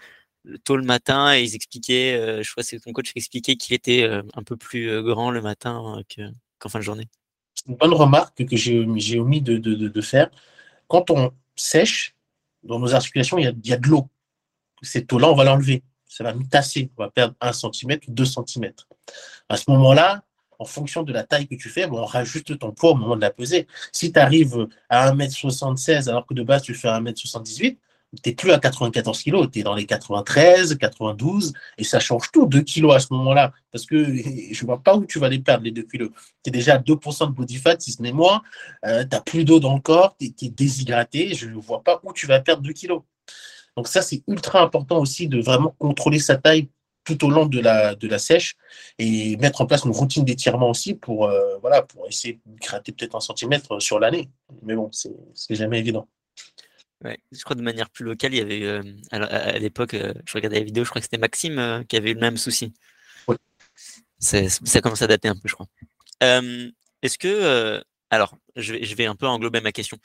tôt 0.64 0.76
le 0.76 0.84
matin 0.84 1.34
et 1.34 1.42
ils 1.42 1.54
expliquaient, 1.56 2.42
je 2.42 2.50
crois 2.52 2.62
que 2.62 2.68
c'est 2.68 2.78
ton 2.78 2.92
coach 2.92 3.12
qui 3.12 3.18
expliquait 3.18 3.56
qu'il 3.56 3.74
était 3.74 4.04
un 4.04 4.42
peu 4.44 4.56
plus 4.56 5.02
grand 5.02 5.32
le 5.32 5.42
matin 5.42 6.00
qu'en 6.60 6.68
fin 6.68 6.78
de 6.78 6.84
journée. 6.84 7.08
C'est 7.54 7.68
une 7.68 7.76
bonne 7.76 7.92
remarque 7.92 8.44
que 8.46 8.56
j'ai 8.56 9.18
omis 9.18 9.42
de, 9.42 9.58
de, 9.58 9.74
de, 9.74 10.00
faire. 10.00 10.30
Quand 10.88 11.10
on 11.10 11.32
sèche, 11.56 12.14
dans 12.62 12.78
nos 12.78 12.94
articulations, 12.94 13.38
il 13.38 13.44
y 13.44 13.46
a, 13.48 13.50
il 13.50 13.68
y 13.68 13.72
a 13.72 13.76
de 13.76 13.88
l'eau. 13.88 14.08
Cette 14.82 15.12
eau-là, 15.12 15.28
on 15.30 15.34
va 15.34 15.44
l'enlever. 15.44 15.82
Ça 16.10 16.24
va 16.24 16.34
nous 16.34 16.44
tasser. 16.44 16.90
On 16.98 17.04
va 17.04 17.10
perdre 17.10 17.34
1 17.40 17.52
cm 17.52 17.98
ou 18.08 18.12
2 18.12 18.24
cm. 18.24 18.72
À 19.48 19.56
ce 19.56 19.70
moment-là, 19.70 20.22
en 20.58 20.64
fonction 20.66 21.02
de 21.02 21.12
la 21.12 21.22
taille 21.22 21.48
que 21.48 21.54
tu 21.54 21.70
fais, 21.70 21.86
on 21.86 22.04
rajoute 22.04 22.58
ton 22.58 22.72
poids 22.72 22.90
au 22.90 22.94
moment 22.94 23.16
de 23.16 23.22
la 23.22 23.30
peser. 23.30 23.66
Si 23.92 24.12
tu 24.12 24.18
arrives 24.18 24.68
à 24.90 25.10
1m76 25.12 26.08
alors 26.08 26.26
que 26.26 26.34
de 26.34 26.42
base 26.42 26.62
tu 26.62 26.74
fais 26.74 26.88
1m78, 26.88 27.78
tu 28.22 28.28
n'es 28.28 28.34
plus 28.34 28.50
à 28.50 28.58
94 28.58 29.22
kg, 29.22 29.50
tu 29.50 29.60
es 29.60 29.62
dans 29.62 29.74
les 29.74 29.86
93, 29.86 30.76
92, 30.76 31.52
et 31.78 31.84
ça 31.84 32.00
change 32.00 32.30
tout, 32.32 32.46
2 32.46 32.62
kg 32.62 32.92
à 32.92 32.98
ce 32.98 33.06
moment-là, 33.12 33.52
parce 33.70 33.86
que 33.86 34.04
je 34.52 34.62
ne 34.62 34.66
vois 34.66 34.82
pas 34.82 34.96
où 34.96 35.06
tu 35.06 35.18
vas 35.18 35.28
les 35.28 35.38
perdre, 35.38 35.64
les 35.64 35.70
2 35.70 35.82
kg. 35.82 36.08
Tu 36.42 36.48
es 36.48 36.50
déjà 36.50 36.74
à 36.74 36.78
2% 36.78 37.28
de 37.28 37.32
body 37.32 37.56
fat, 37.56 37.76
si 37.78 37.92
ce 37.92 38.02
n'est 38.02 38.12
moins, 38.12 38.42
euh, 38.84 39.02
tu 39.02 39.10
n'as 39.12 39.20
plus 39.20 39.44
d'eau 39.44 39.60
dans 39.60 39.74
le 39.74 39.80
corps, 39.80 40.16
tu 40.18 40.26
es, 40.26 40.48
déshydraté, 40.48 41.34
je 41.34 41.46
ne 41.46 41.54
vois 41.54 41.82
pas 41.82 42.00
où 42.02 42.12
tu 42.12 42.26
vas 42.26 42.40
perdre 42.40 42.62
2 42.62 42.72
kg. 42.72 43.00
Donc 43.76 43.88
ça, 43.88 44.02
c'est 44.02 44.22
ultra 44.26 44.62
important 44.62 44.98
aussi 44.98 45.28
de 45.28 45.40
vraiment 45.40 45.74
contrôler 45.78 46.18
sa 46.18 46.36
taille 46.36 46.68
tout 47.04 47.24
au 47.24 47.30
long 47.30 47.46
de 47.46 47.60
la, 47.60 47.94
de 47.94 48.08
la 48.08 48.18
sèche 48.18 48.56
et 48.98 49.36
mettre 49.38 49.60
en 49.60 49.66
place 49.66 49.84
une 49.84 49.92
routine 49.92 50.24
d'étirement 50.24 50.70
aussi 50.70 50.94
pour, 50.94 51.26
euh, 51.26 51.58
voilà, 51.58 51.82
pour 51.82 52.06
essayer 52.06 52.40
de 52.44 52.58
gratter 52.60 52.92
peut-être 52.92 53.16
un 53.16 53.20
centimètre 53.20 53.80
sur 53.80 53.98
l'année. 53.98 54.28
Mais 54.62 54.74
bon, 54.74 54.90
c'est 54.92 55.54
jamais 55.54 55.78
évident. 55.78 56.08
Ouais, 57.02 57.18
je 57.32 57.42
crois 57.42 57.56
de 57.56 57.62
manière 57.62 57.88
plus 57.88 58.04
locale, 58.04 58.34
il 58.34 58.38
y 58.38 58.40
avait 58.42 58.62
euh, 58.62 58.82
à, 59.10 59.58
l'époque, 59.58 59.94
euh, 59.94 60.12
je 60.26 60.34
regardais 60.34 60.58
la 60.58 60.64
vidéo, 60.64 60.84
je 60.84 60.90
crois 60.90 61.00
que 61.00 61.06
c'était 61.06 61.16
Maxime 61.16 61.84
qui 61.88 61.96
avait 61.96 62.10
eu 62.10 62.14
le 62.14 62.20
même 62.20 62.36
souci. 62.36 62.74
Ça 64.18 64.80
commence 64.82 65.00
à 65.00 65.06
dater 65.06 65.28
un 65.28 65.34
peu, 65.34 65.48
je 65.48 65.54
crois. 65.54 65.66
Est-ce 66.20 67.16
que, 67.16 67.82
alors, 68.10 68.36
je 68.56 68.74
vais, 68.74 68.84
je 68.84 68.94
vais 68.94 69.06
un 69.06 69.16
peu 69.16 69.26
englober 69.26 69.62
ma 69.62 69.72
question. 69.72 69.96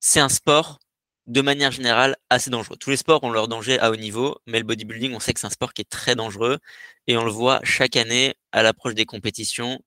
C'est 0.00 0.18
un 0.18 0.28
sport, 0.28 0.80
de 1.26 1.40
manière 1.40 1.70
générale, 1.72 2.16
assez 2.30 2.50
dangereux. 2.50 2.76
Tous 2.78 2.90
les 2.90 2.96
sports 2.96 3.22
ont 3.24 3.30
leur 3.30 3.48
danger 3.48 3.78
à 3.78 3.90
haut 3.90 3.96
niveau, 3.96 4.38
mais 4.46 4.58
le 4.58 4.64
bodybuilding, 4.64 5.14
on 5.14 5.20
sait 5.20 5.32
que 5.34 5.40
c'est 5.40 5.46
un 5.46 5.50
sport 5.50 5.72
qui 5.74 5.82
est 5.82 5.90
très 5.90 6.14
dangereux 6.16 6.58
et 7.06 7.16
on 7.16 7.24
le 7.24 7.30
voit 7.30 7.60
chaque 7.64 7.96
année 7.96 8.34
à 8.52 8.62
l'approche 8.62 8.94
des 8.94 9.06
compétitions, 9.06 9.80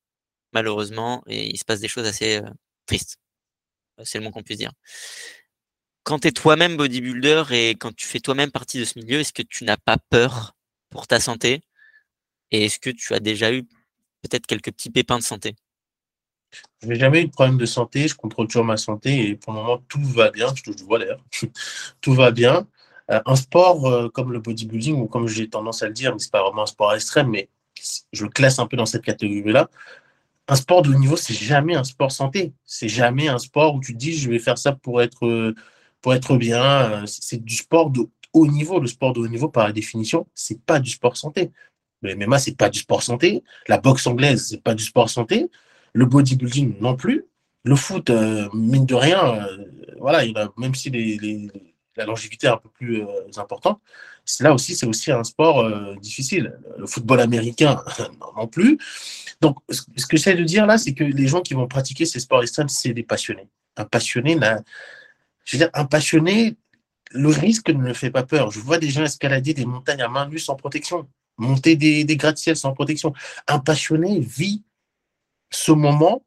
malheureusement, 0.54 1.24
et 1.28 1.48
il 1.48 1.58
se 1.58 1.66
passe 1.66 1.80
des 1.82 1.88
choses 1.88 2.08
assez 2.08 2.42
tristes. 2.88 3.18
C'est 4.04 4.20
le 4.20 4.24
moins 4.24 4.32
qu'on 4.32 4.44
puisse 4.44 4.60
dire 4.60 4.72
quand 6.08 6.20
tu 6.20 6.30
es 6.30 6.32
toi-même 6.32 6.78
bodybuilder 6.78 7.44
et 7.52 7.72
quand 7.72 7.94
tu 7.94 8.08
fais 8.08 8.22
toi-même 8.22 8.50
partie 8.50 8.80
de 8.80 8.86
ce 8.86 8.98
milieu, 8.98 9.20
est-ce 9.20 9.34
que 9.34 9.42
tu 9.42 9.66
n'as 9.66 9.76
pas 9.76 9.98
peur 10.10 10.56
pour 10.90 11.06
ta 11.06 11.20
santé? 11.20 11.64
Et 12.52 12.66
est-ce 12.66 12.80
que 12.80 12.90
tu 12.92 13.14
as 13.14 13.20
déjà 13.20 13.54
eu 13.54 13.64
peut-être 14.22 14.48
quelques 14.48 14.72
petits 14.72 14.90
pépins 14.92 15.20
de 15.20 15.24
santé? 15.24 15.56
Je 16.82 16.88
n'ai 16.88 16.96
jamais 16.96 17.22
eu 17.22 17.26
de 17.28 17.32
problème 17.32 17.58
de 17.58 17.66
santé, 17.66 18.08
je 18.08 18.16
contrôle 18.16 18.48
toujours 18.48 18.66
ma 18.66 18.78
santé 18.78 19.30
et 19.30 19.36
pour 19.36 19.54
le 19.54 19.60
moment 19.60 19.80
tout 19.88 20.04
va 20.04 20.32
bien, 20.32 20.48
je 20.56 20.84
vois 20.84 21.00
d'ailleurs, 21.00 21.24
tout 22.02 22.14
va 22.14 22.32
bien. 22.32 22.68
Euh, 23.12 23.22
un 23.26 23.36
sport 23.36 23.86
euh, 23.88 24.10
comme 24.10 24.34
le 24.34 24.40
bodybuilding, 24.40 24.96
ou 24.96 25.08
comme 25.08 25.28
j'ai 25.28 25.50
tendance 25.50 25.82
à 25.84 25.88
le 25.88 25.94
dire, 25.94 26.14
mais 26.14 26.20
ce 26.20 26.26
n'est 26.26 26.32
pas 26.32 26.44
vraiment 26.44 26.64
un 26.64 26.68
sport 26.68 26.94
extrême, 26.94 27.30
mais 27.30 27.50
je 28.12 28.24
le 28.24 28.30
classe 28.30 28.60
un 28.60 28.68
peu 28.68 28.76
dans 28.78 28.86
cette 28.86 29.04
catégorie-là, 29.04 29.70
un 30.48 30.56
sport 30.56 30.82
de 30.82 30.90
haut 30.92 30.98
niveau, 30.98 31.18
c'est 31.18 31.34
jamais 31.34 31.76
un 31.76 31.84
sport 31.84 32.12
santé. 32.12 32.54
C'est 32.66 32.88
jamais 32.90 33.28
un 33.28 33.38
sport 33.38 33.76
où 33.76 33.80
tu 33.82 33.94
te 33.94 33.98
dis 33.98 34.14
je 34.14 34.30
vais 34.30 34.40
faire 34.40 34.58
ça 34.58 34.72
pour 34.74 35.02
être 35.02 35.26
euh, 35.26 35.54
pour 36.02 36.14
être 36.14 36.38
bien. 36.38 37.06
C'est 37.06 37.44
du 37.44 37.56
sport 37.56 37.90
de 37.90 38.10
haut 38.34 38.48
niveau. 38.48 38.80
Le 38.80 38.88
sport 38.88 39.14
de 39.14 39.20
haut 39.20 39.28
niveau, 39.28 39.50
par 39.50 39.72
définition, 39.74 40.28
c'est 40.36 40.62
pas 40.62 40.80
du 40.80 40.90
sport 40.90 41.18
santé. 41.18 41.52
Le 42.02 42.16
MMA, 42.16 42.40
c'est 42.40 42.56
pas 42.58 42.70
du 42.70 42.80
sport 42.80 43.04
santé. 43.04 43.44
La 43.68 43.78
boxe 43.78 44.08
anglaise, 44.08 44.48
c'est 44.50 44.64
pas 44.64 44.76
du 44.76 44.84
sport 44.84 45.10
santé. 45.10 45.50
Le 45.94 46.06
bodybuilding 46.06 46.80
non 46.80 46.96
plus. 46.96 47.26
Le 47.64 47.76
foot, 47.76 48.10
euh, 48.10 48.48
mine 48.54 48.86
de 48.86 48.96
rien, 48.96 49.44
euh, 49.44 49.58
voilà, 50.00 50.24
il 50.24 50.38
a, 50.38 50.50
même 50.58 50.74
si 50.74 50.90
la 51.96 52.06
longévité 52.06 52.48
est 52.48 52.52
un 52.52 52.58
peu 52.58 52.70
plus 52.70 53.04
importante, 53.36 53.82
là 54.40 54.54
aussi, 54.54 54.76
c'est 54.76 54.86
aussi 54.86 55.12
un 55.12 55.24
sport 55.24 55.70
difficile. 56.00 56.58
Le 56.78 56.86
football 56.86 57.20
américain, 57.20 57.84
non, 58.38 58.48
plus. 58.48 58.78
Donc, 59.42 59.58
ce 59.70 60.06
que 60.06 60.16
j'essaie 60.18 60.36
de 60.36 60.44
dire 60.44 60.66
là, 60.66 60.78
c'est 60.78 60.94
que 60.94 61.04
les 61.04 61.28
gens 61.28 61.42
qui 61.42 61.56
vont 61.56 61.68
pratiquer 61.68 62.06
ces 62.06 62.20
sports 62.20 62.42
extrêmes, 62.44 62.70
c'est 62.70 62.94
des 62.94 63.04
passionnés. 63.04 63.50
Un 63.76 63.86
passionné 63.86 64.38
je 65.48 65.56
veux 65.56 65.60
dire, 65.60 65.70
un 65.74 65.86
passionné, 65.86 66.58
le 67.12 67.30
risque 67.30 67.70
ne 67.70 67.82
me 67.82 67.94
fait 67.94 68.12
pas 68.12 68.24
peur. 68.24 68.52
Je 68.52 68.60
vois 68.60 68.78
des 68.78 68.90
gens 68.90 69.04
escalader 69.04 69.54
des 69.54 69.66
montagnes 69.66 70.02
à 70.02 70.10
main 70.10 70.28
nue 70.28 70.40
sans 70.40 70.56
protection, 70.56 71.08
monter 71.38 71.78
des, 71.78 72.04
des 72.04 72.18
gratte-ciel 72.18 72.58
sans 72.58 72.74
protection. 72.74 73.14
Un 73.48 73.60
passionné 73.60 74.20
vit 74.20 74.64
ce 75.50 75.72
moment 75.72 76.24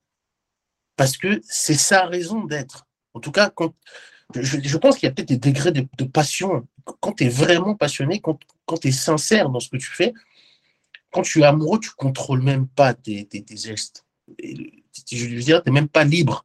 parce 0.97 1.17
que 1.17 1.41
c'est 1.45 1.75
sa 1.75 2.07
raison 2.07 2.45
d'être. 2.45 2.87
En 3.15 3.21
tout 3.21 3.33
cas, 3.33 3.51
quand, 3.51 3.75
je, 4.35 4.77
pense 4.77 4.97
qu'il 4.97 5.09
y 5.09 5.11
a 5.11 5.15
peut-être 5.15 5.29
des 5.29 5.39
degrés 5.39 5.73
de, 5.73 6.05
passion. 6.05 6.67
Quand 6.85 7.13
tu 7.13 7.25
es 7.25 7.29
vraiment 7.29 7.75
passionné, 7.75 8.21
quand, 8.21 8.39
quand 8.67 8.79
tu 8.79 8.89
es 8.89 8.93
sincère 8.93 9.51
dans 9.51 9.61
ce 9.61 9.69
que 9.69 9.77
tu 9.77 9.89
fais, 9.89 10.13
quand 11.11 11.23
tu 11.23 11.41
es 11.41 11.45
amoureux, 11.45 11.81
tu 11.81 11.91
contrôles 11.91 12.43
même 12.43 12.69
pas 12.69 12.95
tes, 12.95 13.25
tes, 13.27 13.45
gestes. 13.57 14.05
je 14.39 15.27
veux 15.27 15.41
dire, 15.41 15.63
tu 15.63 15.71
n'es 15.71 15.75
même 15.75 15.89
pas 15.89 16.05
libre. 16.05 16.45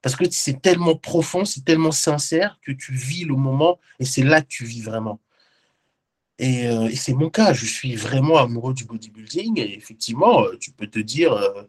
Parce 0.00 0.14
que 0.14 0.24
c'est 0.30 0.62
tellement 0.62 0.94
profond, 0.94 1.44
c'est 1.44 1.64
tellement 1.64 1.90
sincère 1.90 2.58
que 2.62 2.72
tu 2.72 2.94
vis 2.94 3.24
le 3.24 3.34
moment 3.34 3.80
et 3.98 4.04
c'est 4.04 4.22
là 4.22 4.40
que 4.42 4.46
tu 4.46 4.64
vis 4.64 4.80
vraiment. 4.80 5.20
Et, 6.38 6.68
euh, 6.68 6.88
c'est 6.94 7.14
mon 7.14 7.30
cas, 7.30 7.52
je 7.52 7.66
suis 7.66 7.96
vraiment 7.96 8.38
amoureux 8.38 8.74
du 8.74 8.84
bodybuilding 8.84 9.58
et 9.58 9.76
effectivement, 9.76 10.44
euh, 10.44 10.56
tu 10.60 10.70
peux 10.70 10.86
te 10.86 11.00
dire, 11.00 11.32
euh, 11.32 11.64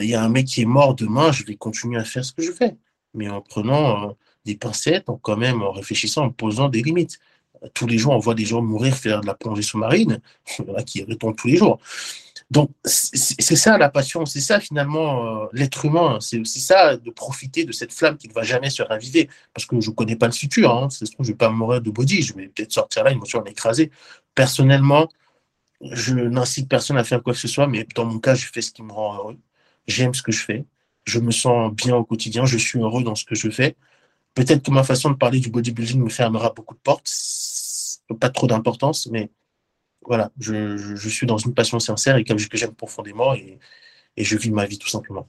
il 0.00 0.08
y 0.08 0.14
a 0.14 0.22
un 0.22 0.28
mec 0.28 0.46
qui 0.46 0.62
est 0.62 0.66
mort 0.66 0.94
demain, 0.94 1.32
je 1.32 1.44
vais 1.44 1.56
continuer 1.56 1.98
à 1.98 2.04
faire 2.04 2.24
ce 2.24 2.32
que 2.32 2.42
je 2.42 2.52
fais. 2.52 2.76
Mais 3.14 3.28
en 3.28 3.40
prenant 3.40 4.16
des 4.44 4.56
pincettes, 4.56 5.08
en 5.08 5.16
quand 5.16 5.36
même 5.36 5.62
en 5.62 5.72
réfléchissant, 5.72 6.24
en 6.24 6.30
posant 6.30 6.68
des 6.68 6.82
limites. 6.82 7.18
Tous 7.74 7.86
les 7.86 7.98
jours, 7.98 8.12
on 8.12 8.18
voit 8.18 8.34
des 8.34 8.44
gens 8.44 8.60
mourir 8.60 8.96
faire 8.96 9.20
de 9.20 9.26
la 9.26 9.34
plongée 9.34 9.62
sous-marine, 9.62 10.20
qui 10.86 11.04
répondent 11.04 11.36
tous 11.36 11.48
les 11.48 11.56
jours. 11.56 11.80
Donc, 12.50 12.70
c'est 12.84 13.56
ça 13.56 13.78
la 13.78 13.88
passion, 13.88 14.26
c'est 14.26 14.40
ça 14.40 14.60
finalement 14.60 15.44
euh, 15.44 15.46
l'être 15.54 15.86
humain, 15.86 16.18
c'est 16.20 16.38
aussi 16.38 16.60
ça 16.60 16.98
de 16.98 17.10
profiter 17.10 17.64
de 17.64 17.72
cette 17.72 17.94
flamme 17.94 18.18
qui 18.18 18.28
ne 18.28 18.34
va 18.34 18.42
jamais 18.42 18.68
se 18.68 18.82
raviver. 18.82 19.30
Parce 19.54 19.64
que 19.64 19.80
je 19.80 19.88
ne 19.88 19.94
connais 19.94 20.16
pas 20.16 20.26
le 20.26 20.32
futur, 20.32 20.70
hein. 20.70 20.88
je 20.90 21.06
ne 21.18 21.26
vais 21.26 21.34
pas 21.34 21.48
mourir 21.48 21.80
de 21.80 21.90
body, 21.90 22.20
je 22.20 22.34
vais 22.34 22.48
peut-être 22.48 22.72
sortir 22.72 23.04
là, 23.04 23.12
une 23.12 23.18
voiture 23.18 23.42
écrasée. 23.46 23.90
Personnellement, 24.34 25.08
je 25.80 26.14
n'incite 26.14 26.68
personne 26.68 26.98
à 26.98 27.04
faire 27.04 27.22
quoi 27.22 27.32
que 27.32 27.38
ce 27.38 27.48
soit, 27.48 27.66
mais 27.68 27.86
dans 27.94 28.04
mon 28.04 28.18
cas, 28.18 28.34
je 28.34 28.46
fais 28.52 28.60
ce 28.60 28.70
qui 28.70 28.82
me 28.82 28.92
rend 28.92 29.16
heureux. 29.16 29.38
J'aime 29.86 30.14
ce 30.14 30.22
que 30.22 30.32
je 30.32 30.44
fais, 30.44 30.64
je 31.04 31.18
me 31.18 31.30
sens 31.30 31.72
bien 31.72 31.96
au 31.96 32.04
quotidien, 32.04 32.44
je 32.44 32.56
suis 32.58 32.78
heureux 32.78 33.02
dans 33.02 33.14
ce 33.14 33.24
que 33.24 33.34
je 33.34 33.50
fais. 33.50 33.76
Peut-être 34.34 34.62
que 34.62 34.70
ma 34.70 34.84
façon 34.84 35.10
de 35.10 35.16
parler 35.16 35.40
du 35.40 35.50
bodybuilding 35.50 36.00
me 36.02 36.08
fermera 36.08 36.50
beaucoup 36.50 36.74
de 36.74 36.80
portes, 36.80 37.10
pas 38.20 38.30
trop 38.30 38.46
d'importance, 38.46 39.06
mais 39.08 39.30
voilà, 40.02 40.30
je, 40.38 41.08
suis 41.08 41.26
dans 41.26 41.38
une 41.38 41.54
passion 41.54 41.78
sincère 41.78 42.16
et 42.16 42.24
que 42.24 42.34
j'aime 42.54 42.74
profondément 42.74 43.34
et, 43.34 43.58
je 44.16 44.36
vis 44.36 44.50
ma 44.50 44.66
vie 44.66 44.78
tout 44.78 44.88
simplement. 44.88 45.28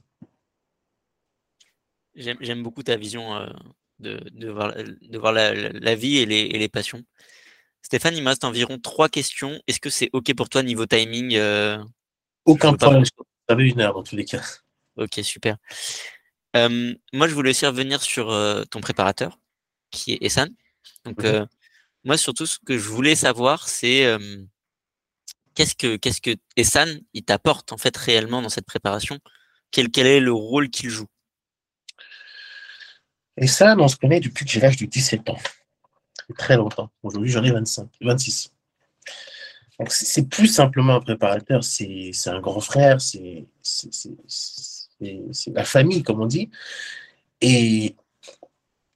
J'aime 2.14 2.62
beaucoup 2.62 2.82
ta 2.82 2.96
vision 2.96 3.34
euh, 3.34 3.46
de, 3.98 4.48
voir, 4.50 5.32
la, 5.32 5.94
vie 5.94 6.18
et 6.18 6.26
les, 6.26 6.68
passions. 6.68 7.02
Stéphane, 7.82 8.16
il 8.16 8.22
me 8.22 8.28
reste 8.28 8.44
environ 8.44 8.78
trois 8.78 9.08
questions. 9.08 9.60
Est-ce 9.66 9.80
que 9.80 9.90
c'est 9.90 10.10
OK 10.12 10.34
pour 10.34 10.48
toi 10.48 10.62
niveau 10.62 10.86
timing 10.86 11.34
euh, 11.34 11.82
Aucun 12.44 12.74
problème. 12.74 13.04
Avait 13.48 13.68
une 13.68 13.80
heure 13.80 13.94
dans 13.94 14.02
tous 14.02 14.16
les 14.16 14.24
cas. 14.24 14.42
Ok, 14.96 15.20
super. 15.22 15.56
Euh, 16.56 16.94
moi, 17.12 17.28
je 17.28 17.34
voulais 17.34 17.50
aussi 17.50 17.66
revenir 17.66 18.02
sur 18.02 18.28
ton 18.70 18.80
préparateur, 18.80 19.38
qui 19.90 20.12
est 20.12 20.22
Essan. 20.22 20.48
Donc, 21.04 21.22
mhm. 21.24 21.46
moi, 22.04 22.16
surtout, 22.16 22.46
ce 22.46 22.58
que 22.64 22.78
je 22.78 22.88
voulais 22.88 23.16
savoir, 23.16 23.68
c'est 23.68 24.06
qu'est-ce 25.54 25.74
que 25.74 25.96
qu'est-ce 25.96 26.20
que 26.20 26.36
Essan 26.56 27.00
il 27.12 27.24
t'apporte 27.24 27.72
en 27.72 27.76
fait 27.76 27.96
réellement 27.96 28.42
dans 28.42 28.48
cette 28.48 28.66
préparation? 28.66 29.18
Quel, 29.70 29.90
quel 29.90 30.06
est 30.06 30.20
le 30.20 30.32
rôle 30.32 30.70
qu'il 30.70 30.90
joue? 30.90 31.08
Essan, 33.36 33.80
on 33.80 33.88
se 33.88 33.96
connaît 33.96 34.20
depuis 34.20 34.44
que 34.44 34.50
j'ai 34.50 34.60
l'âge 34.60 34.76
de 34.76 34.86
17 34.86 35.28
ans. 35.30 35.38
Très 36.38 36.56
longtemps. 36.56 36.90
Aujourd'hui, 37.02 37.30
j'en 37.30 37.42
ai 37.42 37.50
25, 37.50 37.88
26. 38.00 38.52
C'est 39.88 40.28
plus 40.28 40.46
simplement 40.46 40.94
un 40.94 41.00
préparateur, 41.00 41.64
c'est 41.64 42.12
un 42.26 42.40
grand 42.40 42.60
frère, 42.60 43.00
c'est 43.00 43.46
la 45.48 45.64
famille, 45.64 46.02
comme 46.02 46.20
on 46.20 46.26
dit. 46.26 46.50
Et 47.40 47.96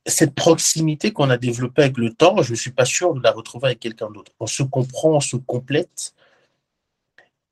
cette 0.06 0.34
proximité 0.34 1.12
qu'on 1.12 1.30
a 1.30 1.36
développée 1.36 1.82
avec 1.82 1.98
le 1.98 2.12
temps, 2.12 2.42
je 2.42 2.52
ne 2.52 2.56
suis 2.56 2.70
pas 2.70 2.84
sûr 2.84 3.14
de 3.14 3.20
la 3.20 3.32
retrouver 3.32 3.66
avec 3.66 3.80
quelqu'un 3.80 4.10
d'autre. 4.10 4.32
On 4.40 4.46
se 4.46 4.62
comprend, 4.62 5.16
on 5.16 5.20
se 5.20 5.36
complète. 5.36 6.14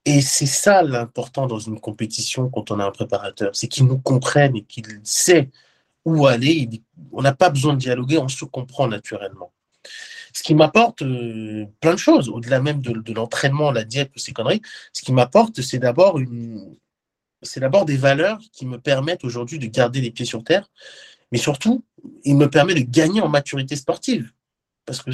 Et 0.05 0.21
c'est 0.21 0.47
ça 0.47 0.83
l'important 0.83 1.49
dans 1.49 1.59
une 1.59 1.81
compétition 1.81 2.49
quand 2.49 2.71
on 2.71 2.79
a 2.79 2.85
un 2.85 2.93
préparateur, 2.93 3.55
c'est 3.57 3.67
qu'il 3.67 3.87
nous 3.87 3.99
comprenne 3.99 4.57
et 4.57 4.62
qu'il 4.62 5.01
sait 5.03 5.51
où 6.05 6.27
aller. 6.27 6.69
On 7.12 7.23
n'a 7.23 7.35
pas 7.35 7.51
besoin 7.51 7.75
de 7.75 7.79
dialoguer, 7.81 8.19
on 8.19 8.29
se 8.29 8.45
comprend 8.45 8.87
naturellement. 8.87 9.53
Ce 10.37 10.42
qui 10.42 10.55
m'apporte 10.55 11.01
euh, 11.01 11.64
plein 11.81 11.94
de 11.94 11.99
choses, 11.99 12.29
au-delà 12.29 12.61
même 12.61 12.83
de, 12.83 13.14
l'entraînement, 13.14 13.70
la 13.70 13.85
diète, 13.85 14.11
ces 14.16 14.35
conneries, 14.35 14.61
ce 14.92 15.01
qui 15.01 15.14
m'apporte, 15.14 15.62
c'est 15.62 15.79
d'abord 15.79 16.18
une, 16.18 16.77
c'est 17.40 17.61
d'abord 17.61 17.87
des 17.87 17.96
valeurs 17.96 18.38
qui 18.53 18.66
me 18.66 18.77
permettent 18.77 19.25
aujourd'hui 19.25 19.59
de 19.59 19.66
garder 19.66 20.03
les 20.03 20.11
pieds 20.11 20.27
sur 20.27 20.44
terre, 20.44 20.68
mais 21.33 21.38
surtout, 21.38 21.87
il 22.25 22.37
me 22.37 22.51
permet 22.51 22.75
de 22.75 22.81
gagner 22.81 23.22
en 23.22 23.31
maturité 23.31 23.77
sportive. 23.77 24.31
Parce 24.85 25.01
que 25.01 25.11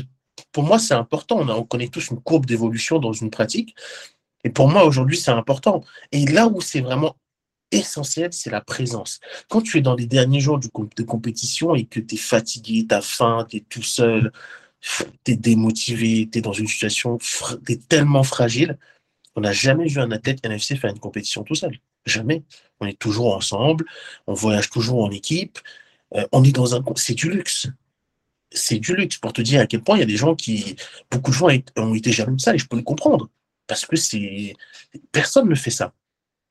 pour 0.50 0.64
moi, 0.64 0.80
c'est 0.80 0.94
important. 0.94 1.48
On 1.48 1.62
connaît 1.62 1.86
tous 1.86 2.08
une 2.10 2.20
courbe 2.20 2.44
d'évolution 2.44 2.98
dans 2.98 3.12
une 3.12 3.30
pratique. 3.30 3.76
Et 4.42 4.50
pour 4.50 4.68
moi, 4.68 4.84
aujourd'hui, 4.84 5.16
c'est 5.16 5.30
important. 5.30 5.84
Et 6.10 6.26
là 6.26 6.48
où 6.48 6.60
c'est 6.60 6.80
vraiment 6.80 7.14
essentiel, 7.70 8.32
c'est 8.32 8.50
la 8.50 8.60
présence. 8.60 9.20
Quand 9.48 9.62
tu 9.62 9.78
es 9.78 9.82
dans 9.82 9.94
les 9.94 10.06
derniers 10.06 10.40
jours 10.40 10.58
de 10.58 11.02
compétition 11.04 11.76
et 11.76 11.84
que 11.84 12.00
tu 12.00 12.16
es 12.16 12.18
fatigué, 12.18 12.86
tu 12.88 12.94
as 12.94 13.02
faim, 13.02 13.46
tu 13.48 13.58
es 13.58 13.60
tout 13.60 13.84
seul, 13.84 14.32
tu 15.24 15.32
es 15.32 15.36
démotivé, 15.36 16.28
tu 16.30 16.38
es 16.38 16.40
dans 16.42 16.52
une 16.52 16.66
situation, 16.66 17.18
tu 17.18 17.72
es 17.72 17.76
tellement 17.76 18.24
fragile, 18.24 18.78
on 19.34 19.40
n'a 19.40 19.52
jamais 19.52 19.86
vu 19.86 20.00
un 20.00 20.10
athlète 20.10 20.44
NFC 20.44 20.76
faire 20.76 20.90
une 20.90 20.98
compétition 20.98 21.42
tout 21.42 21.54
seul. 21.54 21.78
Jamais. 22.04 22.42
On 22.80 22.86
est 22.86 22.98
toujours 22.98 23.34
ensemble, 23.34 23.84
on 24.26 24.34
voyage 24.34 24.70
toujours 24.70 25.04
en 25.04 25.10
équipe, 25.10 25.58
euh, 26.14 26.26
on 26.32 26.44
est 26.44 26.52
dans 26.52 26.74
un... 26.74 26.84
C'est 26.96 27.14
du 27.14 27.30
luxe. 27.30 27.68
C'est 28.50 28.78
du 28.78 28.94
luxe 28.94 29.16
pour 29.16 29.32
te 29.32 29.40
dire 29.40 29.60
à 29.60 29.66
quel 29.66 29.82
point 29.82 29.96
il 29.96 30.00
y 30.00 30.02
a 30.02 30.06
des 30.06 30.16
gens 30.16 30.34
qui... 30.34 30.76
Beaucoup 31.10 31.30
de 31.30 31.36
gens 31.36 31.48
ont 31.76 31.94
été 31.94 32.12
jaloux 32.12 32.36
de 32.36 32.40
ça 32.40 32.54
et 32.54 32.58
je 32.58 32.66
peux 32.66 32.76
le 32.76 32.82
comprendre. 32.82 33.30
Parce 33.66 33.86
que 33.86 33.96
c'est... 33.96 34.54
Personne 35.12 35.48
ne 35.48 35.54
fait 35.54 35.70
ça. 35.70 35.94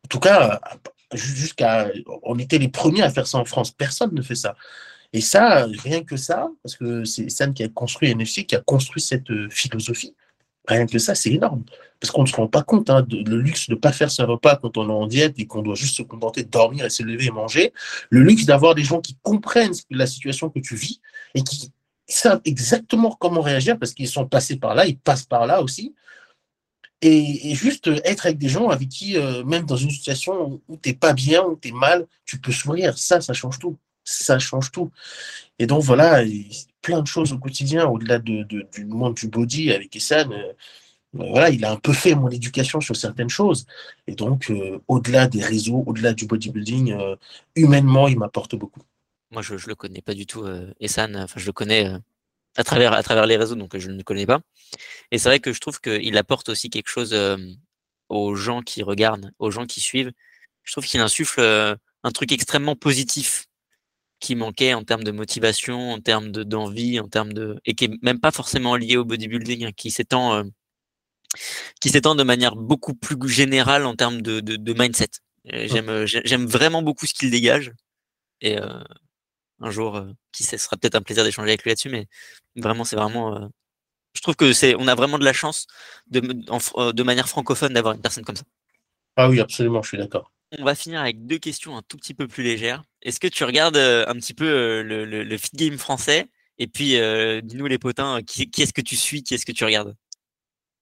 En 0.05 0.07
tout 0.07 0.19
cas, 0.19 0.59
jusqu'à, 1.13 1.91
on 2.23 2.39
était 2.39 2.57
les 2.57 2.69
premiers 2.69 3.03
à 3.03 3.09
faire 3.11 3.27
ça 3.27 3.37
en 3.37 3.45
France. 3.45 3.71
Personne 3.71 4.15
ne 4.15 4.21
fait 4.21 4.35
ça. 4.35 4.55
Et 5.13 5.21
ça, 5.21 5.65
rien 5.65 6.03
que 6.03 6.15
ça, 6.15 6.49
parce 6.63 6.75
que 6.75 7.03
c'est 7.03 7.29
Sam 7.29 7.53
qui 7.53 7.63
a 7.63 7.69
construit 7.69 8.09
NFC, 8.09 8.45
qui 8.45 8.55
a 8.55 8.61
construit 8.61 9.01
cette 9.01 9.29
euh, 9.29 9.49
philosophie. 9.49 10.15
Rien 10.67 10.85
que 10.85 10.99
ça, 10.99 11.15
c'est 11.15 11.31
énorme. 11.31 11.63
Parce 11.99 12.11
qu'on 12.11 12.21
ne 12.21 12.27
se 12.27 12.35
rend 12.35 12.47
pas 12.47 12.63
compte, 12.63 12.89
hein, 12.89 13.01
de, 13.01 13.17
le 13.29 13.41
luxe 13.41 13.67
de 13.67 13.75
ne 13.75 13.79
pas 13.79 13.91
faire 13.91 14.09
ce 14.09 14.21
repas 14.21 14.55
quand 14.55 14.77
on 14.77 14.87
est 14.89 14.93
en 14.93 15.07
diète 15.07 15.35
et 15.37 15.47
qu'on 15.47 15.61
doit 15.61 15.75
juste 15.75 15.97
se 15.97 16.03
contenter 16.03 16.43
de 16.43 16.49
dormir 16.49 16.85
et 16.85 16.89
se 16.89 17.03
lever 17.03 17.25
et 17.25 17.31
manger. 17.31 17.73
Le 18.09 18.21
luxe 18.21 18.45
d'avoir 18.45 18.75
des 18.75 18.83
gens 18.83 19.01
qui 19.01 19.17
comprennent 19.21 19.73
la 19.89 20.07
situation 20.07 20.49
que 20.49 20.59
tu 20.59 20.75
vis 20.75 21.01
et 21.35 21.43
qui 21.43 21.71
savent 22.07 22.41
exactement 22.45 23.11
comment 23.19 23.41
réagir 23.41 23.77
parce 23.79 23.93
qu'ils 23.93 24.07
sont 24.07 24.27
passés 24.27 24.57
par 24.57 24.75
là, 24.75 24.85
ils 24.85 24.97
passent 24.97 25.25
par 25.25 25.45
là 25.45 25.61
aussi 25.61 25.93
et, 27.01 27.55
juste 27.55 27.89
être 28.05 28.25
avec 28.25 28.37
des 28.37 28.49
gens 28.49 28.69
avec 28.69 28.89
qui, 28.89 29.17
euh, 29.17 29.43
même 29.43 29.65
dans 29.65 29.75
une 29.75 29.89
situation 29.89 30.61
où 30.67 30.77
tu 30.77 30.89
n'es 30.89 30.95
pas 30.95 31.13
bien, 31.13 31.43
où 31.43 31.57
tu 31.59 31.69
es 31.69 31.71
mal, 31.71 32.07
tu 32.25 32.39
peux 32.39 32.51
sourire. 32.51 32.97
Ça, 32.97 33.21
ça 33.21 33.33
change 33.33 33.59
tout. 33.59 33.77
Ça 34.03 34.39
change 34.39 34.71
tout. 34.71 34.91
Et 35.59 35.67
donc, 35.67 35.83
voilà, 35.83 36.23
plein 36.81 37.01
de 37.01 37.07
choses 37.07 37.33
au 37.33 37.37
quotidien, 37.37 37.87
au-delà 37.87 38.19
de, 38.19 38.43
du 38.43 38.85
monde 38.85 39.15
du 39.15 39.27
body 39.27 39.71
avec 39.71 39.95
Essan. 39.95 40.31
Euh, 40.31 40.53
voilà, 41.13 41.49
il 41.49 41.65
a 41.65 41.71
un 41.71 41.75
peu 41.75 41.93
fait 41.93 42.15
mon 42.15 42.29
éducation 42.29 42.79
sur 42.81 42.95
certaines 42.95 43.29
choses. 43.29 43.65
Et 44.07 44.15
donc, 44.15 44.49
euh, 44.49 44.79
au-delà 44.87 45.27
des 45.27 45.43
réseaux, 45.43 45.83
au-delà 45.85 46.13
du 46.13 46.25
bodybuilding, 46.25 46.95
humainement, 47.55 48.07
il 48.07 48.17
m'apporte 48.17 48.55
beaucoup. 48.55 48.81
Moi, 49.29 49.41
je 49.41 49.53
ne 49.53 49.59
le 49.67 49.75
connais 49.75 50.01
pas 50.01 50.13
du 50.13 50.25
tout, 50.25 50.45
Essan. 50.79 51.15
Enfin, 51.15 51.39
je 51.39 51.45
le 51.45 51.51
connais 51.51 51.91
à 52.55 52.63
travers, 52.63 52.93
à 52.93 53.03
travers 53.03 53.25
les 53.25 53.37
réseaux, 53.37 53.55
donc 53.55 53.77
je 53.77 53.89
ne 53.89 53.97
le 53.97 54.03
connais 54.03 54.25
pas. 54.25 54.39
Et 55.11 55.17
c'est 55.17 55.29
vrai 55.29 55.39
que 55.39 55.53
je 55.53 55.59
trouve 55.59 55.79
qu'il 55.81 56.17
apporte 56.17 56.49
aussi 56.49 56.69
quelque 56.69 56.89
chose 56.89 57.15
aux 58.09 58.35
gens 58.35 58.61
qui 58.61 58.81
regardent, 58.81 59.31
aux 59.37 59.51
gens 59.51 59.65
qui 59.65 59.81
suivent. 59.81 60.11
Je 60.63 60.71
trouve 60.71 60.85
qu'il 60.85 61.01
insuffle 61.01 61.41
un 61.41 62.11
truc 62.11 62.31
extrêmement 62.31 62.75
positif 62.75 63.47
qui 64.21 64.35
manquait 64.35 64.73
en 64.73 64.83
termes 64.83 65.03
de 65.03 65.11
motivation, 65.11 65.91
en 65.91 65.99
termes 65.99 66.31
d'envie, 66.31 66.99
en 66.99 67.09
termes 67.09 67.33
de 67.33 67.59
et 67.65 67.75
qui 67.75 67.85
est 67.85 68.03
même 68.03 68.19
pas 68.19 68.31
forcément 68.31 68.75
lié 68.77 68.97
au 68.97 69.05
bodybuilding, 69.05 69.65
hein, 69.65 69.71
qui 69.75 69.91
s'étend 69.91 70.43
qui 71.81 71.89
s'étend 71.89 72.15
de 72.15 72.23
manière 72.23 72.55
beaucoup 72.55 72.93
plus 72.93 73.17
générale 73.27 73.85
en 73.85 73.95
termes 73.95 74.21
de, 74.21 74.39
de, 74.39 74.55
de 74.55 74.73
mindset. 74.73 75.09
J'aime 75.45 76.05
j'aime 76.05 76.45
vraiment 76.45 76.81
beaucoup 76.81 77.05
ce 77.05 77.13
qu'il 77.13 77.31
dégage 77.31 77.73
et 78.41 78.57
un 79.61 79.71
jour, 79.71 79.95
euh, 79.95 80.11
qui 80.31 80.43
sait, 80.43 80.57
ce 80.57 80.65
sera 80.65 80.77
peut-être 80.77 80.95
un 80.95 81.01
plaisir 81.01 81.23
d'échanger 81.23 81.49
avec 81.49 81.63
lui 81.63 81.69
là-dessus, 81.69 81.89
mais 81.89 82.07
vraiment, 82.55 82.83
c'est 82.83 82.95
vraiment. 82.95 83.37
Euh, 83.37 83.47
je 84.13 84.21
trouve 84.21 84.35
que 84.35 84.51
c'est, 84.51 84.75
on 84.75 84.87
a 84.87 84.95
vraiment 84.95 85.19
de 85.19 85.23
la 85.23 85.33
chance 85.33 85.67
de, 86.07 86.21
euh, 86.77 86.91
de 86.91 87.03
manière 87.03 87.29
francophone 87.29 87.73
d'avoir 87.73 87.93
une 87.93 88.01
personne 88.01 88.25
comme 88.25 88.35
ça. 88.35 88.43
Ah 89.15 89.29
oui, 89.29 89.39
absolument, 89.39 89.81
je 89.81 89.89
suis 89.89 89.97
d'accord. 89.97 90.31
On 90.59 90.63
va 90.63 90.75
finir 90.75 91.01
avec 91.01 91.25
deux 91.25 91.37
questions 91.37 91.77
un 91.77 91.81
tout 91.87 91.97
petit 91.97 92.13
peu 92.13 92.27
plus 92.27 92.43
légères. 92.43 92.83
Est-ce 93.01 93.19
que 93.19 93.27
tu 93.27 93.43
regardes 93.43 93.77
un 93.77 94.13
petit 94.15 94.33
peu 94.33 94.81
le, 94.81 95.05
le, 95.05 95.37
fit 95.37 95.55
game 95.55 95.77
français? 95.77 96.27
Et 96.57 96.67
puis, 96.67 96.97
dis-nous 97.43 97.67
les 97.67 97.79
potins, 97.79 98.21
qui, 98.21 98.49
est-ce 98.57 98.73
que 98.73 98.81
tu 98.81 98.95
suis 98.95 99.23
Qui 99.23 99.35
est-ce 99.35 99.45
que 99.45 99.53
tu 99.53 99.63
regardes? 99.63 99.95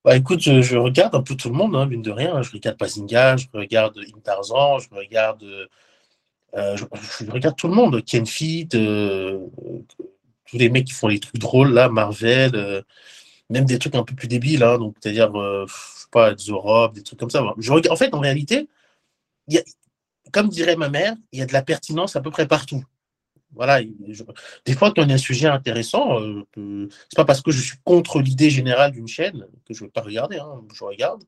Bah 0.03 0.15
écoute, 0.15 0.41
je, 0.41 0.75
regarde 0.75 1.13
un 1.13 1.21
peu 1.21 1.35
tout 1.35 1.49
le 1.49 1.55
monde, 1.55 1.75
hein, 1.75 1.85
mine 1.85 2.01
de 2.01 2.11
rien. 2.11 2.41
Je 2.41 2.51
regarde 2.51 2.77
Pazinga, 2.77 3.37
je 3.37 3.45
regarde 3.53 3.99
Intarzan, 4.15 4.79
je 4.79 4.89
regarde 4.91 5.43
euh, 6.55 6.75
je, 6.77 7.29
regarde 7.31 7.55
tout 7.55 7.67
le 7.67 7.75
monde, 7.75 8.03
Ken 8.03 8.25
euh, 8.73 9.39
tous 10.45 10.57
les 10.57 10.69
mecs 10.69 10.85
qui 10.85 10.93
font 10.93 11.07
les 11.07 11.19
trucs 11.19 11.37
drôles 11.37 11.73
là, 11.73 11.89
Marvel, 11.89 12.55
euh, 12.55 12.81
même 13.49 13.65
des 13.65 13.77
trucs 13.77 13.95
un 13.95 14.03
peu 14.03 14.15
plus 14.15 14.27
débiles, 14.27 14.63
hein, 14.63 14.79
donc 14.79 14.95
c'est-à-dire, 14.99 15.31
je 15.33 16.07
pas, 16.11 16.35
Zorob, 16.35 16.93
des 16.95 17.03
trucs 17.03 17.19
comme 17.19 17.29
ça. 17.29 17.43
En 17.43 17.95
fait, 17.95 18.13
en 18.13 18.19
réalité, 18.19 18.67
comme 20.31 20.49
dirait 20.49 20.75
ma 20.75 20.89
mère, 20.89 21.15
il 21.31 21.39
y 21.39 21.41
a 21.41 21.45
de 21.45 21.53
la 21.53 21.61
pertinence 21.61 22.15
à 22.15 22.21
peu 22.21 22.31
près 22.31 22.47
partout. 22.47 22.83
Voilà, 23.53 23.81
des 24.65 24.73
fois, 24.73 24.93
quand 24.93 25.01
il 25.01 25.09
y 25.09 25.11
a 25.11 25.15
un 25.15 25.17
sujet 25.17 25.47
intéressant, 25.47 26.19
c'est 26.55 27.15
pas 27.15 27.25
parce 27.25 27.41
que 27.41 27.49
je 27.51 27.61
suis 27.61 27.77
contre 27.83 28.21
l'idée 28.21 28.51
générale 28.51 28.91
d'une 28.91 29.07
chaîne 29.07 29.47
que 29.67 29.73
je 29.73 29.81
ne 29.83 29.87
vais 29.87 29.91
pas 29.91 30.01
regarder, 30.01 30.37
hein, 30.37 30.61
je 30.71 30.83
regarde. 30.83 31.23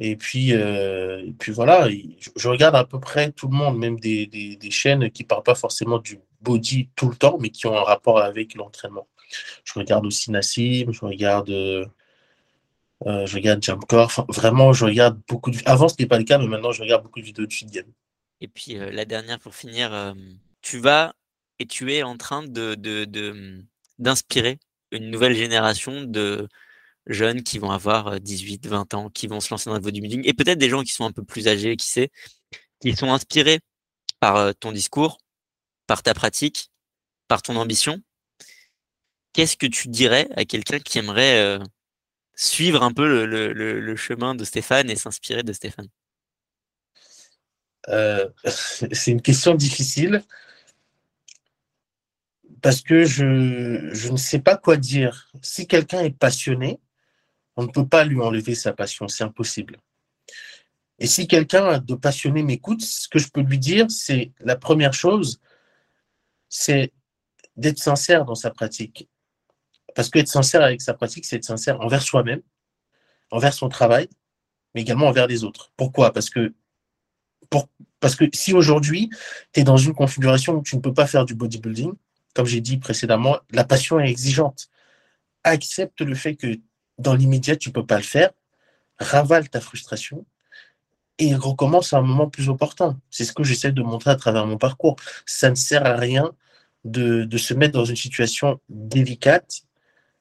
Et 0.00 0.16
puis, 0.16 0.52
euh, 0.52 1.30
puis 1.38 1.52
voilà, 1.52 1.88
je, 1.88 2.48
regarde 2.48 2.74
à 2.74 2.84
peu 2.84 2.98
près 2.98 3.30
tout 3.30 3.46
le 3.46 3.56
monde, 3.56 3.78
même 3.78 4.00
des, 4.00 4.26
des, 4.26 4.70
chaînes 4.70 5.08
qui 5.10 5.22
ne 5.22 5.28
parlent 5.28 5.44
pas 5.44 5.54
forcément 5.54 5.98
du 5.98 6.18
body 6.40 6.88
tout 6.96 7.08
le 7.08 7.14
temps, 7.14 7.38
mais 7.40 7.50
qui 7.50 7.66
ont 7.68 7.76
un 7.76 7.84
rapport 7.84 8.18
avec 8.18 8.56
l'entraînement. 8.56 9.06
Je 9.64 9.72
regarde 9.78 10.04
aussi 10.04 10.32
Nassim, 10.32 10.90
je 10.90 11.00
regarde, 11.04 11.50
euh, 13.06 13.26
je 13.26 13.34
regarde 13.34 13.62
Jamcore. 13.62 14.26
Vraiment, 14.28 14.72
je 14.72 14.84
regarde 14.84 15.20
beaucoup 15.28 15.50
de. 15.50 15.58
Avant, 15.66 15.88
ce 15.88 15.94
n'était 15.94 16.06
pas 16.06 16.18
le 16.18 16.24
cas, 16.24 16.38
mais 16.38 16.46
maintenant, 16.46 16.72
je 16.72 16.82
regarde 16.82 17.02
beaucoup 17.02 17.20
de 17.20 17.24
vidéos 17.24 17.46
de 17.46 17.70
game. 17.70 17.90
Et 18.40 18.48
puis, 18.48 18.78
euh, 18.78 18.90
la 18.90 19.04
dernière 19.04 19.38
pour 19.38 19.54
finir, 19.54 20.14
tu 20.62 20.78
vas 20.78 21.14
et 21.58 21.66
tu 21.66 21.92
es 21.92 22.02
en 22.02 22.16
train 22.16 22.42
de, 22.42 22.74
d'inspirer 23.98 24.58
une 24.90 25.10
nouvelle 25.10 25.34
génération 25.34 26.02
de 26.02 26.48
jeunes 27.06 27.42
qui 27.42 27.58
vont 27.58 27.70
avoir 27.70 28.18
18, 28.20 28.66
20 28.66 28.94
ans, 28.94 29.10
qui 29.10 29.26
vont 29.26 29.40
se 29.40 29.50
lancer 29.50 29.68
dans 29.68 29.74
le 29.74 29.82
bodybuilding, 29.82 30.22
et 30.24 30.32
peut-être 30.32 30.58
des 30.58 30.70
gens 30.70 30.82
qui 30.82 30.92
sont 30.92 31.04
un 31.04 31.12
peu 31.12 31.22
plus 31.22 31.48
âgés, 31.48 31.76
qui 31.76 31.86
sait, 31.86 32.10
qui 32.80 32.96
sont 32.96 33.12
inspirés 33.12 33.60
par 34.20 34.54
ton 34.54 34.72
discours, 34.72 35.18
par 35.86 36.02
ta 36.02 36.14
pratique, 36.14 36.70
par 37.28 37.42
ton 37.42 37.56
ambition. 37.56 38.00
Qu'est-ce 39.32 39.56
que 39.56 39.66
tu 39.66 39.88
dirais 39.88 40.28
à 40.36 40.44
quelqu'un 40.44 40.78
qui 40.78 40.98
aimerait 40.98 41.58
suivre 42.36 42.82
un 42.82 42.92
peu 42.92 43.26
le, 43.26 43.96
chemin 43.96 44.34
de 44.34 44.44
Stéphane 44.44 44.90
et 44.90 44.96
s'inspirer 44.96 45.42
de 45.42 45.52
Stéphane 45.52 45.88
euh, 47.88 48.28
C'est 48.46 49.10
une 49.10 49.22
question 49.22 49.54
difficile 49.54 50.22
parce 52.62 52.80
que 52.80 53.04
je, 53.04 53.90
je, 53.92 54.10
ne 54.10 54.16
sais 54.16 54.38
pas 54.38 54.56
quoi 54.56 54.76
dire. 54.76 55.28
Si 55.42 55.66
quelqu'un 55.66 56.00
est 56.00 56.18
passionné, 56.18 56.80
on 57.56 57.64
ne 57.64 57.68
peut 57.68 57.86
pas 57.86 58.04
lui 58.04 58.20
enlever 58.20 58.54
sa 58.54 58.72
passion, 58.72 59.06
c'est 59.06 59.22
impossible. 59.22 59.78
Et 60.98 61.06
si 61.06 61.26
quelqu'un 61.26 61.78
de 61.78 61.94
passionné 61.94 62.42
m'écoute, 62.42 62.80
ce 62.80 63.08
que 63.08 63.18
je 63.18 63.28
peux 63.28 63.42
lui 63.42 63.58
dire, 63.58 63.90
c'est 63.90 64.32
la 64.40 64.56
première 64.56 64.94
chose, 64.94 65.40
c'est 66.48 66.92
d'être 67.56 67.78
sincère 67.78 68.24
dans 68.24 68.34
sa 68.34 68.50
pratique. 68.50 69.08
Parce 69.94 70.10
qu'être 70.10 70.28
sincère 70.28 70.62
avec 70.62 70.80
sa 70.80 70.94
pratique, 70.94 71.24
c'est 71.24 71.36
être 71.36 71.44
sincère 71.44 71.80
envers 71.80 72.02
soi-même, 72.02 72.42
envers 73.30 73.54
son 73.54 73.68
travail, 73.68 74.08
mais 74.74 74.82
également 74.82 75.06
envers 75.06 75.26
les 75.26 75.44
autres. 75.44 75.72
Pourquoi? 75.76 76.12
Parce 76.12 76.30
que, 76.30 76.52
parce 78.00 78.16
que 78.16 78.24
si 78.32 78.52
aujourd'hui, 78.52 79.10
tu 79.52 79.60
es 79.60 79.64
dans 79.64 79.76
une 79.76 79.94
configuration 79.94 80.54
où 80.54 80.62
tu 80.62 80.76
ne 80.76 80.80
peux 80.80 80.92
pas 80.92 81.06
faire 81.06 81.24
du 81.24 81.34
bodybuilding, 81.34 81.92
comme 82.34 82.46
j'ai 82.46 82.60
dit 82.60 82.78
précédemment, 82.78 83.38
la 83.50 83.64
passion 83.64 84.00
est 84.00 84.10
exigeante. 84.10 84.68
Accepte 85.44 86.00
le 86.00 86.14
fait 86.14 86.34
que 86.34 86.58
dans 86.98 87.14
l'immédiat, 87.14 87.56
tu 87.56 87.68
ne 87.68 87.74
peux 87.74 87.86
pas 87.86 87.96
le 87.96 88.02
faire, 88.02 88.30
ravale 88.98 89.48
ta 89.48 89.60
frustration 89.60 90.26
et 91.18 91.34
recommence 91.34 91.92
à 91.92 91.98
un 91.98 92.02
moment 92.02 92.28
plus 92.28 92.48
opportun. 92.48 92.98
C'est 93.10 93.24
ce 93.24 93.32
que 93.32 93.44
j'essaie 93.44 93.72
de 93.72 93.82
montrer 93.82 94.10
à 94.10 94.16
travers 94.16 94.46
mon 94.46 94.58
parcours. 94.58 94.96
Ça 95.26 95.50
ne 95.50 95.54
sert 95.54 95.86
à 95.86 95.94
rien 95.94 96.32
de, 96.84 97.28
se 97.36 97.54
mettre 97.54 97.74
dans 97.74 97.84
une 97.84 97.96
situation 97.96 98.60
délicate 98.68 99.62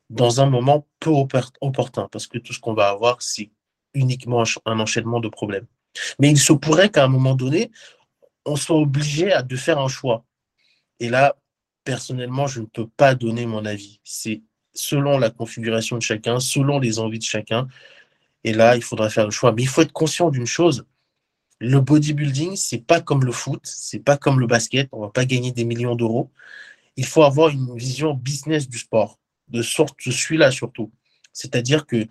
dans 0.10 0.42
un 0.42 0.46
moment 0.46 0.88
peu 1.00 1.10
opportun, 1.10 2.08
parce 2.12 2.28
que 2.28 2.38
tout 2.38 2.54
ce 2.54 2.60
qu'on 2.60 2.74
va 2.74 2.90
avoir, 2.90 3.22
c'est 3.22 3.52
uniquement 3.94 4.44
un 4.66 4.80
enchaînement 4.80 5.20
de 5.20 5.30
problèmes. 5.30 5.66
Mais 6.20 6.32
il 6.32 6.40
se 6.40 6.54
pourrait 6.54 6.90
qu'à 6.90 7.06
un 7.06 7.08
moment 7.08 7.36
donné, 7.36 7.72
on 8.46 8.56
soit 8.56 8.78
obligé 8.78 9.34
de 9.46 9.56
faire 9.56 9.80
un 9.80 9.88
choix. 9.88 10.26
Et 11.00 11.10
là, 11.10 11.36
personnellement, 11.84 12.48
je 12.48 12.62
ne 12.62 12.66
peux 12.66 12.88
pas 12.88 13.16
donner 13.16 13.46
mon 13.46 13.66
avis. 13.66 14.00
C'est 14.04 14.42
selon 14.74 15.18
la 15.18 15.30
configuration 15.30 15.98
de 15.98 16.02
chacun, 16.02 16.40
selon 16.40 16.80
les 16.80 17.00
envies 17.00 17.20
de 17.20 17.24
chacun. 17.24 17.68
Et 18.44 18.54
là, 18.54 18.76
il 18.76 18.84
faudra 18.84 19.10
faire 19.10 19.26
le 19.26 19.32
choix. 19.32 19.52
Mais 19.52 19.62
il 19.62 19.68
faut 19.68 19.82
être 19.82 19.94
conscient 19.94 20.30
d'une 20.30 20.46
chose. 20.46 20.86
Le 21.60 21.80
bodybuilding, 21.80 22.56
c'est 22.56 22.86
pas 22.86 23.00
comme 23.00 23.24
le 23.24 23.32
foot, 23.32 23.62
c'est 23.64 24.00
pas 24.00 24.18
comme 24.18 24.40
le 24.40 24.48
basket. 24.48 24.90
On 24.92 25.00
va 25.00 25.10
pas 25.10 25.26
gagner 25.26 25.52
des 25.52 25.64
millions 25.64 25.96
d'euros. 25.96 26.32
Il 26.98 27.06
faut 27.06 27.24
avoir 27.24 27.50
une 27.50 27.76
vision 27.78 28.14
business 28.14 28.68
du 28.70 28.78
sport, 28.78 29.20
de 29.54 29.62
sorte 29.62 30.00
celui-là 30.02 30.52
surtout. 30.52 30.92
C'est-à-dire 31.32 31.86
que 31.86 32.08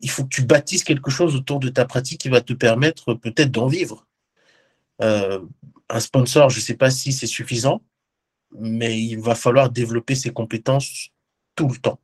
il 0.00 0.10
faut 0.10 0.24
que 0.24 0.34
tu 0.34 0.44
bâtisses 0.44 0.84
quelque 0.84 1.10
chose 1.10 1.36
autour 1.36 1.58
de 1.58 1.68
ta 1.68 1.84
pratique 1.84 2.20
qui 2.20 2.28
va 2.28 2.40
te 2.40 2.52
permettre 2.52 3.14
peut-être 3.14 3.50
d'en 3.50 3.66
vivre. 3.66 4.06
Euh, 5.02 5.40
un 5.88 6.00
sponsor, 6.00 6.50
je 6.50 6.58
ne 6.58 6.62
sais 6.62 6.74
pas 6.74 6.90
si 6.90 7.12
c'est 7.12 7.26
suffisant, 7.26 7.82
mais 8.58 9.00
il 9.00 9.20
va 9.20 9.34
falloir 9.34 9.70
développer 9.70 10.14
ses 10.14 10.30
compétences 10.30 11.08
tout 11.54 11.68
le 11.68 11.76
temps, 11.76 12.00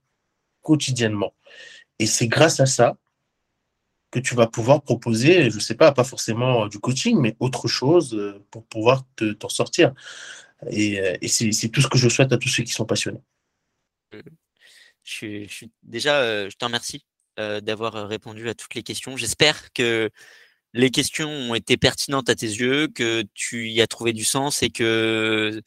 quotidiennement. 0.63 1.35
Et 1.99 2.07
c'est 2.07 2.29
grâce 2.29 2.61
à 2.61 2.67
ça 2.67 2.97
que 4.11 4.19
tu 4.19 4.35
vas 4.35 4.47
pouvoir 4.47 4.83
proposer, 4.83 5.51
je 5.51 5.57
ne 5.57 5.61
sais 5.61 5.75
pas, 5.75 5.93
pas 5.93 6.05
forcément 6.05 6.67
du 6.69 6.79
coaching, 6.79 7.19
mais 7.19 7.35
autre 7.41 7.67
chose 7.67 8.15
euh, 8.15 8.45
pour 8.51 8.65
pouvoir 8.67 9.05
t'en 9.39 9.49
sortir. 9.49 9.95
Euh, 10.65 11.17
et 11.21 11.29
c'est 11.29 11.69
tout 11.69 11.81
ce 11.81 11.89
que 11.89 11.99
je 11.99 12.09
souhaite 12.09 12.33
à 12.33 12.37
tous 12.37 12.49
ceux 12.49 12.63
qui 12.63 12.73
sont 12.73 12.85
passionnés. 12.85 13.23
Je, 15.05 15.47
je 15.49 15.67
déjà, 15.83 16.49
je 16.49 16.57
te 16.57 16.65
remercie 16.65 17.05
d'avoir 17.37 18.09
répondu 18.09 18.49
à 18.49 18.55
toutes 18.55 18.75
les 18.75 18.83
questions. 18.83 19.17
J'espère 19.17 19.73
que 19.73 20.11
les 20.75 20.91
questions 20.91 21.29
ont 21.29 21.55
été 21.55 21.77
pertinentes 21.77 22.29
à 22.29 22.35
tes 22.35 22.47
yeux, 22.47 22.89
que 22.89 23.25
tu 23.35 23.71
y 23.71 23.81
as 23.83 23.87
trouvé 23.87 24.13
du 24.13 24.25
sens 24.25 24.63
et 24.63 24.71
que 24.71 25.63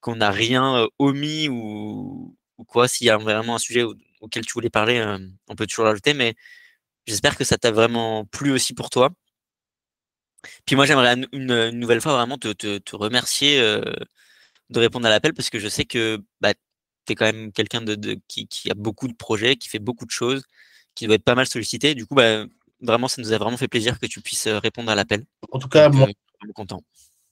qu'on 0.00 0.16
n'a 0.16 0.30
rien 0.30 0.86
omis 0.98 1.48
ou, 1.48 2.36
ou 2.58 2.64
quoi. 2.64 2.88
S'il 2.88 3.06
y 3.06 3.10
a 3.10 3.18
vraiment 3.18 3.56
un 3.56 3.58
sujet 3.58 3.84
auquel 4.20 4.46
tu 4.46 4.52
voulais 4.54 4.70
parler, 4.70 5.02
on 5.48 5.54
peut 5.56 5.66
toujours 5.66 5.84
l'ajouter. 5.86 6.14
Mais 6.14 6.34
j'espère 7.06 7.36
que 7.36 7.44
ça 7.44 7.58
t'a 7.58 7.70
vraiment 7.72 8.24
plu 8.26 8.52
aussi 8.52 8.74
pour 8.74 8.90
toi. 8.90 9.10
Puis 10.66 10.76
moi, 10.76 10.86
j'aimerais 10.86 11.16
une, 11.32 11.70
nouvelle 11.70 12.00
fois 12.00 12.12
vraiment 12.14 12.38
te, 12.38 12.52
te, 12.52 12.96
remercier 12.96 13.60
de 13.60 14.80
répondre 14.80 15.06
à 15.06 15.10
l'appel 15.10 15.34
parce 15.34 15.50
que 15.50 15.58
je 15.58 15.68
sais 15.68 15.84
que 15.84 16.18
bah, 16.40 16.54
tu 17.08 17.12
es 17.12 17.16
quand 17.16 17.24
même 17.24 17.52
quelqu'un 17.52 17.80
de, 17.80 18.18
qui, 18.28 18.46
qui, 18.46 18.70
a 18.70 18.74
beaucoup 18.74 19.08
de 19.08 19.14
projets, 19.14 19.56
qui 19.56 19.68
fait 19.68 19.78
beaucoup 19.78 20.04
de 20.04 20.10
choses, 20.10 20.44
qui 20.94 21.06
doit 21.06 21.16
être 21.16 21.24
pas 21.24 21.34
mal 21.34 21.46
sollicité. 21.46 21.94
Du 21.94 22.06
coup, 22.06 22.14
bah, 22.14 22.44
vraiment, 22.80 23.08
ça 23.08 23.20
nous 23.22 23.32
a 23.32 23.38
vraiment 23.38 23.56
fait 23.56 23.68
plaisir 23.68 23.98
que 23.98 24.06
tu 24.06 24.20
puisses 24.20 24.46
euh, 24.46 24.58
répondre 24.58 24.90
à 24.90 24.94
l'appel. 24.94 25.24
En 25.50 25.58
tout 25.58 25.68
cas, 25.68 25.88
moi, 25.88 26.06
je 26.06 26.46
suis 26.46 26.52
content 26.54 26.82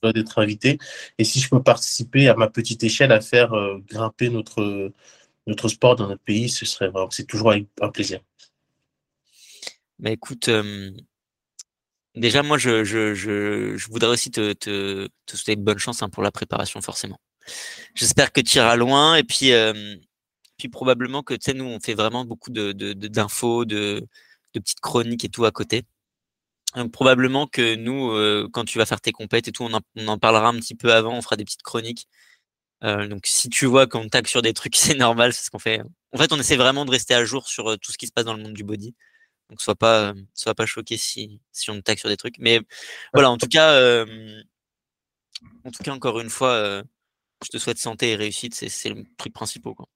d'être 0.03 0.39
invité. 0.39 0.77
Et 1.17 1.23
si 1.23 1.39
je 1.39 1.49
peux 1.49 1.61
participer 1.61 2.27
à 2.29 2.35
ma 2.35 2.49
petite 2.49 2.83
échelle 2.83 3.11
à 3.11 3.19
faire 3.19 3.53
euh, 3.53 3.79
grimper 3.89 4.29
notre, 4.29 4.93
notre 5.47 5.69
sport 5.69 5.95
dans 5.95 6.07
notre 6.07 6.21
pays, 6.21 6.49
ce 6.49 6.65
serait 6.65 6.89
vraiment, 6.89 7.09
c'est 7.09 7.25
toujours 7.25 7.51
un 7.51 7.89
plaisir. 7.89 8.19
Bah 9.99 10.11
écoute, 10.11 10.51
déjà 12.13 12.43
moi 12.43 12.59
je, 12.59 12.83
je, 12.83 13.15
je, 13.15 13.75
je, 13.75 13.87
voudrais 13.89 14.11
aussi 14.11 14.29
te, 14.29 14.53
te, 14.53 15.07
te 15.25 15.35
souhaiter 15.35 15.55
bonne 15.55 15.79
chance 15.79 16.03
hein, 16.03 16.09
pour 16.09 16.21
la 16.21 16.31
préparation 16.31 16.79
forcément. 16.81 17.19
J'espère 17.95 18.31
que 18.31 18.41
tu 18.41 18.57
iras 18.57 18.75
loin 18.75 19.15
et 19.15 19.23
puis, 19.23 19.51
puis 20.57 20.69
probablement 20.69 21.23
que 21.23 21.33
tu 21.33 21.41
sais, 21.43 21.53
nous 21.53 21.65
on 21.65 21.79
fait 21.79 21.93
vraiment 21.93 22.25
beaucoup 22.25 22.51
de, 22.51 22.71
d'infos, 22.71 23.65
de, 23.65 24.07
petites 24.59 24.79
chroniques 24.79 25.25
et 25.25 25.29
tout 25.29 25.45
à 25.45 25.51
côté. 25.51 25.85
probablement 26.93 27.47
que 27.47 27.75
nous, 27.75 28.11
euh, 28.11 28.49
quand 28.51 28.65
tu 28.65 28.77
vas 28.77 28.85
faire 28.85 29.01
tes 29.01 29.11
compètes 29.11 29.47
et 29.47 29.51
tout, 29.51 29.63
on 29.63 30.07
en, 30.07 30.19
parlera 30.19 30.49
un 30.49 30.55
petit 30.59 30.75
peu 30.75 30.93
avant, 30.93 31.17
on 31.17 31.21
fera 31.21 31.35
des 31.37 31.45
petites 31.45 31.63
chroniques. 31.63 32.07
Euh, 32.83 33.07
donc 33.07 33.25
si 33.27 33.49
tu 33.49 33.65
vois 33.65 33.87
qu'on 33.87 34.09
tag 34.09 34.27
sur 34.27 34.41
des 34.41 34.53
trucs, 34.53 34.75
c'est 34.77 34.95
normal, 34.95 35.33
c'est 35.33 35.45
ce 35.45 35.49
qu'on 35.51 35.59
fait. 35.59 35.81
En 36.13 36.17
fait, 36.17 36.31
on 36.33 36.39
essaie 36.39 36.57
vraiment 36.57 36.85
de 36.85 36.91
rester 36.91 37.13
à 37.15 37.25
jour 37.25 37.47
sur 37.47 37.71
euh, 37.71 37.77
tout 37.77 37.91
ce 37.91 37.97
qui 37.97 38.07
se 38.07 38.11
passe 38.11 38.25
dans 38.25 38.33
le 38.35 38.43
monde 38.43 38.53
du 38.53 38.63
body. 38.63 38.95
Donc 39.49 39.61
sois 39.61 39.75
pas, 39.75 40.13
sois 40.33 40.55
pas 40.55 40.65
choqué 40.65 40.97
si, 40.97 41.41
si 41.53 41.71
on 41.71 41.81
tag 41.81 41.97
sur 41.99 42.09
des 42.09 42.17
trucs. 42.17 42.37
Mais 42.39 42.61
voilà, 43.13 43.31
en 43.31 43.37
tout 43.37 43.47
cas, 43.47 44.05
en 45.63 45.71
tout 45.71 45.83
cas, 45.83 45.93
encore 45.93 46.19
une 46.19 46.29
fois, 46.29 46.83
je 47.43 47.49
te 47.49 47.57
souhaite 47.57 47.77
santé 47.79 48.11
et 48.11 48.15
réussite, 48.15 48.53
c'est 48.55 48.89
le 48.89 49.03
prix 49.17 49.29
principal. 49.29 49.73
Quoi. 49.75 49.87